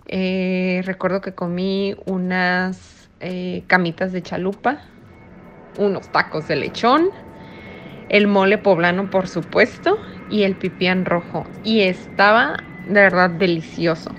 Eh, 0.07 0.81
recuerdo 0.85 1.21
que 1.21 1.33
comí 1.35 1.95
unas 2.05 3.09
eh, 3.19 3.63
camitas 3.67 4.13
de 4.13 4.23
chalupa, 4.23 4.81
unos 5.77 6.09
tacos 6.09 6.47
de 6.47 6.55
lechón, 6.55 7.09
el 8.09 8.27
mole 8.27 8.57
poblano, 8.57 9.09
por 9.09 9.27
supuesto, 9.27 9.97
y 10.29 10.43
el 10.43 10.55
pipián 10.55 11.05
rojo. 11.05 11.49
Y 11.61 11.81
estaba 11.81 12.55
de 12.85 13.01
verdad 13.01 13.29
delicioso. 13.29 14.15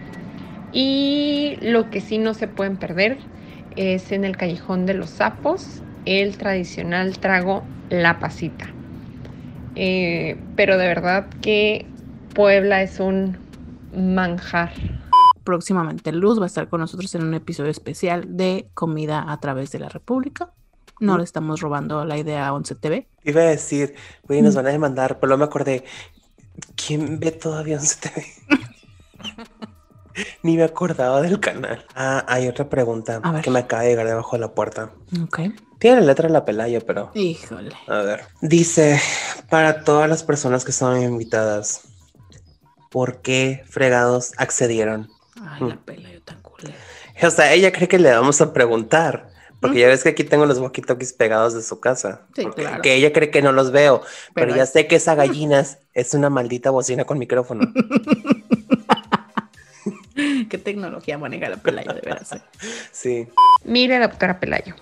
Y 0.70 1.59
lo 1.62 1.90
que 1.90 2.01
sí 2.01 2.18
no 2.18 2.35
se 2.35 2.48
pueden 2.48 2.77
perder 2.77 3.18
es 3.70 4.12
en 4.12 4.24
el 4.24 4.37
callejón 4.37 4.85
de 4.87 4.94
los 4.94 5.11
sapos, 5.11 5.83
el 6.05 6.37
tradicional 6.37 7.18
trago 7.18 7.66
la 7.88 8.20
pasita. 8.20 8.74
Eh, 9.74 10.44
pero 10.55 10.77
de 10.77 10.87
verdad 10.87 11.29
que 11.40 11.87
Puebla 12.35 12.83
es 12.83 13.01
un 13.01 13.38
manjar 13.92 14.72
próximamente 15.48 16.12
Luz 16.12 16.38
va 16.38 16.44
a 16.44 16.46
estar 16.46 16.68
con 16.68 16.82
nosotros 16.82 17.14
en 17.14 17.24
un 17.24 17.32
episodio 17.32 17.70
especial 17.70 18.37
de 18.37 18.68
Comida 18.74 19.24
a 19.32 19.40
través 19.40 19.72
de 19.72 19.78
la 19.78 19.88
República. 19.88 20.52
No 21.00 21.16
le 21.16 21.24
estamos 21.24 21.62
robando 21.62 22.04
la 22.04 22.18
idea 22.18 22.46
a 22.46 22.52
11 22.52 22.74
TV. 22.74 23.08
Iba 23.24 23.40
a 23.40 23.44
decir, 23.44 23.94
güey, 24.24 24.42
nos 24.42 24.54
van 24.54 24.66
a 24.66 24.72
demandar, 24.72 25.18
pero 25.20 25.38
me 25.38 25.44
acordé, 25.44 25.84
¿quién 26.76 27.18
ve 27.18 27.30
todavía 27.30 27.78
11 27.78 27.96
TV? 27.98 28.26
Ni 30.42 30.59
me 30.59 30.64
acordaba 30.64 31.22
del 31.22 31.40
canal. 31.40 31.82
Ah, 31.94 32.26
hay 32.28 32.46
otra 32.46 32.68
pregunta 32.68 33.22
que 33.42 33.51
me 33.51 33.61
acaba 33.61 33.84
de 33.84 33.88
llegar 33.88 34.07
debajo 34.07 34.36
de 34.36 34.40
la 34.40 34.53
puerta. 34.53 34.90
Ok. 35.22 35.40
Tiene 35.78 36.01
la 36.01 36.09
letra 36.09 36.26
de 36.26 36.34
la 36.34 36.44
Pelayo, 36.44 36.84
pero. 36.84 37.11
Híjole. 37.14 37.70
A 37.86 38.03
ver. 38.03 38.26
Dice: 38.42 39.01
Para 39.49 39.82
todas 39.82 40.11
las 40.11 40.24
personas 40.24 40.66
que 40.66 40.72
estaban 40.72 41.03
invitadas, 41.03 41.88
¿por 42.90 43.22
qué 43.22 43.64
fregados 43.66 44.32
accedieron? 44.36 45.09
Ay, 45.41 45.61
la 45.61 45.74
mm. 45.74 45.78
pela, 45.84 46.11
yo 46.11 46.22
tan 46.22 46.41
culera. 46.43 46.76
O 47.22 47.30
sea, 47.30 47.53
ella 47.53 47.72
cree 47.72 47.89
que 47.89 47.99
le 47.99 48.12
vamos 48.12 48.41
a 48.41 48.53
preguntar. 48.53 49.28
Porque 49.61 49.80
ya 49.80 49.89
ves 49.89 50.05
que 50.05 50.11
aquí 50.11 50.22
tengo 50.22 50.47
los 50.47 50.61
walkie-talkies 50.61 51.12
pegados 51.16 51.53
de 51.53 51.62
su 51.62 51.80
casa. 51.80 52.22
Sí, 52.34 52.47
claro. 52.47 52.80
Que 52.80 52.95
ella 52.95 53.12
cree 53.12 53.30
que 53.30 53.43
no 53.43 53.51
los 53.51 53.72
veo. 53.72 54.03
Pero, 54.32 54.55
ya 54.55 54.66
sé 54.66 54.86
que 54.86 54.95
esa 54.97 55.16
gallina 55.16 55.64
es 55.95 56.14
una 56.14 56.30
maldita 56.30 56.70
bocina 56.70 57.05
con 57.05 57.18
micrófono. 57.18 57.66
Qué 60.49 60.59
tecnología 60.59 61.18
maneja 61.18 61.49
la 61.49 61.57
Pelayo, 61.57 61.93
de 61.93 62.01
veras. 62.01 62.32
Eh. 62.32 62.41
Sí. 62.93 63.28
Mire, 63.64 63.99
doctora 63.99 64.39
Pelayo, 64.39 64.74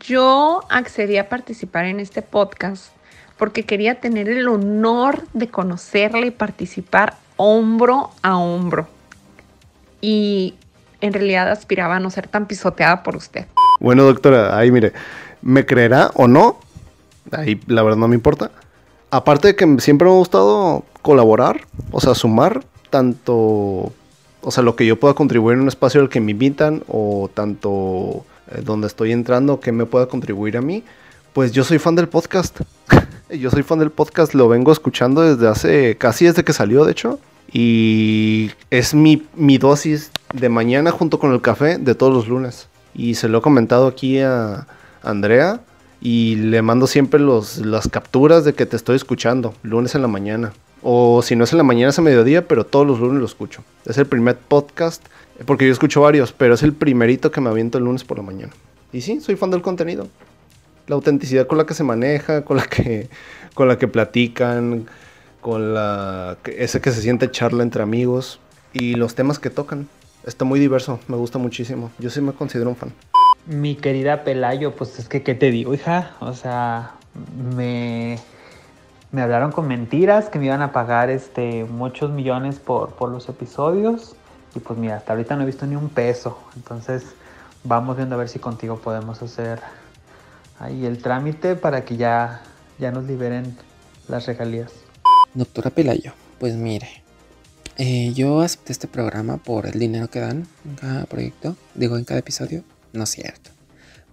yo 0.00 0.62
accedí 0.70 1.18
a 1.18 1.28
participar 1.28 1.84
en 1.86 2.00
este 2.00 2.22
podcast 2.22 2.92
porque 3.36 3.64
quería 3.64 4.00
tener 4.00 4.28
el 4.28 4.48
honor 4.48 5.26
de 5.34 5.48
conocerle 5.48 6.28
y 6.28 6.30
participar 6.30 7.16
hombro 7.36 8.10
a 8.22 8.38
hombro 8.38 8.88
y 10.00 10.54
en 11.00 11.12
realidad 11.12 11.50
aspiraba 11.50 11.96
a 11.96 12.00
no 12.00 12.10
ser 12.10 12.28
tan 12.28 12.46
pisoteada 12.46 13.02
por 13.02 13.16
usted. 13.16 13.46
Bueno, 13.80 14.04
doctora, 14.04 14.56
ahí 14.58 14.70
mire, 14.70 14.92
¿me 15.42 15.66
creerá 15.66 16.10
o 16.14 16.28
no? 16.28 16.58
Ahí 17.32 17.60
la 17.66 17.82
verdad 17.82 17.98
no 17.98 18.08
me 18.08 18.14
importa. 18.14 18.50
Aparte 19.10 19.48
de 19.48 19.56
que 19.56 19.76
siempre 19.80 20.06
me 20.06 20.14
ha 20.14 20.18
gustado 20.18 20.84
colaborar, 21.02 21.66
o 21.90 22.00
sea, 22.00 22.14
sumar 22.14 22.64
tanto, 22.90 23.92
o 24.42 24.50
sea, 24.50 24.62
lo 24.62 24.76
que 24.76 24.86
yo 24.86 24.98
pueda 24.98 25.14
contribuir 25.14 25.56
en 25.56 25.62
un 25.62 25.68
espacio 25.68 26.00
al 26.00 26.08
que 26.08 26.20
me 26.20 26.32
invitan 26.32 26.82
o 26.88 27.30
tanto 27.32 28.24
eh, 28.50 28.62
donde 28.64 28.86
estoy 28.86 29.12
entrando 29.12 29.60
que 29.60 29.72
me 29.72 29.86
pueda 29.86 30.06
contribuir 30.06 30.56
a 30.56 30.62
mí, 30.62 30.82
pues 31.32 31.52
yo 31.52 31.64
soy 31.64 31.78
fan 31.78 31.94
del 31.94 32.08
podcast. 32.08 32.60
yo 33.30 33.50
soy 33.50 33.62
fan 33.62 33.78
del 33.78 33.90
podcast, 33.90 34.34
lo 34.34 34.48
vengo 34.48 34.72
escuchando 34.72 35.22
desde 35.22 35.48
hace, 35.48 35.96
casi 35.96 36.24
desde 36.24 36.44
que 36.44 36.52
salió, 36.52 36.84
de 36.84 36.92
hecho. 36.92 37.20
Y 37.58 38.50
es 38.70 38.92
mi, 38.92 39.22
mi 39.34 39.56
dosis 39.56 40.10
de 40.34 40.50
mañana 40.50 40.90
junto 40.90 41.18
con 41.18 41.32
el 41.32 41.40
café 41.40 41.78
de 41.78 41.94
todos 41.94 42.12
los 42.12 42.28
lunes. 42.28 42.68
Y 42.94 43.14
se 43.14 43.28
lo 43.28 43.38
he 43.38 43.40
comentado 43.40 43.86
aquí 43.86 44.18
a 44.18 44.66
Andrea 45.02 45.62
y 46.02 46.36
le 46.36 46.60
mando 46.60 46.86
siempre 46.86 47.18
los, 47.18 47.56
las 47.64 47.88
capturas 47.88 48.44
de 48.44 48.52
que 48.52 48.66
te 48.66 48.76
estoy 48.76 48.96
escuchando, 48.96 49.54
lunes 49.62 49.94
en 49.94 50.02
la 50.02 50.08
mañana. 50.08 50.52
O 50.82 51.22
si 51.22 51.34
no 51.34 51.44
es 51.44 51.52
en 51.52 51.56
la 51.56 51.64
mañana 51.64 51.88
es 51.88 51.98
a 51.98 52.02
mediodía, 52.02 52.46
pero 52.46 52.66
todos 52.66 52.86
los 52.86 53.00
lunes 53.00 53.20
lo 53.20 53.24
escucho. 53.24 53.64
Es 53.86 53.96
el 53.96 54.04
primer 54.04 54.36
podcast, 54.36 55.02
porque 55.46 55.64
yo 55.64 55.72
escucho 55.72 56.02
varios, 56.02 56.32
pero 56.32 56.52
es 56.52 56.62
el 56.62 56.74
primerito 56.74 57.30
que 57.30 57.40
me 57.40 57.48
aviento 57.48 57.78
el 57.78 57.84
lunes 57.84 58.04
por 58.04 58.18
la 58.18 58.22
mañana. 58.22 58.52
Y 58.92 59.00
sí, 59.00 59.22
soy 59.22 59.36
fan 59.36 59.50
del 59.50 59.62
contenido. 59.62 60.08
La 60.88 60.96
autenticidad 60.96 61.46
con 61.46 61.56
la 61.56 61.64
que 61.64 61.72
se 61.72 61.84
maneja, 61.84 62.44
con 62.44 62.58
la 62.58 62.66
que, 62.66 63.08
con 63.54 63.66
la 63.66 63.78
que 63.78 63.88
platican, 63.88 64.86
con 65.46 65.74
la 65.74 66.38
ese 66.44 66.80
que 66.80 66.90
se 66.90 67.00
siente 67.00 67.30
charla 67.30 67.62
entre 67.62 67.80
amigos 67.80 68.40
y 68.72 68.94
los 68.94 69.14
temas 69.14 69.38
que 69.38 69.48
tocan. 69.48 69.88
Está 70.24 70.44
muy 70.44 70.58
diverso, 70.58 70.98
me 71.06 71.16
gusta 71.16 71.38
muchísimo. 71.38 71.92
Yo 72.00 72.10
sí 72.10 72.20
me 72.20 72.32
considero 72.32 72.68
un 72.68 72.74
fan. 72.74 72.92
Mi 73.46 73.76
querida 73.76 74.24
Pelayo, 74.24 74.74
pues 74.74 74.98
es 74.98 75.08
que, 75.08 75.22
¿qué 75.22 75.36
te 75.36 75.52
digo, 75.52 75.72
hija? 75.72 76.16
O 76.18 76.34
sea, 76.34 76.94
me, 77.54 78.18
me 79.12 79.22
hablaron 79.22 79.52
con 79.52 79.68
mentiras 79.68 80.28
que 80.30 80.40
me 80.40 80.46
iban 80.46 80.62
a 80.62 80.72
pagar 80.72 81.10
este, 81.10 81.62
muchos 81.62 82.10
millones 82.10 82.58
por, 82.58 82.94
por 82.94 83.12
los 83.12 83.28
episodios. 83.28 84.16
Y 84.56 84.58
pues 84.58 84.76
mira, 84.76 84.96
hasta 84.96 85.12
ahorita 85.12 85.36
no 85.36 85.44
he 85.44 85.46
visto 85.46 85.64
ni 85.64 85.76
un 85.76 85.90
peso. 85.90 86.40
Entonces, 86.56 87.04
vamos 87.62 87.96
viendo 87.96 88.16
a 88.16 88.18
ver 88.18 88.28
si 88.28 88.40
contigo 88.40 88.78
podemos 88.78 89.22
hacer 89.22 89.60
ahí 90.58 90.84
el 90.86 91.00
trámite 91.00 91.54
para 91.54 91.84
que 91.84 91.96
ya, 91.96 92.42
ya 92.80 92.90
nos 92.90 93.04
liberen 93.04 93.56
las 94.08 94.26
regalías. 94.26 94.85
Doctora 95.36 95.68
Pelayo, 95.68 96.14
pues 96.40 96.54
mire, 96.54 96.88
eh, 97.76 98.14
yo 98.14 98.40
acepté 98.40 98.72
este 98.72 98.88
programa 98.88 99.36
por 99.36 99.66
el 99.66 99.78
dinero 99.78 100.08
que 100.08 100.20
dan 100.20 100.48
en 100.64 100.76
cada 100.76 101.04
proyecto, 101.04 101.58
digo 101.74 101.98
en 101.98 102.04
cada 102.04 102.20
episodio. 102.20 102.64
No 102.94 103.04
es 103.04 103.10
cierto. 103.10 103.50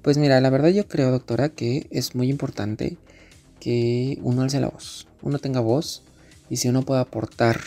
Pues 0.02 0.18
mira, 0.18 0.42
la 0.42 0.50
verdad 0.50 0.68
yo 0.68 0.86
creo, 0.90 1.12
doctora, 1.12 1.48
que 1.48 1.88
es 1.92 2.14
muy 2.14 2.30
importante 2.30 2.98
que 3.62 4.20
uno 4.22 4.42
alce 4.42 4.60
la 4.60 4.68
voz, 4.68 5.08
uno 5.22 5.40
tenga 5.40 5.62
voz 5.62 6.04
y 6.50 6.58
si 6.58 6.68
uno 6.68 6.82
puede 6.82 7.00
aportar 7.00 7.62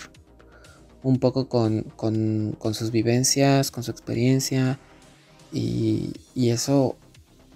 un 1.02 1.18
poco 1.18 1.48
con, 1.48 1.86
sus 2.74 2.90
vivencias, 2.90 3.70
con 3.70 3.84
su 3.84 3.90
experiencia 3.90 4.78
y, 5.50 6.12
y, 6.34 6.50
eso 6.50 6.96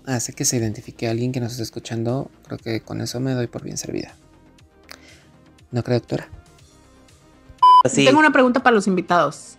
hace 0.06 0.32
que 0.32 0.46
se 0.46 0.56
identifique 0.56 1.08
a 1.08 1.10
alguien 1.10 1.32
que 1.32 1.40
nos 1.40 1.52
esté 1.52 1.64
escuchando, 1.64 2.30
creo 2.44 2.56
que 2.56 2.80
con 2.80 3.02
eso 3.02 3.20
me 3.20 3.32
doy 3.32 3.48
por 3.48 3.62
bien 3.64 3.76
servida. 3.76 4.14
¿No 5.70 5.82
cree, 5.82 5.98
doctora? 5.98 6.28
Tengo 7.94 8.18
una 8.18 8.32
pregunta 8.32 8.62
para 8.62 8.74
los 8.74 8.86
invitados 8.86 9.56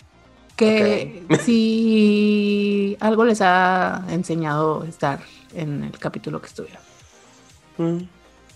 que 0.56 1.24
si 1.44 2.98
algo 3.00 3.26
les 3.26 3.42
ha 3.42 4.06
enseñado 4.10 4.84
estar 4.84 5.22
en 5.56 5.84
el 5.84 5.98
capítulo 5.98 6.40
que 6.42 6.48
estuvieron. 6.48 6.82
Mm, 7.78 7.98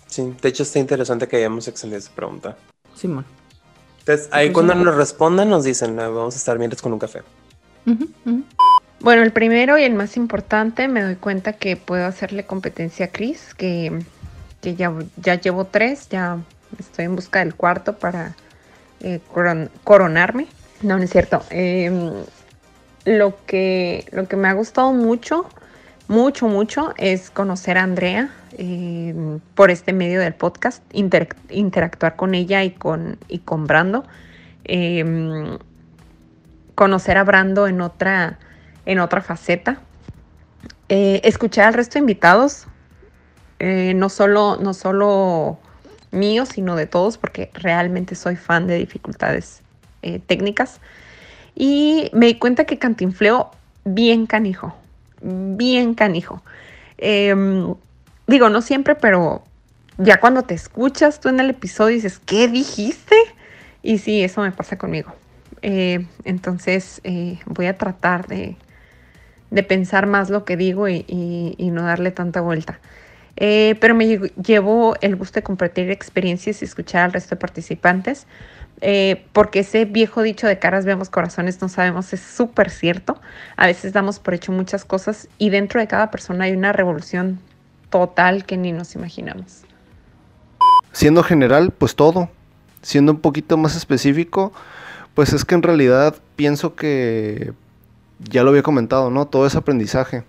sí, 0.06 0.34
de 0.41 0.49
hecho 0.49 0.64
está 0.64 0.80
interesante 0.80 1.28
que 1.28 1.38
hayamos 1.38 1.68
extendido 1.68 1.99
esa 1.99 2.12
pregunta. 2.12 2.58
Simón. 2.95 3.26
Entonces, 3.99 4.30
ahí 4.32 4.51
cuando 4.51 4.76
nos 4.76 4.95
respondan 4.95 5.49
nos 5.49 5.64
dicen, 5.64 5.99
ah, 5.99 6.10
vamos 6.10 6.36
a 6.36 6.38
estar 6.38 6.60
mientras 6.60 6.82
con 6.82 6.93
un 6.93 6.99
café. 6.99 7.24
Bueno, 8.99 9.24
el 9.24 9.32
primero 9.32 9.78
y 9.78 9.84
el 9.84 9.93
más 9.93 10.16
importante, 10.16 10.88
me 10.88 11.01
doy 11.01 11.16
cuenta 11.16 11.53
que 11.53 11.76
puedo 11.76 12.06
hacerle 12.06 12.45
competencia 12.45 13.08
a 13.08 13.10
Chris, 13.10 13.56
que, 13.56 14.03
ya, 14.62 14.93
ya 15.18 15.36
llevo 15.41 15.66
tres, 15.66 16.08
ya 16.10 16.38
estoy 16.80 17.06
en 17.06 17.16
busca 17.16 17.40
del 17.40 17.56
cuarto 17.56 17.98
para 17.98 18.36
eh, 19.02 19.20
coronarme. 19.84 20.48
No, 20.82 20.98
no 20.98 21.04
es 21.04 21.10
cierto. 21.10 21.44
Em, 21.50 22.12
lo, 23.06 23.38
que, 23.46 24.06
lo 24.12 24.28
que 24.28 24.36
me 24.36 24.48
ha 24.48 24.54
gustado 24.54 24.94
mucho, 24.94 25.48
mucho, 26.08 26.48
mucho 26.48 26.94
es 26.98 27.30
conocer 27.30 27.78
a 27.78 27.84
Andrea 27.84 28.30
em, 28.58 29.40
por 29.56 29.72
este 29.72 29.94
medio 29.94 30.20
del 30.20 30.34
podcast, 30.34 30.84
interactuar 30.94 32.16
con 32.16 32.36
ella 32.36 32.64
y 32.64 32.72
con, 32.72 33.18
y 33.28 33.40
con 33.40 33.68
Brando. 33.68 34.06
Em, 34.64 35.58
conocer 36.76 37.18
a 37.18 37.24
Brando 37.24 37.68
en 37.68 37.82
otra, 37.82 38.38
en 38.86 39.00
otra 39.00 39.22
faceta. 39.22 39.80
Eh, 40.90 41.22
escuchar 41.24 41.68
al 41.68 41.74
resto 41.74 41.94
de 41.94 42.00
invitados, 42.00 42.68
eh, 43.60 43.94
no, 43.96 44.10
solo, 44.10 44.58
no 44.62 44.74
solo 44.74 45.58
míos, 46.16 46.49
sino 46.49 46.76
de 46.76 46.88
todos, 46.88 47.18
porque 47.18 47.51
realmente 47.53 48.16
soy 48.16 48.36
fan 48.36 48.68
de 48.68 48.78
dificultades 48.78 49.61
eh, 50.01 50.20
técnicas. 50.20 50.80
Y 51.55 52.09
me 52.13 52.28
di 52.28 52.36
cuenta 52.36 52.66
que 52.66 52.78
cantinfleo 52.78 53.51
bien 53.86 54.26
canijo, 54.26 54.76
bien 55.22 55.93
canijo. 55.93 56.41
Em, 56.97 57.74
digo, 58.28 58.49
no 58.49 58.61
siempre, 58.61 58.95
pero 58.95 59.43
ya 59.97 60.20
cuando 60.20 60.43
te 60.43 60.53
escuchas 60.53 61.20
tú 61.20 61.30
en 61.30 61.39
el 61.39 61.49
episodio 61.49 61.95
dices, 61.95 62.20
¿qué 62.20 62.47
dijiste? 62.47 63.16
Y 63.82 63.99
sí, 63.99 64.24
eso 64.24 64.41
me 64.41 64.51
pasa 64.51 64.78
conmigo. 64.78 65.13
Eh, 65.61 66.05
entonces 66.26 67.01
eh, 67.03 67.39
voy 67.45 67.68
a 67.68 67.78
tratar 67.78 68.28
de, 68.28 68.57
pensar 69.68 70.05
más 70.05 70.30
lo 70.30 70.43
que 70.43 70.57
digo 70.57 70.89
y, 70.89 71.55
no 71.72 71.84
darle 71.84 72.11
tanta 72.11 72.41
vuelta. 72.41 72.80
Pero 73.36 73.96
me 73.96 74.20
llevo 74.42 74.96
el 75.02 75.16
gusto 75.16 75.36
de 75.36 75.44
compartir 75.44 75.92
experiencias 75.92 76.62
y 76.62 76.66
escuchar 76.66 77.04
al 77.04 77.14
resto 77.14 77.36
de 77.36 77.40
participantes. 77.40 78.28
Eh, 78.82 79.26
porque 79.32 79.60
ese 79.60 79.86
viejo 79.86 80.22
dicho 80.22 80.48
de 80.48 80.60
caras 80.60 80.86
vemos 80.86 81.10
corazones 81.10 81.62
no 81.62 81.70
sabemos 81.70 82.12
es 82.14 82.22
súper 82.22 82.70
cierto. 82.70 83.20
A 83.56 83.68
veces 83.68 83.94
damos 83.94 84.20
por 84.20 84.34
hecho 84.34 84.52
muchas 84.52 84.86
cosas 84.86 85.30
y 85.38 85.50
dentro 85.50 85.80
de 85.80 85.88
cada 85.88 86.12
persona 86.12 86.46
hay 86.46 86.54
una 86.54 86.74
revolución 86.74 87.40
total 87.90 88.46
que 88.46 88.58
ni 88.58 88.72
nos 88.72 88.96
imaginamos. 88.96 89.64
Siendo 90.92 91.24
general, 91.24 91.72
pues 91.72 91.96
todo. 91.96 92.30
Siendo 92.82 93.14
un 93.14 93.20
poquito 93.20 93.58
más 93.58 93.76
específico, 93.76 94.54
pues 95.14 95.34
es 95.34 95.46
que 95.46 95.56
en 95.56 95.64
realidad 95.64 96.16
pienso 96.36 96.76
que 96.76 97.54
ya 98.20 98.44
lo 98.44 98.50
había 98.50 98.64
comentado, 98.64 99.10
¿no? 99.10 99.26
Todo 99.26 99.48
es 99.48 99.56
aprendizaje. 99.56 100.24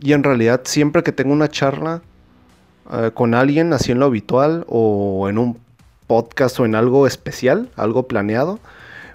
Y 0.00 0.12
en 0.12 0.22
realidad 0.22 0.62
siempre 0.64 1.02
que 1.02 1.12
tengo 1.12 1.32
una 1.32 1.48
charla 1.48 2.02
eh, 2.92 3.10
con 3.12 3.34
alguien, 3.34 3.72
así 3.72 3.92
en 3.92 3.98
lo 3.98 4.06
habitual 4.06 4.64
o 4.68 5.28
en 5.28 5.38
un 5.38 5.58
podcast 6.06 6.58
o 6.60 6.64
en 6.64 6.74
algo 6.74 7.06
especial, 7.06 7.70
algo 7.76 8.08
planeado, 8.08 8.58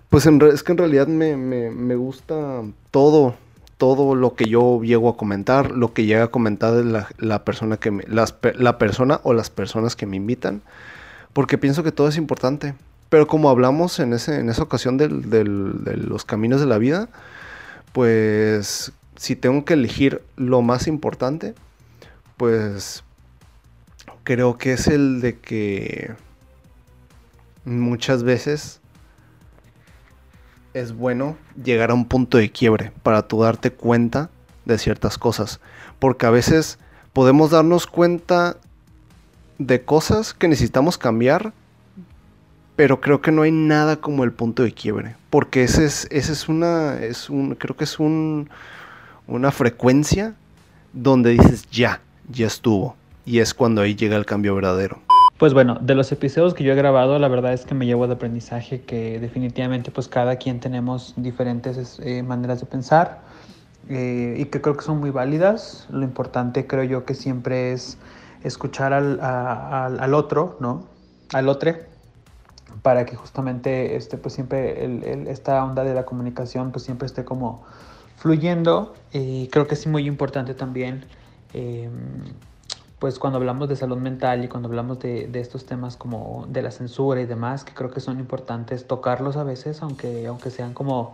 pues 0.09 0.27
es 0.27 0.63
que 0.63 0.71
en 0.71 0.77
realidad 0.77 1.07
me, 1.07 1.95
gusta 1.95 2.61
todo, 2.91 3.33
todo 3.77 4.13
lo 4.13 4.35
que 4.35 4.45
yo 4.45 4.83
llego 4.83 5.09
a 5.09 5.17
comentar, 5.17 5.71
lo 5.71 5.91
que 5.93 6.05
llega 6.05 6.25
a 6.25 6.27
comentar 6.27 6.73
la, 6.73 7.07
la 7.17 7.43
persona 7.43 7.77
que 7.77 7.91
la 8.07 8.77
persona 8.77 9.21
o 9.23 9.33
las 9.33 9.49
personas 9.49 9.95
que 9.95 10.05
me 10.05 10.17
invitan, 10.17 10.61
porque 11.33 11.57
pienso 11.57 11.83
que 11.83 11.91
todo 11.91 12.07
es 12.07 12.17
importante. 12.17 12.75
Pero 13.09 13.27
como 13.27 13.49
hablamos 13.49 13.99
en, 13.99 14.13
ese, 14.13 14.39
en 14.39 14.49
esa 14.49 14.63
ocasión 14.63 14.97
de 14.97 15.07
los 15.07 16.25
caminos 16.25 16.59
de 16.59 16.67
la 16.67 16.77
vida, 16.77 17.09
pues 17.91 18.91
si 19.15 19.35
tengo 19.35 19.65
que 19.65 19.73
elegir 19.73 20.23
lo 20.35 20.61
más 20.61 20.87
importante, 20.87 21.55
pues 22.37 23.03
creo 24.23 24.57
que 24.57 24.73
es 24.73 24.87
el 24.87 25.21
de 25.21 25.39
que 25.39 26.13
muchas 27.65 28.23
veces 28.23 28.81
es 30.73 30.93
bueno 30.93 31.37
llegar 31.61 31.91
a 31.91 31.93
un 31.93 32.05
punto 32.05 32.37
de 32.37 32.51
quiebre 32.51 32.91
para 33.03 33.27
tú 33.27 33.41
darte 33.41 33.71
cuenta 33.71 34.29
de 34.65 34.77
ciertas 34.77 35.17
cosas. 35.17 35.59
Porque 35.99 36.25
a 36.25 36.31
veces 36.31 36.79
podemos 37.13 37.51
darnos 37.51 37.87
cuenta 37.87 38.57
de 39.59 39.83
cosas 39.83 40.33
que 40.33 40.47
necesitamos 40.47 40.97
cambiar, 40.97 41.53
pero 42.75 43.01
creo 43.01 43.21
que 43.21 43.31
no 43.31 43.43
hay 43.43 43.51
nada 43.51 43.97
como 43.97 44.23
el 44.23 44.31
punto 44.31 44.63
de 44.63 44.73
quiebre. 44.73 45.15
Porque 45.29 45.63
ese 45.63 45.85
es, 45.85 46.07
ese 46.09 46.33
es 46.33 46.49
una, 46.49 46.95
es 46.99 47.29
un, 47.29 47.55
creo 47.55 47.77
que 47.77 47.83
es 47.83 47.99
un, 47.99 48.49
una 49.27 49.51
frecuencia 49.51 50.35
donde 50.93 51.31
dices 51.31 51.69
ya, 51.71 52.01
ya 52.29 52.47
estuvo. 52.47 52.95
Y 53.25 53.39
es 53.39 53.53
cuando 53.53 53.81
ahí 53.81 53.95
llega 53.95 54.15
el 54.15 54.25
cambio 54.25 54.55
verdadero. 54.55 54.99
Pues 55.37 55.53
bueno, 55.53 55.77
de 55.81 55.95
los 55.95 56.11
episodios 56.11 56.53
que 56.53 56.63
yo 56.63 56.73
he 56.73 56.75
grabado, 56.75 57.17
la 57.19 57.27
verdad 57.27 57.53
es 57.53 57.65
que 57.65 57.73
me 57.73 57.85
llevo 57.85 58.07
de 58.07 58.13
aprendizaje 58.13 58.81
que 58.81 59.19
definitivamente 59.19 59.91
pues 59.91 60.07
cada 60.07 60.35
quien 60.35 60.59
tenemos 60.59 61.13
diferentes 61.17 61.99
eh, 61.99 62.23
maneras 62.23 62.59
de 62.59 62.65
pensar 62.65 63.21
eh, 63.89 64.35
y 64.37 64.45
que 64.45 64.61
creo 64.61 64.77
que 64.77 64.83
son 64.83 64.99
muy 64.99 65.09
válidas. 65.09 65.87
Lo 65.89 66.03
importante 66.03 66.67
creo 66.67 66.83
yo 66.83 67.05
que 67.05 67.15
siempre 67.15 67.73
es 67.73 67.97
escuchar 68.43 68.93
al, 68.93 69.19
al 69.21 70.13
otro, 70.13 70.57
¿no? 70.59 70.85
Al 71.33 71.49
otro 71.49 71.73
para 72.81 73.05
que 73.05 73.15
justamente 73.15 73.95
este, 73.95 74.17
pues 74.17 74.35
siempre 74.35 74.83
el, 74.83 75.27
esta 75.27 75.63
onda 75.63 75.83
de 75.83 75.93
la 75.93 76.05
comunicación 76.05 76.71
pues 76.71 76.83
siempre 76.83 77.05
esté 77.05 77.23
como 77.23 77.63
fluyendo 78.17 78.93
y 79.11 79.47
creo 79.47 79.67
que 79.67 79.75
es 79.75 79.87
muy 79.87 80.07
importante 80.07 80.53
también 80.53 81.05
em, 81.53 81.91
pues 82.99 83.19
cuando 83.19 83.37
hablamos 83.37 83.67
de 83.67 83.75
salud 83.75 83.97
mental 83.97 84.43
y 84.45 84.47
cuando 84.47 84.69
hablamos 84.69 84.99
de, 84.99 85.29
estos 85.33 85.65
temas 85.65 85.97
como 85.97 86.45
de 86.49 86.61
la 86.61 86.71
censura 86.71 87.21
y 87.21 87.25
demás 87.25 87.63
que 87.63 87.73
creo 87.73 87.91
que 87.91 87.99
son 87.99 88.19
importantes 88.19 88.87
tocarlos 88.87 89.35
a 89.35 89.43
veces 89.43 89.81
aunque, 89.81 90.25
aunque 90.27 90.49
sean 90.51 90.73
como 90.73 91.13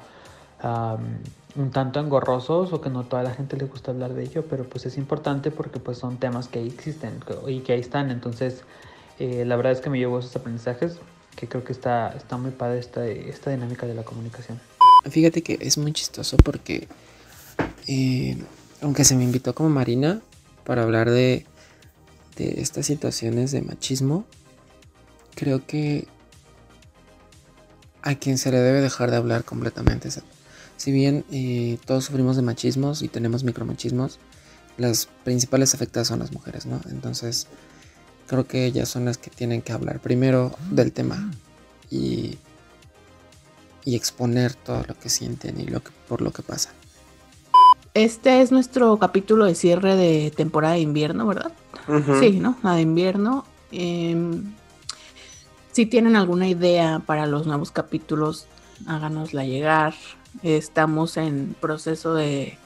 un 1.56 1.72
tanto 1.72 2.02
engorrosos 2.02 2.74
o 2.74 2.82
que 2.82 2.89
no 2.89 3.06
toda 3.06 3.24
la 3.24 3.32
gente 3.32 3.56
le 3.56 3.66
gusta 3.66 3.91
hablar 3.91 4.14
de 4.14 4.24
ello 4.24 4.43
pero 4.50 4.66
pues 4.66 4.86
es 4.86 4.97
importante 4.97 5.52
porque 5.52 5.80
pues 5.80 5.97
son 5.97 6.18
temas 6.18 6.50
que 6.50 6.62
existen 6.66 7.20
y 7.47 7.62
que 7.62 7.74
ahí 7.74 7.80
están 7.80 8.12
entonces 8.12 8.64
eh, 9.20 9.45
la 9.45 9.56
verdad 9.56 9.72
es 9.72 9.82
que 9.82 9.89
me 9.89 9.97
llevo 9.97 10.20
esos 10.20 10.36
aprendizajes 10.36 11.00
que 11.36 11.47
creo 11.47 11.64
que 11.64 11.72
está, 11.72 12.10
está 12.10 12.38
muy 12.38 12.52
padre 12.52 12.80
esta, 12.80 13.06
esta 13.08 13.52
dinámica 13.52 13.88
de 13.88 13.93
la 13.93 14.04
comunicación. 14.04 14.60
Fíjate 15.10 15.41
que 15.41 15.58
es 15.62 15.78
muy 15.78 15.93
chistoso 15.93 16.38
porque, 16.38 16.88
eh, 17.88 18.38
aunque 18.82 19.04
se 19.04 19.16
me 19.16 19.24
invitó 19.24 19.56
como 19.56 19.70
Marina 19.70 20.22
para 20.66 20.84
hablar 20.84 21.10
de, 21.10 21.45
de 22.38 22.62
estas 22.62 22.86
situaciones 22.86 23.52
de 23.52 23.62
machismo, 23.62 24.26
creo 25.36 25.66
que 25.66 26.08
a 28.02 28.16
quien 28.16 28.38
se 28.38 28.52
le 28.52 28.60
debe 28.60 28.82
dejar 28.82 29.12
de 29.12 29.18
hablar 29.18 29.43
completamente. 29.43 30.10
Si 30.78 30.91
bien 30.91 31.26
eh, 31.32 31.78
todos 31.86 32.06
sufrimos 32.06 32.36
de 32.36 32.41
machismos 32.41 33.02
y 33.02 33.08
tenemos 33.08 33.43
micromachismos, 33.43 34.20
las 34.78 35.08
principales 35.24 35.74
afectadas 35.74 36.08
son 36.08 36.20
las 36.20 36.32
mujeres, 36.32 36.66
¿no? 36.66 36.80
Entonces, 36.89 37.47
creo 38.28 38.47
que 38.47 38.66
ellas 38.66 38.88
son 38.88 39.06
las 39.06 39.18
que 39.18 39.30
tienen 39.30 39.62
que 39.62 39.74
hablar 39.74 40.00
primero 40.00 40.56
del 40.72 40.93
tema 40.93 41.32
y, 41.89 42.38
y 43.86 43.96
exponer 43.96 44.54
todo 44.54 44.84
lo 44.88 44.98
que 44.98 45.10
sienten 45.10 45.60
y 45.60 45.66
lo 45.66 45.82
que, 45.82 45.92
por 46.08 46.22
lo 46.22 46.32
que 46.32 46.42
pasan. 46.42 46.74
Este 47.94 48.42
es 48.42 48.52
nuestro 48.52 48.98
capítulo 48.98 49.46
de 49.46 49.56
cierre 49.56 49.96
de 49.96 50.32
temporada 50.32 50.76
de 50.76 50.82
invierno, 50.82 51.26
¿verdad? 51.26 51.52
Sí, 52.20 52.40
¿no? 52.40 52.56
La 52.62 52.76
de 52.76 52.82
invierno. 52.82 53.46
Em, 53.72 54.54
si 55.72 55.86
tienen 55.86 56.16
alguna 56.16 56.48
idea 56.48 57.02
para 57.06 57.26
los 57.26 57.48
nuevos 57.48 57.72
capítulos, 57.72 58.46
háganosla 58.86 59.44
llegar. 59.44 59.96
Estamos 60.44 61.18
en 61.18 61.56
proceso 61.60 62.14
de 62.14 62.58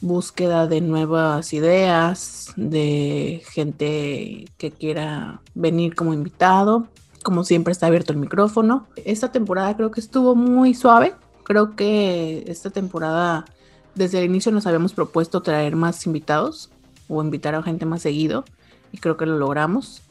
búsqueda 0.00 0.66
de 0.66 0.80
nuevas 0.80 1.52
ideas, 1.52 2.52
de 2.56 3.42
gente 3.50 4.46
que 4.58 4.70
quiera 4.70 5.40
venir 5.54 5.94
como 5.94 6.14
invitado. 6.14 6.86
Como 7.22 7.44
siempre 7.44 7.72
está 7.72 7.86
abierto 7.86 8.12
el 8.12 8.18
micrófono. 8.18 8.86
Esta 8.96 9.32
temporada 9.32 9.76
creo 9.76 9.90
que 9.90 10.00
estuvo 10.00 10.34
muy 10.34 10.74
suave. 10.74 11.14
Creo 11.44 11.76
que 11.76 12.44
esta 12.46 12.70
temporada 12.70 13.44
desde 13.94 14.18
el 14.18 14.24
inicio 14.26 14.52
nos 14.52 14.66
habíamos 14.66 14.92
propuesto 14.92 15.42
traer 15.42 15.76
más 15.76 16.06
invitados 16.06 16.70
o 17.08 17.22
invitar 17.22 17.54
a 17.54 17.62
gente 17.62 17.86
más 17.86 18.02
seguido 18.02 18.44
y 18.92 18.98
creo 18.98 19.16
que 19.16 19.26
lo 19.26 19.38
logramos. 19.38 20.02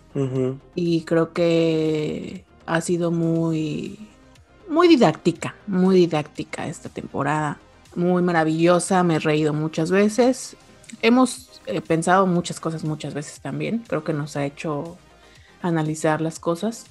Y 0.76 1.01
creo 1.01 1.34
que 1.34 2.43
ha 2.66 2.82
sido 2.82 3.12
muy 3.12 4.10
muy 4.68 4.88
didáctica, 4.88 5.55
muy 5.66 5.95
didáctica 5.95 6.68
esta 6.68 6.89
temporada 6.89 7.57
muy 7.95 8.22
maravillosa, 8.22 9.03
me 9.03 9.16
he 9.16 9.20
reído 9.20 9.53
muchas 9.53 9.91
veces. 9.91 10.55
Hemos 11.01 11.62
eh, 11.66 11.82
pensado 11.82 12.26
muchas 12.28 12.60
cosas 12.60 12.84
muchas 12.84 13.14
veces 13.14 13.39
también, 13.39 13.84
creo 13.88 14.03
que 14.03 14.14
nos 14.14 14.36
ha 14.36 14.45
hecho 14.45 14.97
analizar 15.62 16.22
las 16.22 16.39
cosas. 16.39 16.86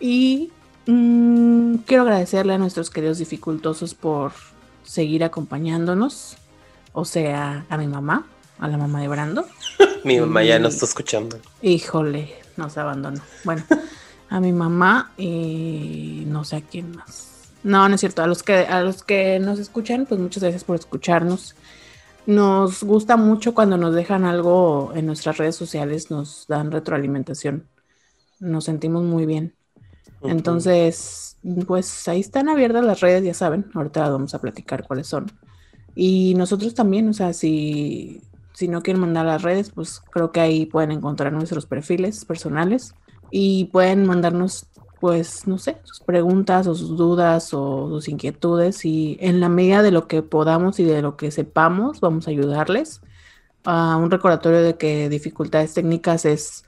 Y 0.00 0.50
mm, 0.86 1.76
quiero 1.86 2.02
agradecerle 2.02 2.54
a 2.54 2.58
nuestros 2.58 2.90
queridos 2.90 3.18
dificultosos 3.18 3.94
por 3.94 4.32
seguir 4.82 5.22
acompañándonos, 5.22 6.36
o 6.92 7.04
sea, 7.04 7.66
a 7.68 7.76
mi 7.76 7.86
mamá, 7.86 8.26
a 8.58 8.66
la 8.66 8.78
mamá 8.78 9.00
de 9.00 9.08
Brando. 9.08 9.46
mi 10.04 10.18
mamá 10.18 10.42
ya 10.42 10.58
nos 10.58 10.74
está 10.74 10.86
escuchando. 10.86 11.38
Híjole, 11.62 12.34
nos 12.56 12.76
abandonó. 12.76 13.20
Bueno, 13.44 13.62
a 14.30 14.40
mi 14.40 14.52
mamá 14.52 15.12
y 15.16 16.24
no 16.26 16.44
sé 16.44 16.56
a 16.56 16.60
quién 16.62 16.96
más. 16.96 17.52
No, 17.62 17.88
no 17.88 17.94
es 17.94 18.00
cierto. 18.00 18.22
A 18.22 18.26
los 18.26 18.42
que, 18.42 18.54
a 18.54 18.82
los 18.82 19.02
que 19.02 19.38
nos 19.38 19.58
escuchan, 19.58 20.06
pues 20.06 20.20
muchas 20.20 20.42
gracias 20.42 20.64
por 20.64 20.76
escucharnos. 20.76 21.54
Nos 22.26 22.82
gusta 22.82 23.16
mucho 23.16 23.54
cuando 23.54 23.76
nos 23.76 23.94
dejan 23.94 24.24
algo 24.24 24.92
en 24.94 25.06
nuestras 25.06 25.36
redes 25.38 25.56
sociales, 25.56 26.10
nos 26.10 26.46
dan 26.48 26.70
retroalimentación. 26.70 27.66
Nos 28.38 28.64
sentimos 28.64 29.02
muy 29.04 29.26
bien. 29.26 29.54
Entonces, 30.22 31.36
pues 31.66 32.08
ahí 32.08 32.20
están 32.20 32.48
abiertas 32.48 32.84
las 32.84 33.00
redes, 33.00 33.24
ya 33.24 33.34
saben. 33.34 33.66
Ahorita 33.74 34.08
vamos 34.08 34.34
a 34.34 34.40
platicar 34.40 34.86
cuáles 34.86 35.06
son. 35.06 35.30
Y 35.94 36.34
nosotros 36.34 36.74
también, 36.74 37.08
o 37.08 37.12
sea, 37.12 37.32
si, 37.32 38.20
si 38.52 38.68
no 38.68 38.82
quieren 38.82 39.00
mandar 39.00 39.26
las 39.26 39.42
redes, 39.42 39.70
pues 39.70 40.00
creo 40.10 40.32
que 40.32 40.40
ahí 40.40 40.66
pueden 40.66 40.92
encontrar 40.92 41.32
nuestros 41.32 41.66
perfiles 41.66 42.24
personales 42.24 42.94
y 43.30 43.66
pueden 43.66 44.06
mandarnos 44.06 44.66
pues, 45.00 45.46
no 45.46 45.56
sé, 45.56 45.78
sus 45.84 46.00
preguntas 46.00 46.66
o 46.66 46.74
sus 46.74 46.96
dudas 46.96 47.54
o 47.54 47.88
sus 47.88 48.08
inquietudes 48.08 48.84
y 48.84 49.16
en 49.20 49.40
la 49.40 49.48
medida 49.48 49.82
de 49.82 49.90
lo 49.90 50.06
que 50.06 50.22
podamos 50.22 50.78
y 50.78 50.84
de 50.84 51.00
lo 51.00 51.16
que 51.16 51.30
sepamos, 51.30 52.00
vamos 52.00 52.28
a 52.28 52.30
ayudarles. 52.30 53.00
a 53.64 53.96
un 53.96 54.10
recordatorio 54.10 54.62
de 54.62 54.76
que 54.76 55.08
dificultades 55.08 55.74
técnicas 55.74 56.24
es 56.24 56.64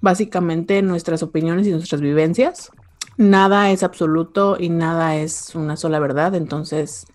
básicamente 0.00 0.82
nuestras 0.82 1.22
opiniones 1.22 1.66
y 1.66 1.70
nuestras 1.72 2.00
vivencias. 2.00 2.70
Nada 3.16 3.70
es 3.70 3.82
absoluto 3.82 4.56
y 4.58 4.68
nada 4.68 5.16
es 5.16 5.54
una 5.54 5.76
sola 5.76 5.98
verdad, 5.98 6.34
entonces 6.34 7.06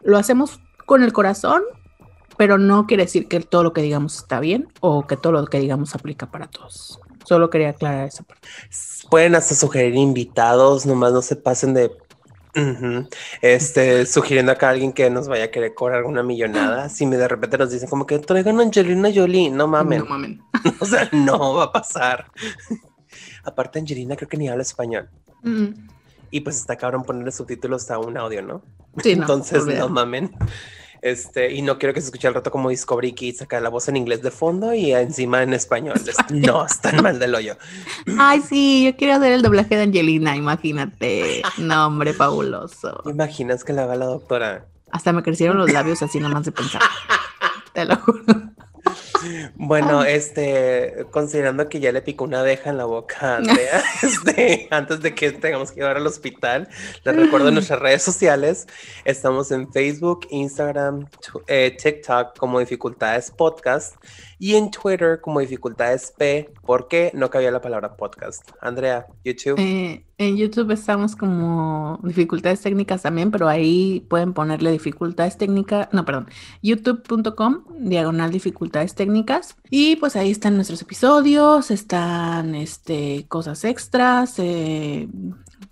lo 0.00 0.18
hacemos 0.18 0.60
con 0.86 1.02
el 1.02 1.12
corazón, 1.12 1.62
pero 2.36 2.58
no 2.58 2.86
quiere 2.86 3.04
decir 3.04 3.28
que 3.28 3.40
todo 3.40 3.62
lo 3.62 3.72
que 3.72 3.82
digamos 3.82 4.16
está 4.16 4.40
bien 4.40 4.68
o 4.80 5.06
que 5.06 5.16
todo 5.16 5.32
lo 5.32 5.46
que 5.46 5.60
digamos 5.60 5.94
aplica 5.94 6.30
para 6.30 6.48
todos. 6.48 7.00
Solo 7.24 7.50
quería 7.50 7.70
aclarar 7.70 8.08
esa 8.08 8.22
parte. 8.24 8.48
Pueden 9.08 9.34
hasta 9.34 9.54
sugerir 9.54 9.94
invitados, 9.94 10.84
nomás 10.86 11.12
no 11.12 11.22
se 11.22 11.36
pasen 11.36 11.72
de 11.72 11.90
este, 13.42 14.06
sugiriendo 14.06 14.52
acá 14.52 14.68
a 14.68 14.70
alguien 14.70 14.92
que 14.92 15.10
nos 15.10 15.26
vaya 15.26 15.44
a 15.44 15.50
querer 15.50 15.74
cobrar 15.74 16.04
una 16.04 16.22
millonada. 16.22 16.88
Si 16.88 17.06
me 17.06 17.16
de 17.16 17.28
repente 17.28 17.58
nos 17.58 17.70
dicen 17.70 17.88
como 17.88 18.06
que 18.06 18.18
traigan 18.18 18.60
a 18.60 18.62
Angelina 18.62 19.10
Jolie, 19.12 19.50
no 19.50 19.66
mamen. 19.66 20.00
No 20.00 20.06
mamen. 20.06 20.42
o 20.80 20.86
sea, 20.86 21.08
no 21.12 21.54
va 21.54 21.64
a 21.64 21.72
pasar. 21.72 22.26
Aparte, 23.44 23.78
Angelina 23.78 24.16
creo 24.16 24.28
que 24.28 24.36
ni 24.36 24.48
habla 24.48 24.62
español. 24.62 25.08
Y 26.30 26.40
pues 26.40 26.56
está 26.56 26.76
cabrón 26.76 27.04
ponerle 27.04 27.32
subtítulos 27.32 27.90
a 27.90 27.98
un 27.98 28.16
audio, 28.16 28.42
¿no? 28.42 28.62
Sí, 29.02 29.12
Entonces, 29.12 29.66
no 29.66 29.88
mamen. 29.88 30.32
Este, 31.04 31.52
y 31.52 31.60
no 31.60 31.78
quiero 31.78 31.92
que 31.92 32.00
se 32.00 32.06
escuche 32.06 32.26
al 32.26 32.32
rato 32.32 32.50
como 32.50 32.70
Discovery 32.70 33.12
Kids, 33.12 33.38
saca 33.40 33.60
la 33.60 33.68
voz 33.68 33.88
en 33.88 33.96
inglés 33.98 34.22
de 34.22 34.30
fondo 34.30 34.72
y 34.72 34.92
encima 34.92 35.42
en 35.42 35.52
español. 35.52 36.00
no, 36.30 36.64
están 36.64 37.02
mal 37.02 37.18
del 37.18 37.34
hoyo. 37.34 37.58
Ay, 38.18 38.40
sí, 38.40 38.86
yo 38.86 38.96
quiero 38.96 39.12
hacer 39.12 39.32
el 39.32 39.42
doblaje 39.42 39.76
de 39.76 39.82
Angelina, 39.82 40.34
imagínate. 40.34 41.42
Nombre 41.58 42.14
fabuloso. 42.14 43.02
imaginas 43.04 43.64
que 43.64 43.74
la 43.74 43.82
haga 43.82 43.96
la 43.96 44.06
doctora? 44.06 44.64
Hasta 44.92 45.12
me 45.12 45.22
crecieron 45.22 45.58
los 45.58 45.70
labios 45.70 46.02
así 46.02 46.20
nomás 46.20 46.46
de 46.46 46.52
pensar. 46.52 46.80
Te 47.74 47.84
lo 47.84 47.96
juro. 47.96 48.54
Bueno, 49.54 50.04
este, 50.04 51.06
considerando 51.10 51.68
que 51.68 51.80
ya 51.80 51.92
le 51.92 52.02
picó 52.02 52.24
una 52.24 52.40
abeja 52.40 52.70
en 52.70 52.76
la 52.76 52.84
boca 52.84 53.16
a 53.20 53.36
Andrea, 53.36 53.82
este, 54.02 54.68
antes 54.70 55.00
de 55.00 55.14
que 55.14 55.32
tengamos 55.32 55.72
que 55.72 55.80
llevar 55.80 55.96
al 55.96 56.06
hospital, 56.06 56.68
les 57.04 57.16
recuerdo 57.16 57.50
nuestras 57.50 57.80
redes 57.80 58.02
sociales, 58.02 58.66
estamos 59.04 59.50
en 59.50 59.72
Facebook, 59.72 60.26
Instagram, 60.30 61.06
eh, 61.46 61.76
TikTok 61.80 62.36
como 62.38 62.60
Dificultades 62.60 63.30
Podcast 63.30 63.96
y 64.38 64.54
en 64.54 64.70
Twitter 64.70 65.20
como 65.20 65.40
Dificultades 65.40 66.12
P, 66.16 66.52
porque 66.62 67.10
no 67.14 67.30
cabía 67.30 67.50
la 67.50 67.60
palabra 67.60 67.96
podcast. 67.96 68.48
Andrea, 68.60 69.06
YouTube. 69.24 69.58
Eh, 69.58 70.04
en 70.18 70.36
YouTube 70.36 70.70
estamos 70.70 71.16
como 71.16 71.98
dificultades 72.02 72.60
técnicas 72.60 73.02
también, 73.02 73.30
pero 73.30 73.48
ahí 73.48 74.06
pueden 74.08 74.32
ponerle 74.32 74.70
dificultades 74.70 75.36
técnicas, 75.36 75.88
no, 75.92 76.04
perdón, 76.04 76.28
youtube.com, 76.62 77.64
diagonal 77.80 78.30
dificultades 78.30 78.94
técnicas. 78.94 79.56
Y 79.70 79.96
pues 79.96 80.14
ahí 80.16 80.30
están 80.30 80.54
nuestros 80.54 80.82
episodios, 80.82 81.70
están 81.70 82.54
este, 82.54 83.26
cosas 83.28 83.64
extras, 83.64 84.38
eh, 84.38 85.08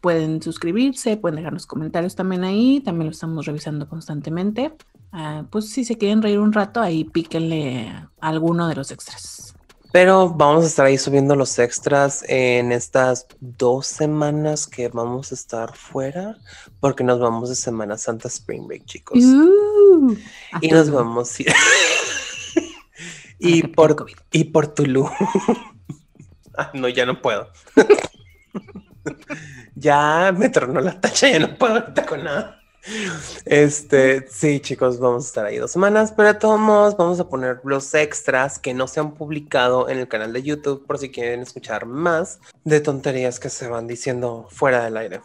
pueden 0.01 0.43
suscribirse, 0.43 1.17
pueden 1.17 1.37
dejarnos 1.37 1.67
comentarios 1.67 2.17
también 2.17 2.43
ahí, 2.43 2.81
también 2.81 3.07
lo 3.07 3.13
estamos 3.13 3.47
revisando 3.47 3.89
constantemente. 3.89 4.73
Ah, 5.13 5.45
pues 5.51 5.71
si 5.71 5.85
se 5.85 5.99
quieren 5.99 6.23
reír 6.23 6.39
un 6.39 6.53
rato, 6.53 6.81
ahí 6.81 7.05
píquenle 7.05 7.93
alguno 8.21 8.69
de 8.69 8.75
los 8.75 8.91
extras. 8.91 9.55
Pero 9.93 10.31
vamos 10.31 10.65
a 10.65 10.67
estar 10.69 10.87
ahí 10.87 10.97
subiendo 10.97 11.37
los 11.37 11.59
extras 11.59 12.25
en 12.27 12.73
estas 12.73 13.27
dos 13.41 13.87
semanas 13.87 14.67
que 14.67 14.89
vamos 14.89 15.33
a 15.33 15.35
estar 15.35 15.77
fuera, 15.77 16.39
porque 16.81 17.05
nos 17.05 17.21
vamos 17.21 17.51
de 17.51 17.55
Semana 17.55 17.99
Santa 17.99 18.29
Spring 18.29 18.67
Break, 18.67 18.87
chicos. 18.87 19.23
Uh, 19.23 20.17
y 20.63 20.69
nos 20.69 20.91
vamos 20.91 21.39
a 21.39 21.43
ir. 21.43 21.53
y, 23.39 23.63
por, 23.65 24.07
y 24.31 24.45
por 24.45 24.69
Tulu. 24.69 25.11
ah, 26.57 26.71
no, 26.73 26.89
ya 26.89 27.05
no 27.05 27.21
puedo. 27.21 27.49
ya 29.75 30.35
me 30.37 30.49
tronó 30.49 30.81
la 30.81 31.01
tacha, 31.01 31.29
ya 31.29 31.39
no 31.39 31.55
puedo 31.57 31.75
ahorita 31.75 32.07
con 32.07 32.25
nada. 32.25 32.62
Este, 33.45 34.27
sí, 34.29 34.61
chicos, 34.61 34.99
vamos 34.99 35.25
a 35.25 35.27
estar 35.29 35.47
ahí 35.47 35.57
dos 35.57 35.71
semanas, 35.71 36.13
pero 36.17 36.29
de 36.29 36.35
todos 36.35 36.59
modos 36.59 36.97
vamos 36.97 37.21
a 37.21 37.29
poner 37.29 37.61
los 37.65 37.95
extras 37.95 38.59
que 38.59 38.75
no 38.75 38.89
se 38.89 39.01
han 39.01 39.15
publicado 39.15 39.89
en 39.89 39.99
el 39.99 40.09
canal 40.09 40.33
de 40.33 40.43
YouTube 40.43 40.85
por 40.87 40.99
si 40.99 41.11
quieren 41.11 41.41
escuchar 41.41 41.87
más 41.87 42.41
de 42.65 42.81
tonterías 42.81 43.39
que 43.39 43.51
se 43.51 43.69
van 43.69 43.87
diciendo 43.87 44.49
fuera 44.51 44.85
del 44.85 44.97
aire. 44.97 45.21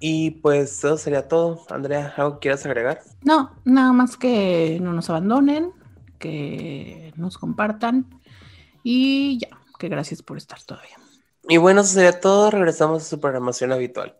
Y 0.00 0.32
pues 0.32 0.78
eso 0.78 0.98
sería 0.98 1.28
todo. 1.28 1.64
Andrea, 1.70 2.12
¿algo 2.16 2.40
quieras 2.40 2.66
agregar? 2.66 3.00
No, 3.22 3.52
nada 3.64 3.92
más 3.92 4.16
que 4.16 4.78
no 4.82 4.92
nos 4.92 5.08
abandonen, 5.08 5.72
que 6.18 7.12
nos 7.16 7.38
compartan 7.38 8.06
y 8.82 9.38
ya, 9.38 9.48
que 9.78 9.88
gracias 9.88 10.22
por 10.22 10.38
estar 10.38 10.60
todavía. 10.62 10.96
Y 11.48 11.56
bueno, 11.56 11.80
eso 11.80 11.94
sería 11.94 12.20
todo. 12.20 12.50
Regresamos 12.50 13.02
a 13.02 13.06
su 13.06 13.20
programación 13.20 13.72
habitual. 13.72 14.16